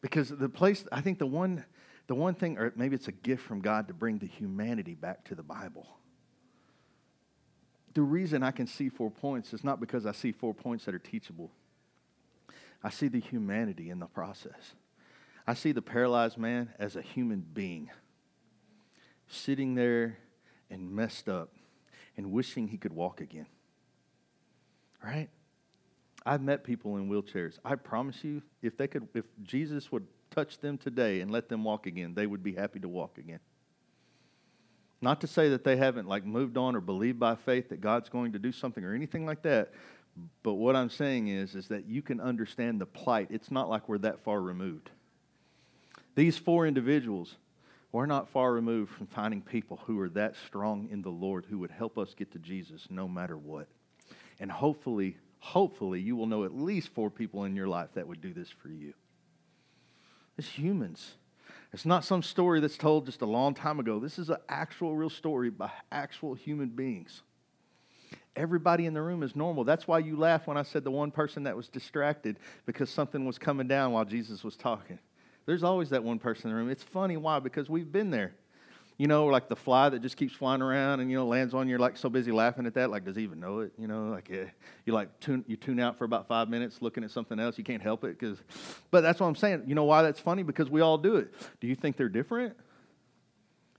Because 0.00 0.28
the 0.28 0.48
place, 0.48 0.84
I 0.90 1.02
think 1.02 1.20
the 1.20 1.26
one, 1.26 1.64
the 2.08 2.16
one 2.16 2.34
thing, 2.34 2.58
or 2.58 2.72
maybe 2.74 2.96
it's 2.96 3.06
a 3.06 3.12
gift 3.12 3.44
from 3.44 3.60
God 3.60 3.86
to 3.86 3.94
bring 3.94 4.18
the 4.18 4.26
humanity 4.26 4.94
back 4.94 5.24
to 5.26 5.36
the 5.36 5.44
Bible 5.44 5.86
the 7.94 8.02
reason 8.02 8.42
I 8.42 8.50
can 8.50 8.66
see 8.66 8.88
four 8.88 9.10
points 9.10 9.52
is 9.52 9.64
not 9.64 9.80
because 9.80 10.06
I 10.06 10.12
see 10.12 10.32
four 10.32 10.54
points 10.54 10.84
that 10.84 10.94
are 10.94 10.98
teachable. 11.00 11.50
I 12.82 12.90
see 12.90 13.08
the 13.08 13.20
humanity 13.20 13.90
in 13.90 13.98
the 13.98 14.06
process. 14.06 14.74
I 15.46 15.54
see 15.54 15.72
the 15.72 15.82
paralyzed 15.82 16.38
man 16.38 16.70
as 16.78 16.96
a 16.96 17.02
human 17.02 17.44
being 17.52 17.90
sitting 19.28 19.74
there 19.74 20.18
and 20.70 20.90
messed 20.90 21.28
up 21.28 21.50
and 22.16 22.30
wishing 22.32 22.68
he 22.68 22.76
could 22.76 22.92
walk 22.92 23.20
again. 23.20 23.46
Right? 25.02 25.28
I've 26.24 26.42
met 26.42 26.64
people 26.64 26.96
in 26.96 27.08
wheelchairs. 27.08 27.58
I 27.64 27.74
promise 27.74 28.22
you, 28.22 28.42
if 28.62 28.76
they 28.76 28.86
could 28.86 29.08
if 29.14 29.24
Jesus 29.42 29.90
would 29.90 30.06
touch 30.30 30.58
them 30.58 30.78
today 30.78 31.20
and 31.20 31.30
let 31.30 31.48
them 31.48 31.64
walk 31.64 31.86
again, 31.86 32.14
they 32.14 32.26
would 32.26 32.42
be 32.42 32.54
happy 32.54 32.78
to 32.80 32.88
walk 32.88 33.18
again. 33.18 33.40
Not 35.02 35.20
to 35.22 35.26
say 35.26 35.48
that 35.48 35.64
they 35.64 35.76
haven't 35.76 36.08
like 36.08 36.24
moved 36.24 36.56
on 36.56 36.76
or 36.76 36.80
believed 36.80 37.18
by 37.18 37.34
faith 37.34 37.68
that 37.70 37.80
God's 37.80 38.08
going 38.08 38.32
to 38.32 38.38
do 38.38 38.52
something 38.52 38.84
or 38.84 38.94
anything 38.94 39.26
like 39.26 39.42
that. 39.42 39.72
But 40.44 40.54
what 40.54 40.76
I'm 40.76 40.90
saying 40.90 41.26
is, 41.28 41.56
is 41.56 41.68
that 41.68 41.86
you 41.86 42.02
can 42.02 42.20
understand 42.20 42.80
the 42.80 42.86
plight. 42.86 43.26
It's 43.30 43.50
not 43.50 43.68
like 43.68 43.88
we're 43.88 43.98
that 43.98 44.20
far 44.20 44.40
removed. 44.40 44.90
These 46.14 46.38
four 46.38 46.66
individuals, 46.66 47.34
we're 47.90 48.06
not 48.06 48.28
far 48.28 48.52
removed 48.52 48.92
from 48.92 49.08
finding 49.08 49.42
people 49.42 49.80
who 49.86 49.98
are 50.00 50.10
that 50.10 50.36
strong 50.46 50.88
in 50.90 51.02
the 51.02 51.10
Lord 51.10 51.46
who 51.50 51.58
would 51.58 51.70
help 51.72 51.98
us 51.98 52.14
get 52.14 52.30
to 52.32 52.38
Jesus 52.38 52.86
no 52.88 53.08
matter 53.08 53.36
what. 53.36 53.66
And 54.38 54.52
hopefully, 54.52 55.16
hopefully, 55.40 56.00
you 56.00 56.14
will 56.14 56.26
know 56.26 56.44
at 56.44 56.54
least 56.54 56.90
four 56.94 57.10
people 57.10 57.44
in 57.44 57.56
your 57.56 57.68
life 57.68 57.88
that 57.94 58.06
would 58.06 58.20
do 58.20 58.32
this 58.32 58.50
for 58.50 58.68
you. 58.68 58.94
It's 60.38 60.48
humans. 60.48 61.14
It's 61.72 61.86
not 61.86 62.04
some 62.04 62.22
story 62.22 62.60
that's 62.60 62.76
told 62.76 63.06
just 63.06 63.22
a 63.22 63.26
long 63.26 63.54
time 63.54 63.80
ago. 63.80 63.98
This 63.98 64.18
is 64.18 64.28
an 64.28 64.36
actual, 64.48 64.94
real 64.94 65.08
story 65.08 65.48
by 65.48 65.70
actual 65.90 66.34
human 66.34 66.68
beings. 66.68 67.22
Everybody 68.36 68.86
in 68.86 68.94
the 68.94 69.02
room 69.02 69.22
is 69.22 69.34
normal. 69.34 69.64
That's 69.64 69.88
why 69.88 69.98
you 69.98 70.16
laugh 70.16 70.46
when 70.46 70.56
I 70.56 70.62
said 70.62 70.84
the 70.84 70.90
one 70.90 71.10
person 71.10 71.44
that 71.44 71.56
was 71.56 71.68
distracted 71.68 72.38
because 72.66 72.90
something 72.90 73.24
was 73.24 73.38
coming 73.38 73.68
down 73.68 73.92
while 73.92 74.04
Jesus 74.04 74.44
was 74.44 74.56
talking. 74.56 74.98
There's 75.46 75.62
always 75.62 75.90
that 75.90 76.04
one 76.04 76.18
person 76.18 76.50
in 76.50 76.56
the 76.56 76.60
room. 76.60 76.70
It's 76.70 76.82
funny. 76.82 77.16
Why? 77.16 77.38
Because 77.40 77.68
we've 77.68 77.90
been 77.90 78.10
there. 78.10 78.34
You 78.98 79.08
know, 79.08 79.26
like 79.26 79.48
the 79.48 79.56
fly 79.56 79.88
that 79.88 80.00
just 80.00 80.16
keeps 80.16 80.34
flying 80.34 80.62
around 80.62 81.00
and, 81.00 81.10
you 81.10 81.16
know, 81.16 81.26
lands 81.26 81.54
on 81.54 81.66
you. 81.66 81.70
You're 81.70 81.78
like 81.78 81.96
so 81.96 82.08
busy 82.08 82.30
laughing 82.30 82.66
at 82.66 82.74
that. 82.74 82.90
Like, 82.90 83.04
does 83.04 83.16
he 83.16 83.22
even 83.22 83.40
know 83.40 83.60
it? 83.60 83.72
You 83.78 83.88
know, 83.88 84.04
like 84.04 84.30
uh, 84.32 84.44
you 84.84 84.92
like 84.92 85.18
tune, 85.18 85.44
you 85.48 85.56
tune 85.56 85.80
out 85.80 85.98
for 85.98 86.04
about 86.04 86.28
five 86.28 86.48
minutes 86.48 86.80
looking 86.80 87.02
at 87.02 87.10
something 87.10 87.40
else. 87.40 87.58
You 87.58 87.64
can't 87.64 87.82
help 87.82 88.04
it. 88.04 88.18
Cause, 88.18 88.40
but 88.90 89.00
that's 89.00 89.18
what 89.18 89.26
I'm 89.26 89.34
saying. 89.34 89.64
You 89.66 89.74
know 89.74 89.84
why 89.84 90.02
that's 90.02 90.20
funny? 90.20 90.42
Because 90.42 90.70
we 90.70 90.80
all 90.82 90.98
do 90.98 91.16
it. 91.16 91.32
Do 91.60 91.66
you 91.66 91.74
think 91.74 91.96
they're 91.96 92.08
different? 92.08 92.54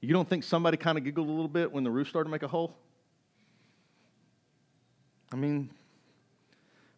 You 0.02 0.13
don't 0.13 0.28
think 0.28 0.43
somebody 0.43 0.76
kind 0.76 0.97
of 0.97 1.06
giggled 1.06 1.30
a 1.30 1.32
little 1.32 1.47
bit 1.47 1.71
when 1.71 1.86
the 1.86 1.91
roof 1.91 2.10
started 2.10 2.28
to 2.28 2.32
make 2.32 2.43
a 2.43 2.47
hole? 2.49 2.76
I 5.32 5.38
mean, 5.38 5.69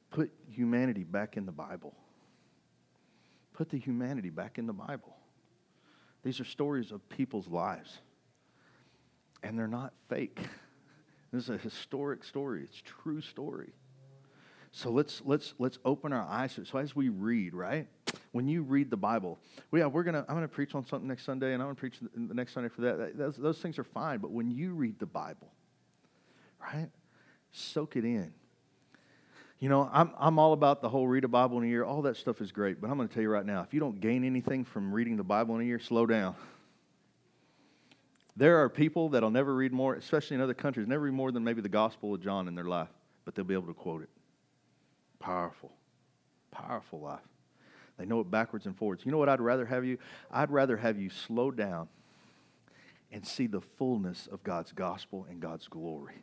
put 0.10 0.32
humanity 0.50 1.04
back 1.04 1.38
in 1.38 1.46
the 1.46 1.52
Bible. 1.52 1.94
Put 3.54 3.70
the 3.70 3.78
humanity 3.78 4.32
back 4.32 4.58
in 4.58 4.66
the 4.66 4.74
Bible. 4.74 5.16
These 6.26 6.40
are 6.40 6.46
stories 6.46 6.92
of 6.92 7.08
people's 7.08 7.48
lives 7.48 8.00
and 9.44 9.58
they're 9.58 9.68
not 9.68 9.94
fake. 10.10 10.40
This 11.32 11.46
is 11.46 11.50
a 11.50 11.58
historic 11.58 12.24
story. 12.24 12.64
It's 12.64 12.82
true 12.82 13.20
story. 13.20 13.74
So 14.72 14.90
let's 14.90 15.22
let's 15.26 15.54
let's 15.60 15.80
open 15.84 16.14
our 16.14 16.26
eyes. 16.26 16.58
So 16.64 16.78
as 16.78 16.96
we 16.96 17.10
read, 17.10 17.54
right? 17.54 17.88
When 18.32 18.48
you 18.48 18.62
read 18.62 18.90
the 18.90 18.96
Bible, 18.96 19.38
well, 19.70 19.82
yeah, 19.82 19.88
we're 19.88 20.04
gonna 20.04 20.24
I'm 20.30 20.36
gonna 20.36 20.48
preach 20.48 20.74
on 20.76 20.86
something 20.86 21.10
next 21.10 21.26
Sunday, 21.26 21.54
and 21.54 21.62
I'm 21.62 21.68
gonna 21.68 21.76
preach 21.76 22.00
the 22.00 22.34
next 22.34 22.54
Sunday 22.54 22.70
for 22.70 22.82
that. 22.82 23.18
Those, 23.18 23.36
those 23.36 23.58
things 23.58 23.78
are 23.78 23.84
fine. 23.84 24.20
But 24.20 24.32
when 24.32 24.50
you 24.50 24.76
read 24.76 24.98
the 24.98 25.06
Bible, 25.06 25.52
right? 26.62 26.90
Soak 27.52 27.98
it 27.98 28.06
in. 28.06 28.32
You 29.60 29.70
know, 29.70 29.90
I'm, 29.92 30.12
I'm 30.20 30.38
all 30.38 30.54
about 30.54 30.82
the 30.82 30.90
whole 30.90 31.08
read 31.08 31.24
a 31.24 31.28
Bible 31.28 31.58
in 31.60 31.64
a 31.64 31.68
year. 31.68 31.84
All 31.84 32.02
that 32.04 32.18
stuff 32.18 32.42
is 32.42 32.52
great. 32.52 32.82
But 32.82 32.90
I'm 32.90 32.98
going 32.98 33.08
to 33.08 33.14
tell 33.14 33.24
you 33.24 33.30
right 33.30 33.46
now 33.46 33.62
if 33.62 33.74
you 33.74 33.80
don't 33.80 34.00
gain 34.00 34.24
anything 34.24 34.66
from 34.66 34.94
reading 34.94 35.18
the 35.18 35.24
Bible 35.24 35.56
in 35.56 35.62
a 35.62 35.64
year, 35.64 35.80
slow 35.80 36.06
down. 36.06 36.36
There 38.38 38.62
are 38.62 38.70
people 38.70 39.10
that'll 39.10 39.32
never 39.32 39.56
read 39.56 39.72
more, 39.72 39.96
especially 39.96 40.36
in 40.36 40.42
other 40.42 40.54
countries, 40.54 40.88
never 40.88 41.04
read 41.06 41.14
more 41.14 41.32
than 41.32 41.44
maybe 41.46 41.62
the 41.62 41.70
Gospel 41.70 42.14
of 42.14 42.22
John 42.22 42.50
in 42.50 42.56
their 42.56 42.66
life, 42.66 42.90
but 43.24 43.34
they'll 43.34 43.46
be 43.46 43.54
able 43.54 43.68
to 43.68 43.74
quote 43.74 44.04
it. 44.04 44.10
Powerful, 45.20 45.72
powerful 46.52 47.00
life. 47.00 47.22
They 47.98 48.06
know 48.06 48.20
it 48.20 48.30
backwards 48.30 48.66
and 48.66 48.76
forwards. 48.78 49.06
You 49.06 49.12
know 49.14 49.18
what 49.18 49.30
I'd 49.30 49.40
rather 49.40 49.66
have 49.66 49.86
you? 49.86 49.98
I'd 50.30 50.52
rather 50.52 50.76
have 50.76 51.00
you 51.00 51.10
slow 51.10 51.50
down 51.50 51.88
and 53.10 53.26
see 53.26 53.48
the 53.48 53.62
fullness 53.62 54.28
of 54.30 54.44
God's 54.44 54.74
gospel 54.74 55.26
and 55.30 55.40
God's 55.40 55.70
glory. 55.70 56.16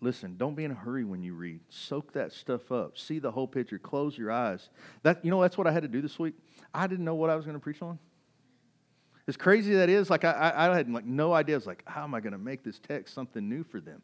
Listen, 0.00 0.36
don't 0.36 0.54
be 0.54 0.64
in 0.64 0.70
a 0.70 0.74
hurry 0.74 1.04
when 1.04 1.22
you 1.22 1.34
read. 1.34 1.60
Soak 1.68 2.12
that 2.12 2.32
stuff 2.32 2.70
up. 2.70 2.98
See 2.98 3.18
the 3.18 3.30
whole 3.30 3.46
picture. 3.46 3.78
Close 3.78 4.16
your 4.16 4.30
eyes. 4.30 4.68
That 5.02 5.24
you 5.24 5.30
know 5.30 5.40
that's 5.40 5.58
what 5.58 5.66
I 5.66 5.72
had 5.72 5.82
to 5.82 5.88
do 5.88 6.00
this 6.02 6.18
week. 6.18 6.34
I 6.72 6.86
didn't 6.86 7.04
know 7.04 7.14
what 7.14 7.30
I 7.30 7.36
was 7.36 7.44
going 7.44 7.56
to 7.56 7.62
preach 7.62 7.82
on. 7.82 7.98
As 9.26 9.36
crazy 9.36 9.74
that 9.74 9.88
is, 9.88 10.10
like 10.10 10.24
I, 10.24 10.52
I 10.54 10.76
had 10.76 10.90
like 10.90 11.06
no 11.06 11.32
idea. 11.32 11.54
I 11.54 11.58
was 11.58 11.66
like, 11.66 11.82
how 11.86 12.04
am 12.04 12.14
I 12.14 12.20
going 12.20 12.32
to 12.32 12.38
make 12.38 12.62
this 12.62 12.78
text 12.78 13.14
something 13.14 13.48
new 13.48 13.64
for 13.64 13.80
them? 13.80 14.02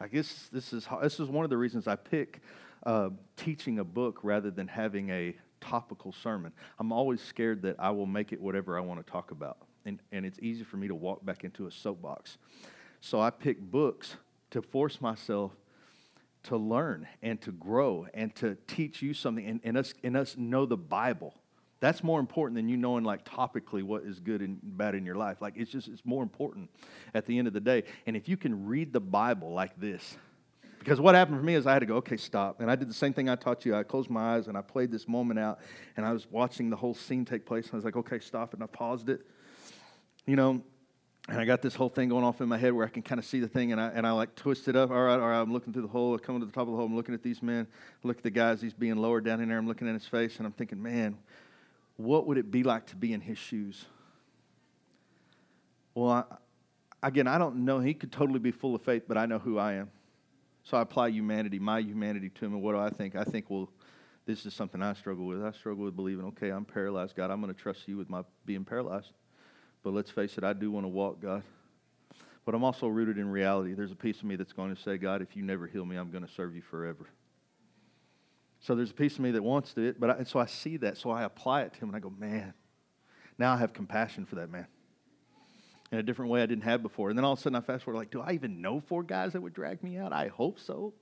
I 0.00 0.08
guess 0.08 0.48
this 0.52 0.72
is 0.72 0.88
this 1.02 1.20
is 1.20 1.28
one 1.28 1.44
of 1.44 1.50
the 1.50 1.58
reasons 1.58 1.86
I 1.86 1.96
pick 1.96 2.40
uh, 2.84 3.10
teaching 3.36 3.78
a 3.78 3.84
book 3.84 4.20
rather 4.22 4.50
than 4.50 4.66
having 4.66 5.10
a 5.10 5.36
topical 5.60 6.12
sermon. 6.12 6.52
I'm 6.78 6.92
always 6.92 7.20
scared 7.20 7.62
that 7.62 7.76
I 7.78 7.90
will 7.90 8.06
make 8.06 8.32
it 8.32 8.40
whatever 8.40 8.76
I 8.76 8.80
want 8.80 9.04
to 9.04 9.10
talk 9.10 9.30
about, 9.30 9.58
and 9.84 10.00
and 10.10 10.24
it's 10.26 10.38
easy 10.40 10.64
for 10.64 10.76
me 10.76 10.88
to 10.88 10.94
walk 10.94 11.24
back 11.24 11.44
into 11.44 11.66
a 11.66 11.70
soapbox. 11.70 12.38
So 13.00 13.20
I 13.20 13.30
pick 13.30 13.60
books 13.60 14.16
to 14.52 14.62
force 14.62 15.00
myself 15.00 15.52
to 16.44 16.56
learn 16.56 17.06
and 17.22 17.40
to 17.42 17.52
grow 17.52 18.06
and 18.14 18.34
to 18.36 18.56
teach 18.66 19.02
you 19.02 19.14
something 19.14 19.46
and, 19.46 19.60
and 19.64 19.76
us 19.76 19.94
and 20.02 20.16
us 20.16 20.36
know 20.36 20.66
the 20.66 20.76
Bible. 20.76 21.34
That's 21.80 22.04
more 22.04 22.20
important 22.20 22.56
than 22.56 22.68
you 22.68 22.76
knowing 22.76 23.04
like 23.04 23.24
topically 23.24 23.82
what 23.82 24.04
is 24.04 24.20
good 24.20 24.40
and 24.40 24.58
bad 24.62 24.94
in 24.94 25.04
your 25.04 25.16
life. 25.16 25.38
Like 25.40 25.54
it's 25.56 25.70
just 25.70 25.88
it's 25.88 26.04
more 26.04 26.22
important 26.22 26.70
at 27.14 27.26
the 27.26 27.38
end 27.38 27.48
of 27.48 27.54
the 27.54 27.60
day. 27.60 27.84
And 28.06 28.16
if 28.16 28.28
you 28.28 28.36
can 28.36 28.66
read 28.66 28.92
the 28.92 29.00
Bible 29.00 29.52
like 29.52 29.78
this, 29.80 30.16
because 30.78 31.00
what 31.00 31.14
happened 31.14 31.38
for 31.38 31.44
me 31.44 31.54
is 31.54 31.66
I 31.66 31.72
had 31.72 31.78
to 31.80 31.86
go, 31.86 31.96
okay, 31.96 32.16
stop. 32.16 32.60
And 32.60 32.68
I 32.68 32.74
did 32.74 32.88
the 32.88 32.94
same 32.94 33.12
thing 33.12 33.28
I 33.28 33.36
taught 33.36 33.64
you. 33.64 33.74
I 33.76 33.84
closed 33.84 34.10
my 34.10 34.34
eyes 34.34 34.48
and 34.48 34.58
I 34.58 34.62
played 34.62 34.90
this 34.90 35.06
moment 35.06 35.38
out 35.38 35.60
and 35.96 36.04
I 36.04 36.12
was 36.12 36.26
watching 36.28 36.70
the 36.70 36.76
whole 36.76 36.94
scene 36.94 37.24
take 37.24 37.46
place. 37.46 37.66
And 37.66 37.74
I 37.74 37.76
was 37.76 37.84
like, 37.84 37.96
okay, 37.96 38.18
stop. 38.18 38.52
And 38.52 38.62
I 38.62 38.66
paused 38.66 39.08
it. 39.08 39.20
You 40.26 40.34
know, 40.34 40.62
and 41.28 41.38
I 41.38 41.44
got 41.44 41.62
this 41.62 41.74
whole 41.74 41.88
thing 41.88 42.08
going 42.08 42.24
off 42.24 42.40
in 42.40 42.48
my 42.48 42.58
head 42.58 42.72
where 42.72 42.84
I 42.84 42.88
can 42.88 43.02
kind 43.02 43.18
of 43.18 43.24
see 43.24 43.40
the 43.40 43.48
thing, 43.48 43.72
and 43.72 43.80
I, 43.80 43.88
and 43.88 44.06
I 44.06 44.12
like 44.12 44.34
twist 44.34 44.68
it 44.68 44.76
up. 44.76 44.90
All 44.90 45.02
right, 45.02 45.20
all 45.20 45.28
right, 45.28 45.40
I'm 45.40 45.52
looking 45.52 45.72
through 45.72 45.82
the 45.82 45.88
hole, 45.88 46.14
I 46.14 46.18
coming 46.18 46.40
to 46.40 46.46
the 46.46 46.52
top 46.52 46.62
of 46.62 46.68
the 46.68 46.76
hole. 46.76 46.86
I'm 46.86 46.96
looking 46.96 47.14
at 47.14 47.22
these 47.22 47.42
men, 47.42 47.66
look 48.02 48.18
at 48.18 48.22
the 48.22 48.30
guys, 48.30 48.60
he's 48.60 48.72
being 48.72 48.96
lowered 48.96 49.24
down 49.24 49.40
in 49.40 49.48
there. 49.48 49.58
I'm 49.58 49.68
looking 49.68 49.88
at 49.88 49.94
his 49.94 50.06
face, 50.06 50.38
and 50.38 50.46
I'm 50.46 50.52
thinking, 50.52 50.82
man, 50.82 51.16
what 51.96 52.26
would 52.26 52.38
it 52.38 52.50
be 52.50 52.62
like 52.62 52.86
to 52.86 52.96
be 52.96 53.12
in 53.12 53.20
his 53.20 53.38
shoes? 53.38 53.84
Well, 55.94 56.10
I, 56.10 57.06
again, 57.06 57.26
I 57.26 57.38
don't 57.38 57.64
know. 57.64 57.80
He 57.80 57.94
could 57.94 58.10
totally 58.10 58.38
be 58.38 58.50
full 58.50 58.74
of 58.74 58.82
faith, 58.82 59.04
but 59.06 59.18
I 59.18 59.26
know 59.26 59.38
who 59.38 59.58
I 59.58 59.74
am. 59.74 59.90
So 60.64 60.76
I 60.76 60.82
apply 60.82 61.08
humanity, 61.08 61.58
my 61.58 61.80
humanity 61.80 62.30
to 62.30 62.44
him. 62.46 62.54
And 62.54 62.62
what 62.62 62.72
do 62.72 62.78
I 62.78 62.90
think? 62.90 63.16
I 63.16 63.24
think, 63.24 63.50
well, 63.50 63.68
this 64.26 64.46
is 64.46 64.54
something 64.54 64.80
I 64.82 64.94
struggle 64.94 65.26
with. 65.26 65.44
I 65.44 65.50
struggle 65.52 65.84
with 65.84 65.96
believing, 65.96 66.24
okay, 66.26 66.50
I'm 66.50 66.64
paralyzed. 66.64 67.16
God, 67.16 67.30
I'm 67.30 67.40
going 67.40 67.52
to 67.52 67.60
trust 67.60 67.86
you 67.88 67.96
with 67.96 68.08
my 68.08 68.22
being 68.46 68.64
paralyzed. 68.64 69.10
But 69.82 69.92
let's 69.92 70.10
face 70.10 70.38
it, 70.38 70.44
I 70.44 70.52
do 70.52 70.70
want 70.70 70.84
to 70.84 70.88
walk, 70.88 71.20
God. 71.20 71.42
But 72.44 72.54
I'm 72.54 72.64
also 72.64 72.88
rooted 72.88 73.18
in 73.18 73.28
reality. 73.28 73.74
There's 73.74 73.92
a 73.92 73.96
piece 73.96 74.18
of 74.18 74.24
me 74.24 74.36
that's 74.36 74.52
going 74.52 74.74
to 74.74 74.80
say, 74.80 74.96
God, 74.96 75.22
if 75.22 75.36
you 75.36 75.42
never 75.42 75.66
heal 75.66 75.84
me, 75.84 75.96
I'm 75.96 76.10
going 76.10 76.26
to 76.26 76.32
serve 76.32 76.54
you 76.54 76.62
forever. 76.62 77.08
So 78.60 78.74
there's 78.74 78.90
a 78.90 78.94
piece 78.94 79.14
of 79.14 79.20
me 79.20 79.32
that 79.32 79.42
wants 79.42 79.74
to 79.74 79.82
it, 79.82 79.98
but 79.98 80.10
I, 80.10 80.12
and 80.14 80.28
so 80.28 80.38
I 80.38 80.46
see 80.46 80.76
that, 80.78 80.96
so 80.96 81.10
I 81.10 81.24
apply 81.24 81.62
it 81.62 81.72
to 81.74 81.80
him, 81.80 81.88
and 81.88 81.96
I 81.96 81.98
go, 81.98 82.10
man, 82.10 82.54
now 83.38 83.52
I 83.52 83.56
have 83.56 83.72
compassion 83.72 84.24
for 84.24 84.36
that 84.36 84.50
man 84.50 84.66
in 85.90 85.98
a 85.98 86.02
different 86.02 86.30
way 86.30 86.42
I 86.42 86.46
didn't 86.46 86.64
have 86.64 86.82
before. 86.82 87.10
And 87.10 87.18
then 87.18 87.24
all 87.24 87.34
of 87.34 87.38
a 87.38 87.42
sudden 87.42 87.56
I 87.56 87.60
fast 87.60 87.84
forward, 87.84 87.98
like, 87.98 88.10
do 88.10 88.20
I 88.20 88.32
even 88.32 88.62
know 88.62 88.80
four 88.80 89.02
guys 89.02 89.34
that 89.34 89.42
would 89.42 89.52
drag 89.52 89.82
me 89.82 89.98
out? 89.98 90.12
I 90.12 90.28
hope 90.28 90.58
so. 90.58 90.94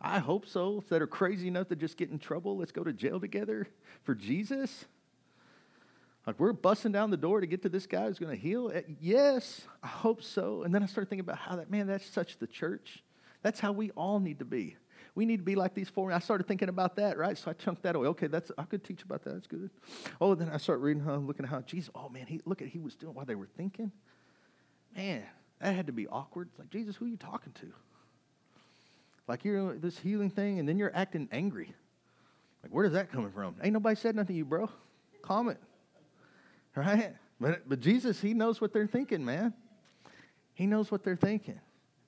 I 0.00 0.18
hope 0.18 0.46
so. 0.46 0.82
That 0.88 1.00
are 1.02 1.06
crazy 1.06 1.46
enough 1.48 1.68
to 1.68 1.76
just 1.76 1.96
get 1.96 2.10
in 2.10 2.18
trouble. 2.18 2.58
Let's 2.58 2.72
go 2.72 2.82
to 2.82 2.92
jail 2.92 3.20
together 3.20 3.68
for 4.02 4.14
Jesus. 4.14 4.86
Like 6.26 6.40
we're 6.40 6.52
busting 6.52 6.92
down 6.92 7.10
the 7.10 7.16
door 7.16 7.40
to 7.40 7.46
get 7.46 7.62
to 7.62 7.68
this 7.68 7.86
guy 7.86 8.06
who's 8.06 8.18
going 8.18 8.34
to 8.34 8.40
heal. 8.40 8.72
Eh, 8.74 8.82
yes, 9.00 9.62
I 9.82 9.86
hope 9.86 10.22
so. 10.22 10.62
And 10.64 10.74
then 10.74 10.82
I 10.82 10.86
started 10.86 11.08
thinking 11.08 11.24
about 11.24 11.38
how 11.38 11.56
that 11.56 11.70
man, 11.70 11.86
that's 11.86 12.06
such 12.06 12.38
the 12.38 12.48
church. 12.48 13.04
That's 13.42 13.60
how 13.60 13.72
we 13.72 13.90
all 13.92 14.18
need 14.18 14.40
to 14.40 14.44
be. 14.44 14.76
We 15.14 15.24
need 15.24 15.38
to 15.38 15.44
be 15.44 15.54
like 15.54 15.72
these 15.72 15.88
four. 15.88 16.12
I 16.12 16.18
started 16.18 16.48
thinking 16.48 16.68
about 16.68 16.96
that, 16.96 17.16
right? 17.16 17.38
So 17.38 17.50
I 17.50 17.54
chunked 17.54 17.82
that 17.84 17.94
away. 17.94 18.08
Okay, 18.08 18.26
that's 18.26 18.50
I 18.58 18.64
could 18.64 18.82
teach 18.82 19.02
about 19.02 19.22
that. 19.24 19.34
That's 19.34 19.46
good. 19.46 19.70
Oh, 20.20 20.34
then 20.34 20.50
I 20.50 20.56
start 20.58 20.80
reading, 20.80 21.02
huh, 21.02 21.16
looking 21.16 21.46
at 21.46 21.50
how 21.50 21.60
Jesus. 21.60 21.90
Oh 21.94 22.08
man, 22.08 22.26
he 22.26 22.40
look 22.44 22.60
at 22.60 22.68
he 22.68 22.80
was 22.80 22.96
doing 22.96 23.14
while 23.14 23.24
they 23.24 23.36
were 23.36 23.48
thinking. 23.56 23.92
Man, 24.94 25.22
that 25.60 25.74
had 25.74 25.86
to 25.86 25.92
be 25.92 26.08
awkward. 26.08 26.48
It's 26.50 26.58
like 26.58 26.70
Jesus, 26.70 26.96
who 26.96 27.06
are 27.06 27.08
you 27.08 27.16
talking 27.16 27.52
to? 27.60 27.72
Like 29.28 29.44
you're 29.44 29.78
this 29.78 29.98
healing 29.98 30.30
thing, 30.30 30.58
and 30.58 30.68
then 30.68 30.76
you're 30.76 30.94
acting 30.94 31.28
angry. 31.32 31.72
Like 32.62 32.72
where 32.72 32.84
does 32.84 32.92
that 32.92 33.10
coming 33.10 33.30
from? 33.30 33.54
Ain't 33.62 33.72
nobody 33.72 33.96
said 33.96 34.16
nothing 34.16 34.34
to 34.34 34.38
you, 34.38 34.44
bro. 34.44 34.68
Comment, 35.22 35.58
right? 36.76 37.14
But 37.40 37.68
but 37.68 37.80
Jesus, 37.80 38.20
he 38.20 38.34
knows 38.34 38.60
what 38.60 38.72
they're 38.72 38.86
thinking, 38.86 39.24
man. 39.24 39.54
He 40.54 40.66
knows 40.66 40.90
what 40.90 41.04
they're 41.04 41.16
thinking. 41.16 41.60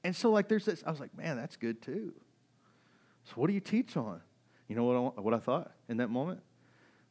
And 0.04 0.14
so, 0.14 0.30
like, 0.30 0.48
there's 0.48 0.64
this, 0.64 0.82
I 0.86 0.90
was 0.90 1.00
like, 1.00 1.16
man, 1.16 1.36
that's 1.36 1.56
good 1.56 1.82
too. 1.82 2.14
So, 3.24 3.32
what 3.34 3.48
do 3.48 3.52
you 3.52 3.60
teach 3.60 3.96
on? 3.96 4.20
You 4.68 4.76
know 4.76 4.84
what 4.84 5.14
I, 5.18 5.20
what 5.20 5.34
I 5.34 5.38
thought 5.38 5.72
in 5.88 5.98
that 5.98 6.08
moment? 6.08 6.40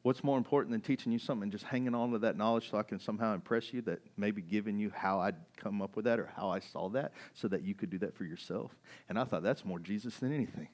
What's 0.03 0.24
more 0.24 0.38
important 0.38 0.72
than 0.72 0.82
teaching 0.82 1.12
you 1.12 1.20
something 1.20 1.43
and 1.43 1.51
just 1.51 1.66
hanging 1.66 1.93
on 1.93 2.12
to 2.12 2.20
that 2.20 2.38
knowledge 2.38 2.72
so 2.72 2.78
I 2.78 2.84
can 2.84 2.99
somehow 2.99 3.34
impress 3.34 3.74
you 3.74 3.82
that 3.84 3.99
maybe 4.16 4.41
giving 4.41 4.80
you 4.80 4.91
how 4.95 5.20
I'd 5.20 5.36
come 5.58 5.82
up 5.82 5.95
with 5.95 6.05
that 6.05 6.20
or 6.20 6.32
how 6.36 6.49
I 6.49 6.60
saw 6.60 6.88
that 6.89 7.12
so 7.34 7.47
that 7.49 7.64
you 7.64 7.76
could 7.76 7.89
do 7.89 7.97
that 7.99 8.16
for 8.16 8.24
yourself? 8.24 8.72
And 9.10 9.20
I 9.20 9.26
thought 9.26 9.43
that's 9.43 9.66
more 9.66 9.80
Jesus 9.80 10.16
than 10.18 10.34
anything. 10.34 10.70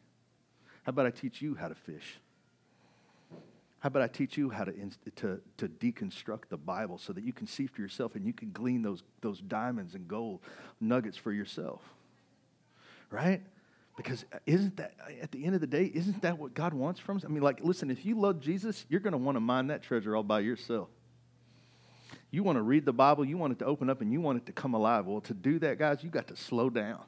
How 0.84 0.92
about 0.92 1.08
I 1.08 1.12
teach 1.12 1.42
you 1.42 1.56
how 1.56 1.68
to 1.68 1.76
fish? 1.76 2.20
How 3.84 3.88
about 3.88 4.02
I 4.02 4.08
teach 4.08 4.38
you 4.38 4.50
how 4.50 4.64
to, 4.64 4.74
to, 5.18 5.42
to 5.58 5.68
deconstruct 5.68 6.44
the 6.48 6.56
Bible 6.56 6.98
so 6.98 7.12
that 7.12 7.22
you 7.22 7.34
can 7.34 7.48
see 7.48 7.68
for 7.68 7.82
yourself 7.82 8.16
and 8.16 8.26
you 8.26 8.32
can 8.32 8.52
glean 8.52 8.82
those, 8.82 9.04
those 9.20 9.42
diamonds 9.42 9.94
and 9.94 10.08
gold 10.08 10.40
nuggets 10.80 11.18
for 11.18 11.34
yourself? 11.34 11.82
Right? 13.10 13.42
Because 13.98 14.24
isn't 14.46 14.78
that, 14.78 14.94
at 15.22 15.34
the 15.34 15.44
end 15.44 15.56
of 15.56 15.60
the 15.60 15.68
day, 15.68 15.92
isn't 15.94 16.22
that 16.22 16.40
what 16.40 16.54
God 16.54 16.74
wants 16.74 17.02
from 17.02 17.18
us? 17.18 17.26
I 17.26 17.28
mean, 17.28 17.44
like, 17.44 17.60
listen, 17.62 17.92
if 17.92 18.06
you 18.06 18.18
love 18.18 18.40
Jesus, 18.40 18.86
you're 18.88 19.02
going 19.02 19.12
to 19.12 19.18
want 19.18 19.36
to 19.36 19.42
mine 19.42 19.68
that 19.68 19.84
treasure 19.84 20.16
all 20.16 20.24
by 20.24 20.40
yourself. 20.40 20.88
You 22.32 22.42
want 22.42 22.60
to 22.60 22.62
read 22.62 22.86
the 22.86 22.94
Bible, 22.94 23.26
you 23.26 23.38
want 23.38 23.52
it 23.52 23.60
to 23.60 23.66
open 23.66 23.90
up, 23.90 24.00
and 24.00 24.14
you 24.14 24.22
want 24.22 24.38
it 24.38 24.46
to 24.46 24.54
come 24.54 24.76
alive. 24.76 25.08
Well, 25.08 25.20
to 25.20 25.34
do 25.34 25.60
that, 25.60 25.78
guys, 25.78 26.06
you 26.06 26.10
got 26.10 26.30
to 26.30 26.38
slow 26.38 26.70
down. 26.70 27.02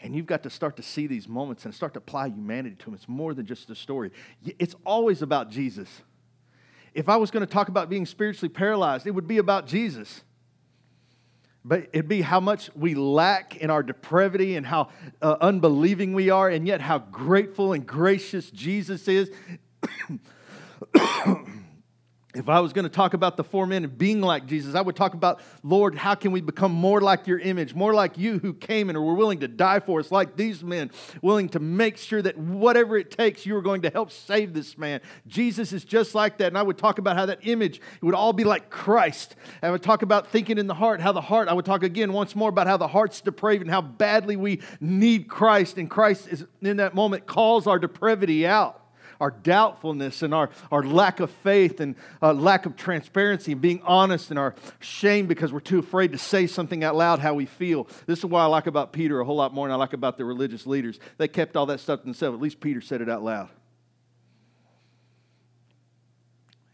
And 0.00 0.14
you've 0.14 0.26
got 0.26 0.42
to 0.42 0.50
start 0.50 0.76
to 0.76 0.82
see 0.82 1.06
these 1.06 1.28
moments 1.28 1.64
and 1.64 1.74
start 1.74 1.94
to 1.94 1.98
apply 1.98 2.28
humanity 2.28 2.76
to 2.76 2.84
them. 2.86 2.94
It's 2.94 3.08
more 3.08 3.34
than 3.34 3.46
just 3.46 3.70
a 3.70 3.74
story, 3.74 4.10
it's 4.58 4.74
always 4.84 5.22
about 5.22 5.50
Jesus. 5.50 5.88
If 6.94 7.08
I 7.10 7.16
was 7.16 7.30
going 7.30 7.46
to 7.46 7.52
talk 7.52 7.68
about 7.68 7.90
being 7.90 8.06
spiritually 8.06 8.48
paralyzed, 8.48 9.06
it 9.06 9.10
would 9.10 9.28
be 9.28 9.38
about 9.38 9.66
Jesus 9.66 10.22
but 11.66 11.88
it'd 11.92 12.06
be 12.06 12.22
how 12.22 12.38
much 12.38 12.70
we 12.76 12.94
lack 12.94 13.56
in 13.56 13.70
our 13.70 13.82
depravity 13.82 14.54
and 14.54 14.64
how 14.64 14.88
uh, 15.20 15.36
unbelieving 15.40 16.14
we 16.14 16.30
are, 16.30 16.48
and 16.48 16.64
yet 16.64 16.80
how 16.80 16.98
grateful 16.98 17.72
and 17.72 17.84
gracious 17.84 18.52
Jesus 18.52 19.08
is. 19.08 19.32
If 22.36 22.50
I 22.50 22.60
was 22.60 22.74
going 22.74 22.82
to 22.82 22.90
talk 22.90 23.14
about 23.14 23.38
the 23.38 23.44
four 23.44 23.66
men 23.66 23.82
and 23.82 23.96
being 23.96 24.20
like 24.20 24.46
Jesus, 24.46 24.74
I 24.74 24.82
would 24.82 24.94
talk 24.94 25.14
about, 25.14 25.40
Lord, 25.62 25.94
how 25.94 26.14
can 26.14 26.32
we 26.32 26.42
become 26.42 26.70
more 26.70 27.00
like 27.00 27.26
your 27.26 27.38
image, 27.38 27.74
more 27.74 27.94
like 27.94 28.18
you 28.18 28.38
who 28.38 28.52
came 28.52 28.90
and 28.90 28.98
were 28.98 29.14
willing 29.14 29.40
to 29.40 29.48
die 29.48 29.80
for 29.80 30.00
us, 30.00 30.12
like 30.12 30.36
these 30.36 30.62
men, 30.62 30.90
willing 31.22 31.48
to 31.50 31.60
make 31.60 31.96
sure 31.96 32.20
that 32.20 32.36
whatever 32.36 32.98
it 32.98 33.10
takes, 33.10 33.46
you 33.46 33.56
are 33.56 33.62
going 33.62 33.82
to 33.82 33.90
help 33.90 34.10
save 34.10 34.52
this 34.52 34.76
man. 34.76 35.00
Jesus 35.26 35.72
is 35.72 35.82
just 35.82 36.14
like 36.14 36.36
that. 36.38 36.48
And 36.48 36.58
I 36.58 36.62
would 36.62 36.76
talk 36.76 36.98
about 36.98 37.16
how 37.16 37.24
that 37.26 37.38
image 37.42 37.80
would 38.02 38.14
all 38.14 38.34
be 38.34 38.44
like 38.44 38.68
Christ. 38.68 39.34
I 39.62 39.70
would 39.70 39.82
talk 39.82 40.02
about 40.02 40.26
thinking 40.26 40.58
in 40.58 40.66
the 40.66 40.74
heart, 40.74 41.00
how 41.00 41.12
the 41.12 41.22
heart, 41.22 41.48
I 41.48 41.54
would 41.54 41.64
talk 41.64 41.82
again 41.82 42.12
once 42.12 42.36
more 42.36 42.50
about 42.50 42.66
how 42.66 42.76
the 42.76 42.88
heart's 42.88 43.22
depraved 43.22 43.62
and 43.62 43.70
how 43.70 43.80
badly 43.80 44.36
we 44.36 44.60
need 44.78 45.28
Christ. 45.28 45.78
And 45.78 45.88
Christ 45.88 46.28
is 46.28 46.44
in 46.60 46.76
that 46.76 46.94
moment 46.94 47.24
calls 47.26 47.66
our 47.66 47.78
depravity 47.78 48.46
out 48.46 48.85
our 49.20 49.30
doubtfulness 49.30 50.22
and 50.22 50.34
our, 50.34 50.50
our 50.70 50.82
lack 50.82 51.20
of 51.20 51.30
faith 51.30 51.80
and 51.80 51.96
uh, 52.22 52.32
lack 52.32 52.66
of 52.66 52.76
transparency 52.76 53.52
and 53.52 53.60
being 53.60 53.80
honest 53.84 54.30
and 54.30 54.38
our 54.38 54.54
shame 54.80 55.26
because 55.26 55.52
we're 55.52 55.60
too 55.60 55.78
afraid 55.78 56.12
to 56.12 56.18
say 56.18 56.46
something 56.46 56.84
out 56.84 56.96
loud 56.96 57.18
how 57.18 57.34
we 57.34 57.46
feel. 57.46 57.88
This 58.06 58.20
is 58.20 58.24
why 58.24 58.42
I 58.42 58.46
like 58.46 58.66
about 58.66 58.92
Peter 58.92 59.20
a 59.20 59.24
whole 59.24 59.36
lot 59.36 59.54
more 59.54 59.66
than 59.66 59.72
I 59.74 59.76
like 59.76 59.92
about 59.92 60.16
the 60.16 60.24
religious 60.24 60.66
leaders. 60.66 60.98
They 61.18 61.28
kept 61.28 61.56
all 61.56 61.66
that 61.66 61.80
stuff 61.80 62.00
to 62.00 62.04
themselves. 62.04 62.34
At 62.34 62.40
least 62.40 62.60
Peter 62.60 62.80
said 62.80 63.00
it 63.00 63.08
out 63.08 63.22
loud. 63.22 63.48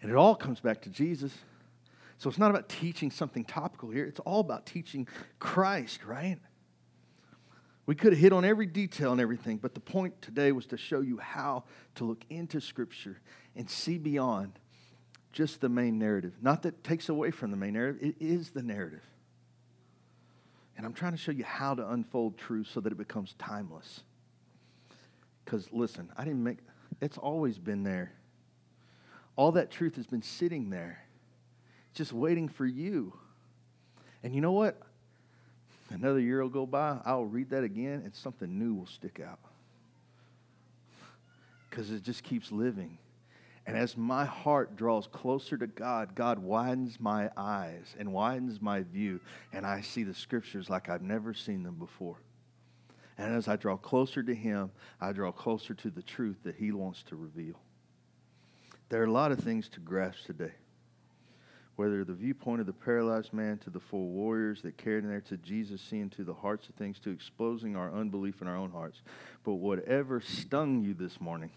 And 0.01 0.11
it 0.11 0.17
all 0.17 0.35
comes 0.35 0.61
back 0.61 0.83
to 0.83 0.91
Jesus. 0.91 1.33
So 2.19 2.29
it's 2.29 2.39
not 2.39 2.51
about 2.51 2.69
teaching 2.69 3.11
something 3.11 3.45
topical 3.45 3.91
here, 3.91 4.05
it's 4.05 4.21
all 4.21 4.41
about 4.41 4.67
teaching 4.67 5.09
Christ, 5.39 6.05
right? 6.05 6.39
We 7.85 7.95
could 7.95 8.13
have 8.13 8.21
hit 8.21 8.33
on 8.33 8.45
every 8.45 8.67
detail 8.67 9.13
and 9.13 9.21
everything, 9.21 9.57
but 9.57 9.75
the 9.75 9.81
point 9.81 10.21
today 10.23 10.53
was 10.53 10.67
to 10.67 10.77
show 10.77 11.01
you 11.01 11.19
how 11.19 11.65
to 11.97 12.05
look 12.05 12.25
into 12.31 12.61
Scripture 12.61 13.21
and 13.57 13.69
see 13.69 13.99
beyond 13.99 14.59
just 15.33 15.61
the 15.61 15.69
main 15.69 15.99
narrative. 15.99 16.35
Not 16.41 16.63
that 16.63 16.85
takes 16.85 17.09
away 17.09 17.31
from 17.31 17.51
the 17.51 17.57
main 17.57 17.73
narrative, 17.73 18.01
it 18.03 18.17
is 18.21 18.51
the 18.51 18.63
narrative. 18.63 19.03
And 20.77 20.87
I'm 20.87 20.93
trying 20.93 21.13
to 21.13 21.19
show 21.19 21.33
you 21.33 21.45
how 21.45 21.75
to 21.75 21.91
unfold 21.91 22.39
truth 22.39 22.69
so 22.73 22.81
that 22.81 22.93
it 22.93 22.99
becomes 22.99 23.35
timeless. 23.39 24.03
Because 25.45 25.69
listen, 25.73 26.11
I 26.17 26.25
didn't 26.25 26.43
make 26.43 26.59
it's 27.01 27.19
always 27.19 27.59
been 27.59 27.83
there. 27.83 28.13
All 29.35 29.53
that 29.53 29.71
truth 29.71 29.97
has 29.97 30.07
been 30.07 30.23
sitting 30.23 30.71
there, 30.71 31.05
just 31.95 32.13
waiting 32.13 32.49
for 32.49 32.67
you. 32.67 33.13
And 34.23 34.35
you 34.35 34.41
know 34.41 34.53
what? 34.53 34.81
Another 35.93 36.21
year 36.21 36.43
will 36.43 36.49
go 36.49 36.67
by, 36.67 36.99
I'll 37.05 37.27
read 37.27 37.51
that 37.51 37.65
again, 37.65 38.01
and 38.05 38.15
something 38.15 38.59
new 38.59 38.75
will 38.75 38.87
stick 38.87 39.21
out. 39.21 39.39
Because 41.69 41.91
it 41.91 42.03
just 42.03 42.23
keeps 42.23 42.51
living. 42.51 42.99
And 43.67 43.77
as 43.77 43.97
my 43.97 44.25
heart 44.25 44.75
draws 44.75 45.07
closer 45.07 45.57
to 45.59 45.67
God, 45.67 46.15
God 46.15 46.39
widens 46.39 46.99
my 46.99 47.31
eyes 47.37 47.95
and 47.99 48.13
widens 48.13 48.61
my 48.61 48.83
view, 48.83 49.21
and 49.53 49.67
I 49.67 49.83
see 49.83 50.03
the 50.03 50.15
scriptures 50.15 50.71
like 50.71 50.89
I've 50.89 51.03
never 51.03 51.35
seen 51.35 51.63
them 51.63 51.77
before. 51.77 52.17
And 53.19 53.35
as 53.35 53.47
I 53.47 53.57
draw 53.57 53.77
closer 53.77 54.23
to 54.23 54.35
Him, 54.35 54.73
I 55.01 55.13
draw 55.13 55.31
closer 55.31 55.75
to 55.75 55.91
the 55.91 56.03
truth 56.03 56.39
that 56.45 56.57
He 56.57 56.73
wants 56.73 57.03
to 57.05 57.17
reveal. 57.17 57.61
There 58.89 59.03
are 59.03 59.07
a 59.07 59.13
lot 59.13 59.31
of 59.31 59.39
things 59.41 59.69
to 59.71 59.81
grasp 59.81 60.25
today 60.25 60.53
whether 61.77 62.05
the 62.05 62.13
viewpoint 62.13 62.61
of 62.61 62.67
the 62.67 62.73
paralyzed 62.73 63.33
man 63.33 63.59
to 63.59 63.71
the 63.71 63.81
four 63.81 64.07
warriors 64.07 64.63
that 64.63 64.77
carried 64.77 65.05
him 65.05 65.11
there 65.11 65.21
to 65.21 65.37
Jesus, 65.39 65.81
seeing 65.81 66.11
to 66.11 66.25
the 66.25 66.35
hearts 66.35 66.69
of 66.69 66.75
things, 66.75 66.99
to 67.01 67.11
exposing 67.11 67.77
our 67.77 67.93
unbelief 67.93 68.43
in 68.43 68.49
our 68.49 68.57
own 68.57 68.71
hearts. 68.71 69.03
But 69.45 69.55
whatever 69.55 70.21
stung 70.21 70.83
you 70.83 70.95
this 70.95 71.21
morning, 71.21 71.51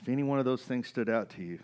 if 0.00 0.08
any 0.08 0.22
one 0.22 0.38
of 0.38 0.44
those 0.44 0.62
things 0.62 0.86
stood 0.86 1.08
out 1.08 1.30
to 1.30 1.42
you, 1.42 1.58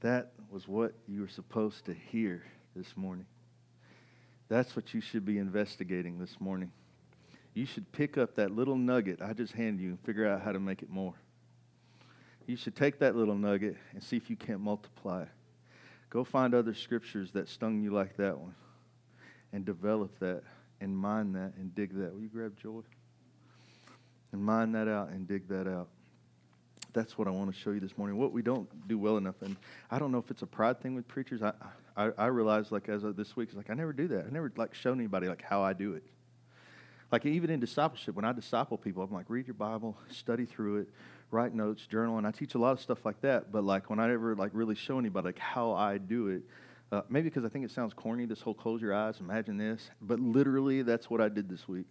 that 0.00 0.32
was 0.50 0.68
what 0.68 0.92
you 1.08 1.22
were 1.22 1.28
supposed 1.28 1.86
to 1.86 1.94
hear 1.94 2.44
this 2.76 2.96
morning. 2.96 3.26
That's 4.48 4.76
what 4.76 4.94
you 4.94 5.00
should 5.00 5.24
be 5.24 5.38
investigating 5.38 6.18
this 6.18 6.40
morning. 6.40 6.70
You 7.54 7.66
should 7.66 7.90
pick 7.90 8.18
up 8.18 8.36
that 8.36 8.50
little 8.50 8.76
nugget 8.76 9.20
I 9.22 9.32
just 9.32 9.54
handed 9.54 9.82
you 9.82 9.88
and 9.88 10.00
figure 10.00 10.28
out 10.28 10.42
how 10.42 10.52
to 10.52 10.60
make 10.60 10.82
it 10.82 10.90
more. 10.90 11.14
You 12.46 12.56
should 12.56 12.76
take 12.76 13.00
that 13.00 13.16
little 13.16 13.34
nugget 13.34 13.76
and 13.92 14.02
see 14.02 14.16
if 14.16 14.30
you 14.30 14.36
can't 14.36 14.60
multiply 14.60 15.22
it. 15.22 15.28
Go 16.10 16.24
find 16.24 16.54
other 16.54 16.74
scriptures 16.74 17.32
that 17.32 17.48
stung 17.48 17.82
you 17.82 17.90
like 17.90 18.16
that 18.16 18.38
one 18.38 18.54
and 19.52 19.64
develop 19.64 20.18
that 20.20 20.42
and 20.80 20.96
mine 20.96 21.32
that 21.32 21.52
and 21.56 21.74
dig 21.74 21.94
that. 21.94 22.14
Will 22.14 22.22
you 22.22 22.28
grab 22.28 22.56
Joy? 22.60 22.82
And 24.32 24.42
mine 24.42 24.72
that 24.72 24.88
out 24.88 25.08
and 25.10 25.26
dig 25.26 25.48
that 25.48 25.66
out. 25.66 25.88
That's 26.92 27.18
what 27.18 27.28
I 27.28 27.30
want 27.30 27.52
to 27.52 27.58
show 27.58 27.70
you 27.70 27.80
this 27.80 27.96
morning. 27.98 28.16
What 28.16 28.32
we 28.32 28.42
don't 28.42 28.88
do 28.88 28.98
well 28.98 29.18
enough, 29.18 29.42
and 29.42 29.56
I 29.90 29.98
don't 29.98 30.12
know 30.12 30.18
if 30.18 30.30
it's 30.30 30.42
a 30.42 30.46
pride 30.46 30.80
thing 30.80 30.94
with 30.94 31.06
preachers. 31.06 31.42
I 31.42 31.52
I, 31.96 32.10
I 32.16 32.26
realized 32.26 32.72
like 32.72 32.88
as 32.88 33.04
of 33.04 33.16
this 33.16 33.36
week, 33.36 33.48
it's 33.48 33.56
like 33.56 33.70
I 33.70 33.74
never 33.74 33.92
do 33.92 34.08
that. 34.08 34.26
I 34.26 34.30
never 34.30 34.52
like 34.56 34.74
show 34.74 34.92
anybody 34.92 35.28
like 35.28 35.42
how 35.42 35.62
I 35.62 35.72
do 35.72 35.94
it. 35.94 36.04
Like 37.10 37.24
even 37.24 37.50
in 37.50 37.60
discipleship, 37.60 38.14
when 38.14 38.24
I 38.24 38.32
disciple 38.32 38.76
people, 38.76 39.02
I'm 39.02 39.12
like, 39.12 39.26
read 39.28 39.46
your 39.46 39.54
Bible, 39.54 39.96
study 40.10 40.44
through 40.44 40.80
it, 40.80 40.88
write 41.30 41.54
notes, 41.54 41.86
journal, 41.86 42.18
and 42.18 42.26
I 42.26 42.30
teach 42.30 42.54
a 42.54 42.58
lot 42.58 42.72
of 42.72 42.80
stuff 42.80 43.04
like 43.04 43.20
that. 43.22 43.52
But 43.52 43.64
like 43.64 43.90
when 43.90 43.98
I 43.98 44.12
ever 44.12 44.34
like 44.34 44.50
really 44.54 44.74
show 44.74 44.98
anybody 44.98 45.26
like 45.26 45.38
how 45.38 45.72
I 45.72 45.98
do 45.98 46.28
it, 46.28 46.42
uh, 46.92 47.02
maybe 47.08 47.28
because 47.28 47.44
I 47.44 47.48
think 47.48 47.64
it 47.64 47.70
sounds 47.70 47.92
corny, 47.94 48.26
this 48.26 48.40
whole 48.40 48.54
close 48.54 48.80
your 48.80 48.94
eyes, 48.94 49.18
imagine 49.20 49.56
this. 49.56 49.90
But 50.00 50.20
literally, 50.20 50.82
that's 50.82 51.10
what 51.10 51.20
I 51.20 51.28
did 51.28 51.48
this 51.48 51.66
week. 51.66 51.86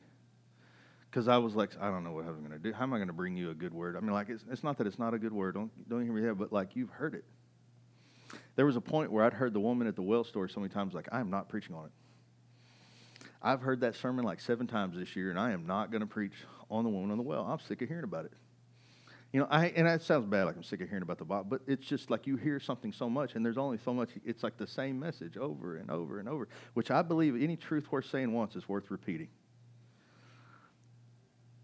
Because 1.10 1.28
I 1.28 1.38
was 1.38 1.56
like, 1.56 1.72
I 1.80 1.90
don't 1.90 2.04
know 2.04 2.12
what 2.12 2.26
I'm 2.26 2.40
going 2.40 2.52
to 2.52 2.60
do. 2.60 2.74
How 2.74 2.84
am 2.84 2.94
I 2.94 2.98
going 2.98 3.08
to 3.08 3.14
bring 3.14 3.38
you 3.38 3.50
a 3.50 3.54
good 3.54 3.74
word? 3.74 3.96
I 3.96 4.02
mean, 4.02 4.12
like, 4.12 4.30
it's, 4.30 4.44
it's 4.52 4.64
not 4.64 4.78
that 4.80 4.88
it's 4.88 5.00
not 5.00 5.14
a 5.14 5.20
good 5.20 5.32
word. 5.34 5.54
Don't 5.56 5.72
don't 5.90 6.04
hear 6.04 6.14
me 6.14 6.22
there, 6.22 6.36
but 6.36 6.52
like 6.52 6.76
you've 6.76 6.90
heard 6.90 7.14
it. 7.14 7.24
There 8.56 8.66
was 8.66 8.76
a 8.76 8.82
point 8.82 9.12
where 9.12 9.24
I'd 9.24 9.34
heard 9.34 9.54
the 9.54 9.60
woman 9.60 9.88
at 9.88 9.96
the 9.96 10.02
well 10.02 10.24
story 10.24 10.50
so 10.50 10.60
many 10.60 10.74
times, 10.74 10.94
like, 10.94 11.08
I 11.12 11.20
am 11.20 11.30
not 11.30 11.50
preaching 11.50 11.76
on 11.76 11.86
it. 11.86 11.92
I've 13.42 13.62
heard 13.62 13.82
that 13.82 13.96
sermon 13.96 14.26
like 14.26 14.42
seven 14.42 14.66
times 14.66 14.98
this 14.98 15.16
year, 15.16 15.30
and 15.30 15.40
I 15.40 15.52
am 15.52 15.68
not 15.68 15.92
going 15.92 16.02
to 16.02 16.08
preach 16.08 16.34
on 16.70 16.84
the 16.84 16.90
woman 16.90 17.12
on 17.12 17.18
the 17.18 17.24
well. 17.24 17.44
I'm 17.44 17.60
sick 17.60 17.82
of 17.82 17.88
hearing 17.88 18.04
about 18.04 18.26
it. 18.26 18.34
You 19.36 19.42
know, 19.42 19.48
I, 19.50 19.66
and 19.76 19.86
that 19.86 20.02
sounds 20.02 20.26
bad, 20.28 20.46
like 20.46 20.56
I'm 20.56 20.64
sick 20.64 20.80
of 20.80 20.88
hearing 20.88 21.04
about 21.04 21.18
the 21.18 21.26
Bible, 21.26 21.46
but 21.50 21.60
it's 21.68 21.86
just 21.86 22.10
like 22.10 22.26
you 22.26 22.38
hear 22.38 22.58
something 22.58 22.94
so 22.94 23.10
much, 23.10 23.36
and 23.36 23.46
there's 23.46 23.58
only 23.58 23.78
so 23.78 23.94
much. 23.94 24.12
It's 24.24 24.44
like 24.44 24.56
the 24.56 24.66
same 24.66 24.98
message 24.98 25.36
over 25.36 25.76
and 25.76 25.92
over 25.92 26.20
and 26.20 26.30
over, 26.30 26.48
which 26.74 26.90
I 26.90 27.02
believe 27.02 27.36
any 27.44 27.58
truth 27.58 27.92
worth 27.92 28.06
saying 28.06 28.32
once 28.32 28.56
is 28.56 28.70
worth 28.70 28.90
repeating. 28.90 29.28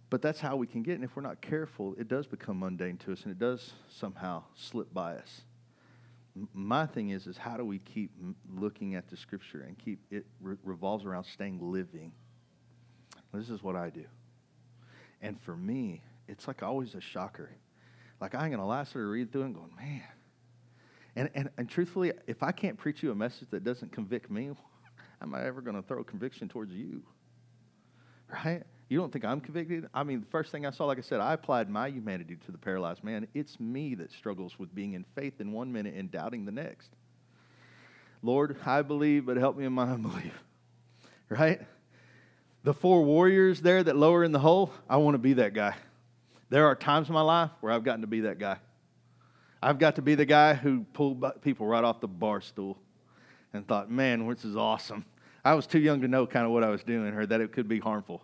But 0.09 0.21
that's 0.21 0.41
how 0.41 0.57
we 0.57 0.67
can 0.67 0.83
get, 0.83 0.95
and 0.95 1.05
if 1.05 1.15
we're 1.15 1.21
not 1.21 1.39
careful, 1.39 1.95
it 1.97 2.09
does 2.09 2.27
become 2.27 2.59
mundane 2.59 2.97
to 3.05 3.13
us, 3.13 3.23
and 3.23 3.31
it 3.31 3.39
does 3.39 3.71
somehow 3.87 4.43
slip 4.53 4.93
by 4.93 5.15
us. 5.15 5.39
My 6.53 6.85
thing 6.87 7.11
is, 7.11 7.25
is 7.25 7.37
how 7.37 7.55
do 7.55 7.63
we 7.63 7.79
keep 7.79 8.11
looking 8.53 8.95
at 8.95 9.07
the 9.07 9.15
Scripture 9.15 9.61
and 9.61 9.79
keep 9.79 10.01
it 10.11 10.25
re- 10.41 10.57
revolves 10.65 11.05
around 11.05 11.23
staying 11.23 11.71
living. 11.71 12.11
This 13.33 13.49
is 13.49 13.63
what 13.63 13.77
I 13.77 13.91
do, 13.91 14.03
and 15.21 15.39
for 15.39 15.55
me, 15.55 16.01
it's 16.27 16.47
like 16.47 16.63
always 16.63 16.95
a 16.95 17.01
shocker. 17.01 17.49
Like 18.19 18.35
I 18.35 18.43
ain't 18.43 18.51
gonna 18.51 18.67
lie, 18.67 18.83
sort 18.83 19.05
of 19.05 19.11
read 19.11 19.31
through 19.31 19.43
and 19.43 19.55
going, 19.55 19.73
man. 19.75 20.03
And, 21.15 21.29
and, 21.35 21.49
and 21.57 21.69
truthfully, 21.69 22.13
if 22.27 22.41
I 22.41 22.51
can't 22.51 22.77
preach 22.77 23.03
you 23.03 23.11
a 23.11 23.15
message 23.15 23.49
that 23.51 23.63
doesn't 23.63 23.91
convict 23.91 24.31
me, 24.31 24.51
am 25.21 25.35
I 25.35 25.45
ever 25.45 25.61
to 25.61 25.81
throw 25.81 26.03
conviction 26.03 26.47
towards 26.47 26.71
you? 26.71 27.03
Right? 28.31 28.63
You 28.87 28.97
don't 28.97 29.11
think 29.11 29.25
I'm 29.25 29.41
convicted? 29.41 29.87
I 29.93 30.03
mean, 30.03 30.21
the 30.21 30.27
first 30.27 30.51
thing 30.51 30.65
I 30.65 30.71
saw, 30.71 30.85
like 30.85 30.97
I 30.97 31.01
said, 31.01 31.19
I 31.19 31.33
applied 31.33 31.69
my 31.69 31.87
humanity 31.87 32.37
to 32.45 32.51
the 32.51 32.57
paralyzed 32.57 33.03
man. 33.03 33.27
It's 33.33 33.59
me 33.59 33.95
that 33.95 34.11
struggles 34.11 34.57
with 34.59 34.73
being 34.73 34.93
in 34.93 35.05
faith 35.15 35.39
in 35.39 35.51
one 35.51 35.71
minute 35.71 35.95
and 35.95 36.11
doubting 36.11 36.45
the 36.45 36.51
next. 36.51 36.89
Lord, 38.21 38.57
I 38.65 38.81
believe, 38.81 39.25
but 39.25 39.37
help 39.37 39.57
me 39.57 39.65
in 39.65 39.73
my 39.73 39.83
unbelief. 39.93 40.43
Right? 41.29 41.61
The 42.63 42.73
four 42.73 43.03
warriors 43.03 43.61
there 43.61 43.83
that 43.83 43.95
lower 43.95 44.23
in 44.23 44.31
the 44.31 44.39
hole, 44.39 44.71
I 44.89 44.97
want 44.97 45.15
to 45.15 45.19
be 45.19 45.33
that 45.33 45.53
guy. 45.53 45.75
There 46.51 46.67
are 46.67 46.75
times 46.75 47.07
in 47.07 47.13
my 47.13 47.21
life 47.21 47.49
where 47.61 47.71
I've 47.71 47.85
gotten 47.85 48.01
to 48.01 48.07
be 48.07 48.19
that 48.21 48.37
guy. 48.37 48.57
I've 49.63 49.79
got 49.79 49.95
to 49.95 50.01
be 50.01 50.15
the 50.15 50.25
guy 50.25 50.53
who 50.53 50.85
pulled 50.91 51.23
people 51.41 51.65
right 51.65 51.83
off 51.83 52.01
the 52.01 52.09
bar 52.09 52.41
stool 52.41 52.77
and 53.53 53.65
thought, 53.65 53.89
man, 53.89 54.27
this 54.27 54.43
is 54.43 54.57
awesome. 54.57 55.05
I 55.45 55.53
was 55.53 55.65
too 55.65 55.79
young 55.79 56.01
to 56.01 56.09
know 56.09 56.27
kind 56.27 56.45
of 56.45 56.51
what 56.51 56.65
I 56.65 56.67
was 56.67 56.83
doing 56.83 57.13
or 57.13 57.25
that 57.25 57.39
it 57.39 57.53
could 57.53 57.69
be 57.69 57.79
harmful. 57.79 58.21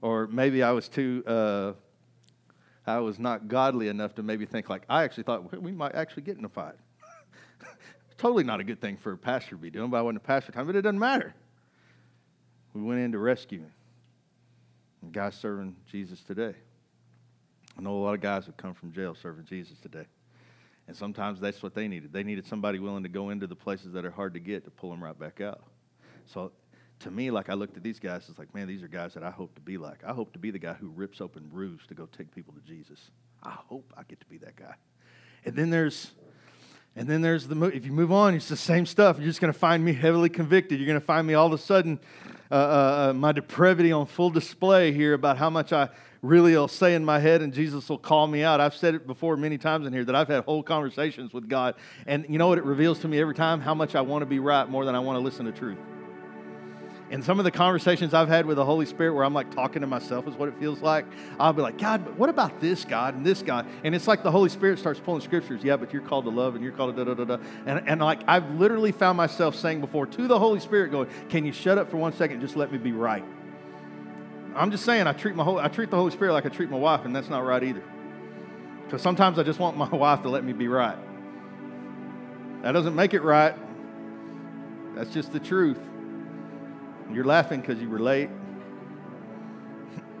Or 0.00 0.26
maybe 0.28 0.62
I 0.62 0.70
was 0.70 0.88
too, 0.88 1.22
uh, 1.26 1.72
I 2.86 3.00
was 3.00 3.18
not 3.18 3.48
godly 3.48 3.88
enough 3.88 4.14
to 4.14 4.22
maybe 4.22 4.46
think 4.46 4.70
like, 4.70 4.84
I 4.88 5.04
actually 5.04 5.24
thought 5.24 5.60
we 5.62 5.70
might 5.70 5.94
actually 5.94 6.22
get 6.22 6.38
in 6.38 6.46
a 6.46 6.48
fight. 6.48 6.76
totally 8.16 8.44
not 8.44 8.60
a 8.60 8.64
good 8.64 8.80
thing 8.80 8.96
for 8.96 9.12
a 9.12 9.18
pastor 9.18 9.50
to 9.50 9.56
be 9.56 9.68
doing, 9.68 9.90
but 9.90 9.98
I 9.98 10.02
wasn't 10.02 10.18
a 10.18 10.26
pastor 10.26 10.52
time, 10.52 10.66
but 10.66 10.74
it 10.74 10.82
doesn't 10.82 10.98
matter. 10.98 11.34
We 12.72 12.80
went 12.80 13.00
in 13.00 13.12
to 13.12 13.18
rescue 13.18 13.60
him. 13.60 13.72
And 15.02 15.12
guys 15.12 15.34
serving 15.34 15.76
Jesus 15.86 16.22
today. 16.22 16.54
I 17.78 17.82
know 17.82 17.96
a 17.96 18.02
lot 18.02 18.14
of 18.14 18.20
guys 18.20 18.46
have 18.46 18.56
come 18.56 18.74
from 18.74 18.92
jail 18.92 19.14
serving 19.14 19.44
Jesus 19.44 19.78
today. 19.78 20.06
And 20.88 20.96
sometimes 20.96 21.38
that's 21.38 21.62
what 21.62 21.74
they 21.74 21.86
needed. 21.86 22.12
They 22.12 22.24
needed 22.24 22.46
somebody 22.46 22.78
willing 22.78 23.02
to 23.04 23.08
go 23.08 23.30
into 23.30 23.46
the 23.46 23.54
places 23.54 23.92
that 23.92 24.04
are 24.04 24.10
hard 24.10 24.34
to 24.34 24.40
get 24.40 24.64
to 24.64 24.70
pull 24.70 24.90
them 24.90 25.04
right 25.04 25.18
back 25.18 25.40
out. 25.40 25.62
So 26.26 26.50
to 27.00 27.10
me, 27.10 27.30
like 27.30 27.50
I 27.50 27.54
looked 27.54 27.76
at 27.76 27.82
these 27.82 28.00
guys, 28.00 28.26
it's 28.28 28.38
like, 28.38 28.52
man, 28.54 28.66
these 28.66 28.82
are 28.82 28.88
guys 28.88 29.14
that 29.14 29.22
I 29.22 29.30
hope 29.30 29.54
to 29.54 29.60
be 29.60 29.78
like. 29.78 30.02
I 30.04 30.12
hope 30.12 30.32
to 30.32 30.38
be 30.38 30.50
the 30.50 30.58
guy 30.58 30.72
who 30.72 30.88
rips 30.88 31.20
open 31.20 31.48
roofs 31.52 31.86
to 31.88 31.94
go 31.94 32.06
take 32.06 32.34
people 32.34 32.54
to 32.54 32.60
Jesus. 32.60 32.98
I 33.42 33.50
hope 33.50 33.92
I 33.96 34.02
get 34.08 34.18
to 34.20 34.26
be 34.26 34.38
that 34.38 34.56
guy. 34.56 34.74
And 35.44 35.54
then 35.54 35.70
there's 35.70 36.12
and 36.96 37.06
then 37.06 37.20
there's 37.20 37.46
the 37.46 37.62
if 37.66 37.86
you 37.86 37.92
move 37.92 38.10
on, 38.10 38.34
it's 38.34 38.48
the 38.48 38.56
same 38.56 38.84
stuff. 38.84 39.18
You're 39.18 39.26
just 39.28 39.40
going 39.40 39.52
to 39.52 39.58
find 39.58 39.84
me 39.84 39.92
heavily 39.92 40.28
convicted. 40.28 40.80
You're 40.80 40.88
going 40.88 40.98
to 40.98 41.06
find 41.06 41.26
me 41.26 41.34
all 41.34 41.46
of 41.46 41.52
a 41.52 41.58
sudden 41.58 42.00
uh, 42.50 42.54
uh, 42.54 43.10
uh, 43.10 43.12
my 43.12 43.30
depravity 43.30 43.92
on 43.92 44.06
full 44.06 44.30
display 44.30 44.90
here 44.90 45.14
about 45.14 45.38
how 45.38 45.50
much 45.50 45.72
I 45.72 45.90
really 46.22 46.52
will 46.56 46.68
say 46.68 46.94
in 46.94 47.04
my 47.04 47.18
head, 47.18 47.42
and 47.42 47.52
Jesus 47.52 47.88
will 47.88 47.98
call 47.98 48.26
me 48.26 48.42
out. 48.42 48.60
I've 48.60 48.74
said 48.74 48.94
it 48.94 49.06
before 49.06 49.36
many 49.36 49.58
times 49.58 49.86
in 49.86 49.92
here 49.92 50.04
that 50.04 50.14
I've 50.14 50.28
had 50.28 50.44
whole 50.44 50.62
conversations 50.62 51.32
with 51.32 51.48
God, 51.48 51.74
and 52.06 52.26
you 52.28 52.38
know 52.38 52.48
what 52.48 52.58
it 52.58 52.64
reveals 52.64 52.98
to 53.00 53.08
me 53.08 53.20
every 53.20 53.34
time? 53.34 53.60
How 53.60 53.74
much 53.74 53.94
I 53.94 54.00
want 54.00 54.22
to 54.22 54.26
be 54.26 54.38
right 54.38 54.68
more 54.68 54.84
than 54.84 54.94
I 54.94 55.00
want 55.00 55.16
to 55.16 55.20
listen 55.20 55.46
to 55.46 55.52
truth. 55.52 55.78
And 57.10 57.24
some 57.24 57.38
of 57.38 57.44
the 57.44 57.50
conversations 57.50 58.12
I've 58.12 58.28
had 58.28 58.44
with 58.44 58.56
the 58.56 58.64
Holy 58.64 58.84
Spirit 58.84 59.14
where 59.14 59.24
I'm 59.24 59.32
like 59.32 59.50
talking 59.50 59.80
to 59.80 59.86
myself 59.86 60.28
is 60.28 60.34
what 60.34 60.48
it 60.48 60.58
feels 60.58 60.82
like. 60.82 61.06
I'll 61.40 61.54
be 61.54 61.62
like, 61.62 61.78
God, 61.78 62.04
but 62.04 62.18
what 62.18 62.28
about 62.28 62.60
this 62.60 62.84
God 62.84 63.14
and 63.14 63.24
this 63.24 63.40
God? 63.40 63.66
And 63.82 63.94
it's 63.94 64.06
like 64.06 64.22
the 64.22 64.30
Holy 64.30 64.50
Spirit 64.50 64.78
starts 64.78 65.00
pulling 65.00 65.22
scriptures. 65.22 65.64
Yeah, 65.64 65.76
but 65.76 65.92
you're 65.92 66.02
called 66.02 66.24
to 66.24 66.30
love 66.30 66.54
and 66.54 66.62
you're 66.62 66.72
called 66.72 66.94
to 66.96 67.04
da 67.04 67.14
da 67.14 67.24
da 67.24 67.36
da. 67.36 67.42
And, 67.64 67.88
and 67.88 68.00
like 68.00 68.20
I've 68.28 68.50
literally 68.60 68.92
found 68.92 69.16
myself 69.16 69.54
saying 69.54 69.80
before 69.80 70.06
to 70.06 70.28
the 70.28 70.38
Holy 70.38 70.60
Spirit, 70.60 70.90
going, 70.90 71.08
Can 71.30 71.46
you 71.46 71.52
shut 71.52 71.78
up 71.78 71.90
for 71.90 71.96
one 71.96 72.12
second? 72.12 72.40
Just 72.40 72.56
let 72.56 72.70
me 72.70 72.76
be 72.76 72.92
right. 72.92 73.24
I'm 74.58 74.70
just 74.72 74.84
saying 74.84 75.06
I 75.06 75.12
treat 75.12 75.36
my 75.36 75.44
whole, 75.44 75.58
I 75.58 75.68
treat 75.68 75.88
the 75.90 75.96
Holy 75.96 76.10
Spirit 76.10 76.32
like 76.32 76.44
I 76.44 76.48
treat 76.48 76.68
my 76.68 76.76
wife, 76.76 77.04
and 77.04 77.14
that's 77.14 77.28
not 77.28 77.44
right 77.44 77.62
either. 77.62 77.84
Because 78.84 79.02
sometimes 79.02 79.38
I 79.38 79.44
just 79.44 79.60
want 79.60 79.76
my 79.76 79.88
wife 79.92 80.22
to 80.22 80.28
let 80.28 80.42
me 80.42 80.52
be 80.52 80.66
right. 80.66 80.98
That 82.62 82.72
doesn't 82.72 82.96
make 82.96 83.14
it 83.14 83.22
right. 83.22 83.54
That's 84.96 85.10
just 85.10 85.32
the 85.32 85.38
truth. 85.38 85.78
You're 87.12 87.24
laughing 87.24 87.60
because 87.60 87.80
you 87.80 87.88
relate. 87.88 88.30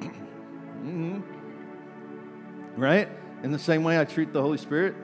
mm-hmm. 0.00 1.20
Right? 2.76 3.08
In 3.42 3.50
the 3.50 3.58
same 3.58 3.82
way 3.82 3.98
I 3.98 4.04
treat 4.04 4.32
the 4.32 4.40
Holy 4.40 4.58
Spirit. 4.58 4.94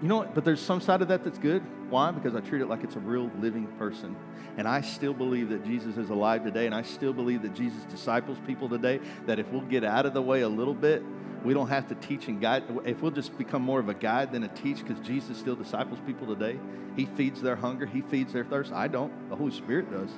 You 0.00 0.06
know 0.08 0.18
what? 0.18 0.34
But 0.36 0.44
there's 0.44 0.60
some 0.60 0.80
side 0.80 1.02
of 1.02 1.08
that 1.08 1.24
that's 1.24 1.38
good. 1.38 1.64
Why? 1.90 2.10
Because 2.10 2.34
I 2.34 2.40
treat 2.40 2.62
it 2.62 2.66
like 2.66 2.82
it's 2.82 2.96
a 2.96 3.00
real 3.00 3.30
living 3.38 3.66
person. 3.78 4.16
And 4.56 4.68
I 4.68 4.80
still 4.80 5.14
believe 5.14 5.48
that 5.50 5.64
Jesus 5.64 5.96
is 5.96 6.10
alive 6.10 6.44
today. 6.44 6.66
And 6.66 6.74
I 6.74 6.82
still 6.82 7.12
believe 7.12 7.42
that 7.42 7.54
Jesus 7.54 7.82
disciples 7.84 8.38
people 8.46 8.68
today. 8.68 9.00
That 9.26 9.38
if 9.38 9.48
we'll 9.50 9.62
get 9.62 9.84
out 9.84 10.06
of 10.06 10.14
the 10.14 10.22
way 10.22 10.42
a 10.42 10.48
little 10.48 10.74
bit, 10.74 11.02
we 11.44 11.52
don't 11.52 11.68
have 11.68 11.88
to 11.88 11.94
teach 11.94 12.28
and 12.28 12.40
guide. 12.40 12.64
If 12.84 13.02
we'll 13.02 13.10
just 13.10 13.36
become 13.36 13.62
more 13.62 13.78
of 13.78 13.88
a 13.88 13.94
guide 13.94 14.32
than 14.32 14.44
a 14.44 14.48
teach, 14.48 14.78
because 14.78 14.98
Jesus 15.06 15.36
still 15.36 15.56
disciples 15.56 15.98
people 16.06 16.26
today. 16.26 16.58
He 16.96 17.06
feeds 17.06 17.42
their 17.42 17.56
hunger, 17.56 17.86
He 17.86 18.00
feeds 18.02 18.32
their 18.32 18.44
thirst. 18.44 18.72
I 18.72 18.88
don't. 18.88 19.28
The 19.28 19.36
Holy 19.36 19.52
Spirit 19.52 19.90
does. 19.90 20.10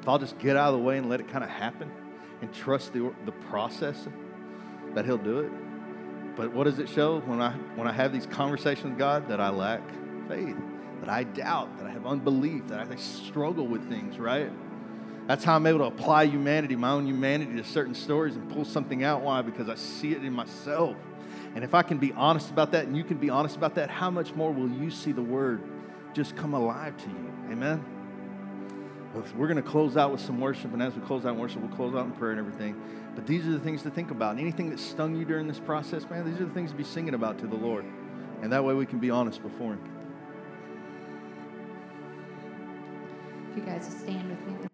If 0.00 0.08
I'll 0.08 0.18
just 0.18 0.38
get 0.38 0.56
out 0.56 0.74
of 0.74 0.80
the 0.80 0.84
way 0.84 0.98
and 0.98 1.08
let 1.08 1.20
it 1.20 1.28
kind 1.28 1.42
of 1.42 1.50
happen 1.50 1.90
and 2.42 2.52
trust 2.52 2.92
the, 2.92 3.12
the 3.24 3.32
process, 3.32 4.06
that 4.94 5.06
He'll 5.06 5.16
do 5.16 5.40
it. 5.40 5.50
But 6.36 6.52
what 6.52 6.64
does 6.64 6.80
it 6.80 6.88
show 6.88 7.20
when 7.20 7.40
I, 7.40 7.52
when 7.76 7.86
I 7.86 7.92
have 7.92 8.12
these 8.12 8.26
conversations 8.26 8.90
with 8.90 8.98
God? 8.98 9.28
That 9.28 9.40
I 9.40 9.50
lack 9.50 9.80
faith, 10.28 10.56
that 11.00 11.08
I 11.08 11.24
doubt, 11.24 11.76
that 11.78 11.86
I 11.86 11.90
have 11.90 12.06
unbelief, 12.06 12.66
that 12.68 12.80
I 12.80 12.96
struggle 12.96 13.66
with 13.66 13.88
things, 13.88 14.18
right? 14.18 14.50
That's 15.26 15.42
how 15.42 15.56
I'm 15.56 15.66
able 15.66 15.78
to 15.78 15.84
apply 15.86 16.24
humanity, 16.24 16.76
my 16.76 16.90
own 16.90 17.06
humanity, 17.06 17.56
to 17.56 17.64
certain 17.64 17.94
stories 17.94 18.36
and 18.36 18.50
pull 18.50 18.64
something 18.64 19.04
out. 19.04 19.22
Why? 19.22 19.40
Because 19.42 19.68
I 19.68 19.74
see 19.74 20.12
it 20.12 20.22
in 20.22 20.32
myself. 20.32 20.96
And 21.54 21.64
if 21.64 21.72
I 21.72 21.82
can 21.82 21.98
be 21.98 22.12
honest 22.12 22.50
about 22.50 22.72
that 22.72 22.86
and 22.86 22.96
you 22.96 23.04
can 23.04 23.16
be 23.16 23.30
honest 23.30 23.56
about 23.56 23.74
that, 23.76 23.88
how 23.88 24.10
much 24.10 24.34
more 24.34 24.52
will 24.52 24.68
you 24.68 24.90
see 24.90 25.12
the 25.12 25.22
word 25.22 25.62
just 26.12 26.36
come 26.36 26.52
alive 26.52 26.96
to 26.98 27.08
you? 27.08 27.32
Amen? 27.50 27.84
We're 29.36 29.46
going 29.46 29.62
to 29.62 29.62
close 29.62 29.96
out 29.96 30.10
with 30.10 30.20
some 30.20 30.40
worship, 30.40 30.72
and 30.72 30.82
as 30.82 30.94
we 30.94 31.00
close 31.02 31.24
out 31.24 31.34
in 31.34 31.38
worship, 31.38 31.62
we'll 31.62 31.74
close 31.76 31.94
out 31.94 32.04
in 32.04 32.12
prayer 32.12 32.32
and 32.32 32.40
everything. 32.40 32.74
But 33.14 33.26
these 33.26 33.46
are 33.46 33.52
the 33.52 33.60
things 33.60 33.82
to 33.82 33.90
think 33.90 34.10
about. 34.10 34.32
And 34.32 34.40
anything 34.40 34.70
that 34.70 34.80
stung 34.80 35.14
you 35.14 35.24
during 35.24 35.46
this 35.46 35.60
process, 35.60 36.04
man, 36.10 36.24
these 36.24 36.40
are 36.40 36.46
the 36.46 36.52
things 36.52 36.72
to 36.72 36.76
be 36.76 36.82
singing 36.82 37.14
about 37.14 37.38
to 37.38 37.46
the 37.46 37.54
Lord. 37.54 37.84
And 38.42 38.52
that 38.52 38.64
way 38.64 38.74
we 38.74 38.86
can 38.86 38.98
be 38.98 39.10
honest 39.10 39.40
before 39.40 39.74
Him. 39.74 39.93
You 43.54 43.62
guys 43.62 43.86
stand 43.86 44.28
with 44.28 44.46
me. 44.48 44.73